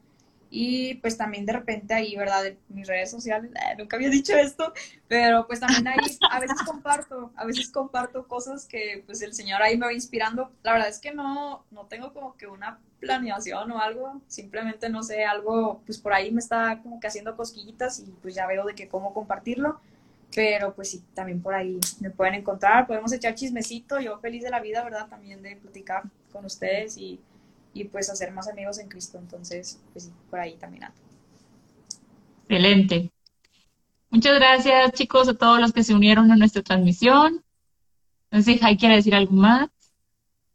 Y 0.49 0.95
pues 0.95 1.17
también 1.17 1.45
de 1.45 1.53
repente 1.53 1.93
ahí, 1.93 2.15
¿verdad? 2.15 2.45
En 2.45 2.57
mis 2.69 2.87
redes 2.87 3.11
sociales, 3.11 3.51
eh, 3.53 3.75
nunca 3.77 3.97
había 3.97 4.09
dicho 4.09 4.33
esto, 4.33 4.73
pero 5.07 5.45
pues 5.45 5.59
también 5.59 5.87
ahí 5.87 5.97
a 6.31 6.39
veces 6.39 6.61
comparto, 6.65 7.31
a 7.35 7.45
veces 7.45 7.69
comparto 7.69 8.27
cosas 8.27 8.65
que 8.65 9.03
pues 9.05 9.21
el 9.21 9.33
Señor 9.33 9.61
ahí 9.61 9.77
me 9.77 9.85
va 9.85 9.93
inspirando. 9.93 10.51
La 10.63 10.73
verdad 10.73 10.89
es 10.89 10.99
que 10.99 11.13
no, 11.13 11.65
no 11.71 11.85
tengo 11.85 12.13
como 12.13 12.35
que 12.37 12.47
una 12.47 12.79
planeación 12.99 13.71
o 13.71 13.79
algo, 13.79 14.21
simplemente 14.27 14.89
no 14.89 15.03
sé, 15.03 15.25
algo 15.25 15.81
pues 15.85 15.97
por 15.97 16.13
ahí 16.13 16.31
me 16.31 16.39
está 16.39 16.79
como 16.81 16.99
que 16.99 17.07
haciendo 17.07 17.35
cosquillitas 17.35 17.99
y 17.99 18.13
pues 18.21 18.33
ya 18.35 18.47
veo 18.47 18.65
de 18.65 18.75
que 18.75 18.87
cómo 18.87 19.13
compartirlo. 19.13 19.79
Pero 20.35 20.73
pues 20.75 20.91
sí, 20.91 21.03
también 21.13 21.41
por 21.41 21.53
ahí 21.55 21.79
me 22.01 22.09
pueden 22.09 22.35
encontrar, 22.35 22.85
podemos 22.85 23.11
echar 23.13 23.33
chismecito, 23.33 23.99
yo 23.99 24.19
feliz 24.19 24.43
de 24.43 24.49
la 24.49 24.59
vida, 24.59 24.83
¿verdad? 24.83 25.07
También 25.07 25.41
de 25.41 25.55
platicar 25.55 26.03
con 26.31 26.45
ustedes 26.45 26.97
y 26.97 27.19
y 27.77 27.83
pues 27.85 28.09
hacer 28.09 28.31
más 28.31 28.47
amigos 28.47 28.79
en 28.79 28.89
Cristo. 28.89 29.17
Entonces, 29.19 29.79
pues 29.93 30.11
por 30.29 30.39
ahí 30.39 30.55
también 30.55 30.85
Excelente. 32.49 33.11
Muchas 34.09 34.35
gracias, 34.35 34.93
chicos, 34.93 35.27
a 35.27 35.33
todos 35.33 35.59
los 35.59 35.73
que 35.73 35.83
se 35.83 35.93
unieron 35.93 36.31
a 36.31 36.35
nuestra 36.37 36.63
transmisión. 36.63 37.43
Entonces, 38.31 38.63
¿hay 38.63 38.77
quiere 38.77 38.95
decir 38.95 39.13
algo 39.13 39.33
más? 39.33 39.69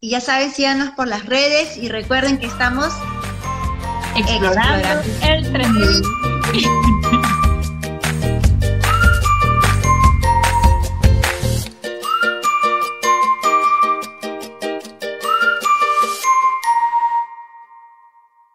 Y 0.00 0.10
ya 0.10 0.20
saben, 0.20 0.50
síganos 0.50 0.90
por 0.90 1.06
las 1.06 1.26
redes 1.26 1.76
y 1.76 1.88
recuerden 1.88 2.38
que 2.38 2.46
estamos 2.46 2.92
explorando, 4.16 5.02
el 5.22 5.52
tren. 5.52 5.72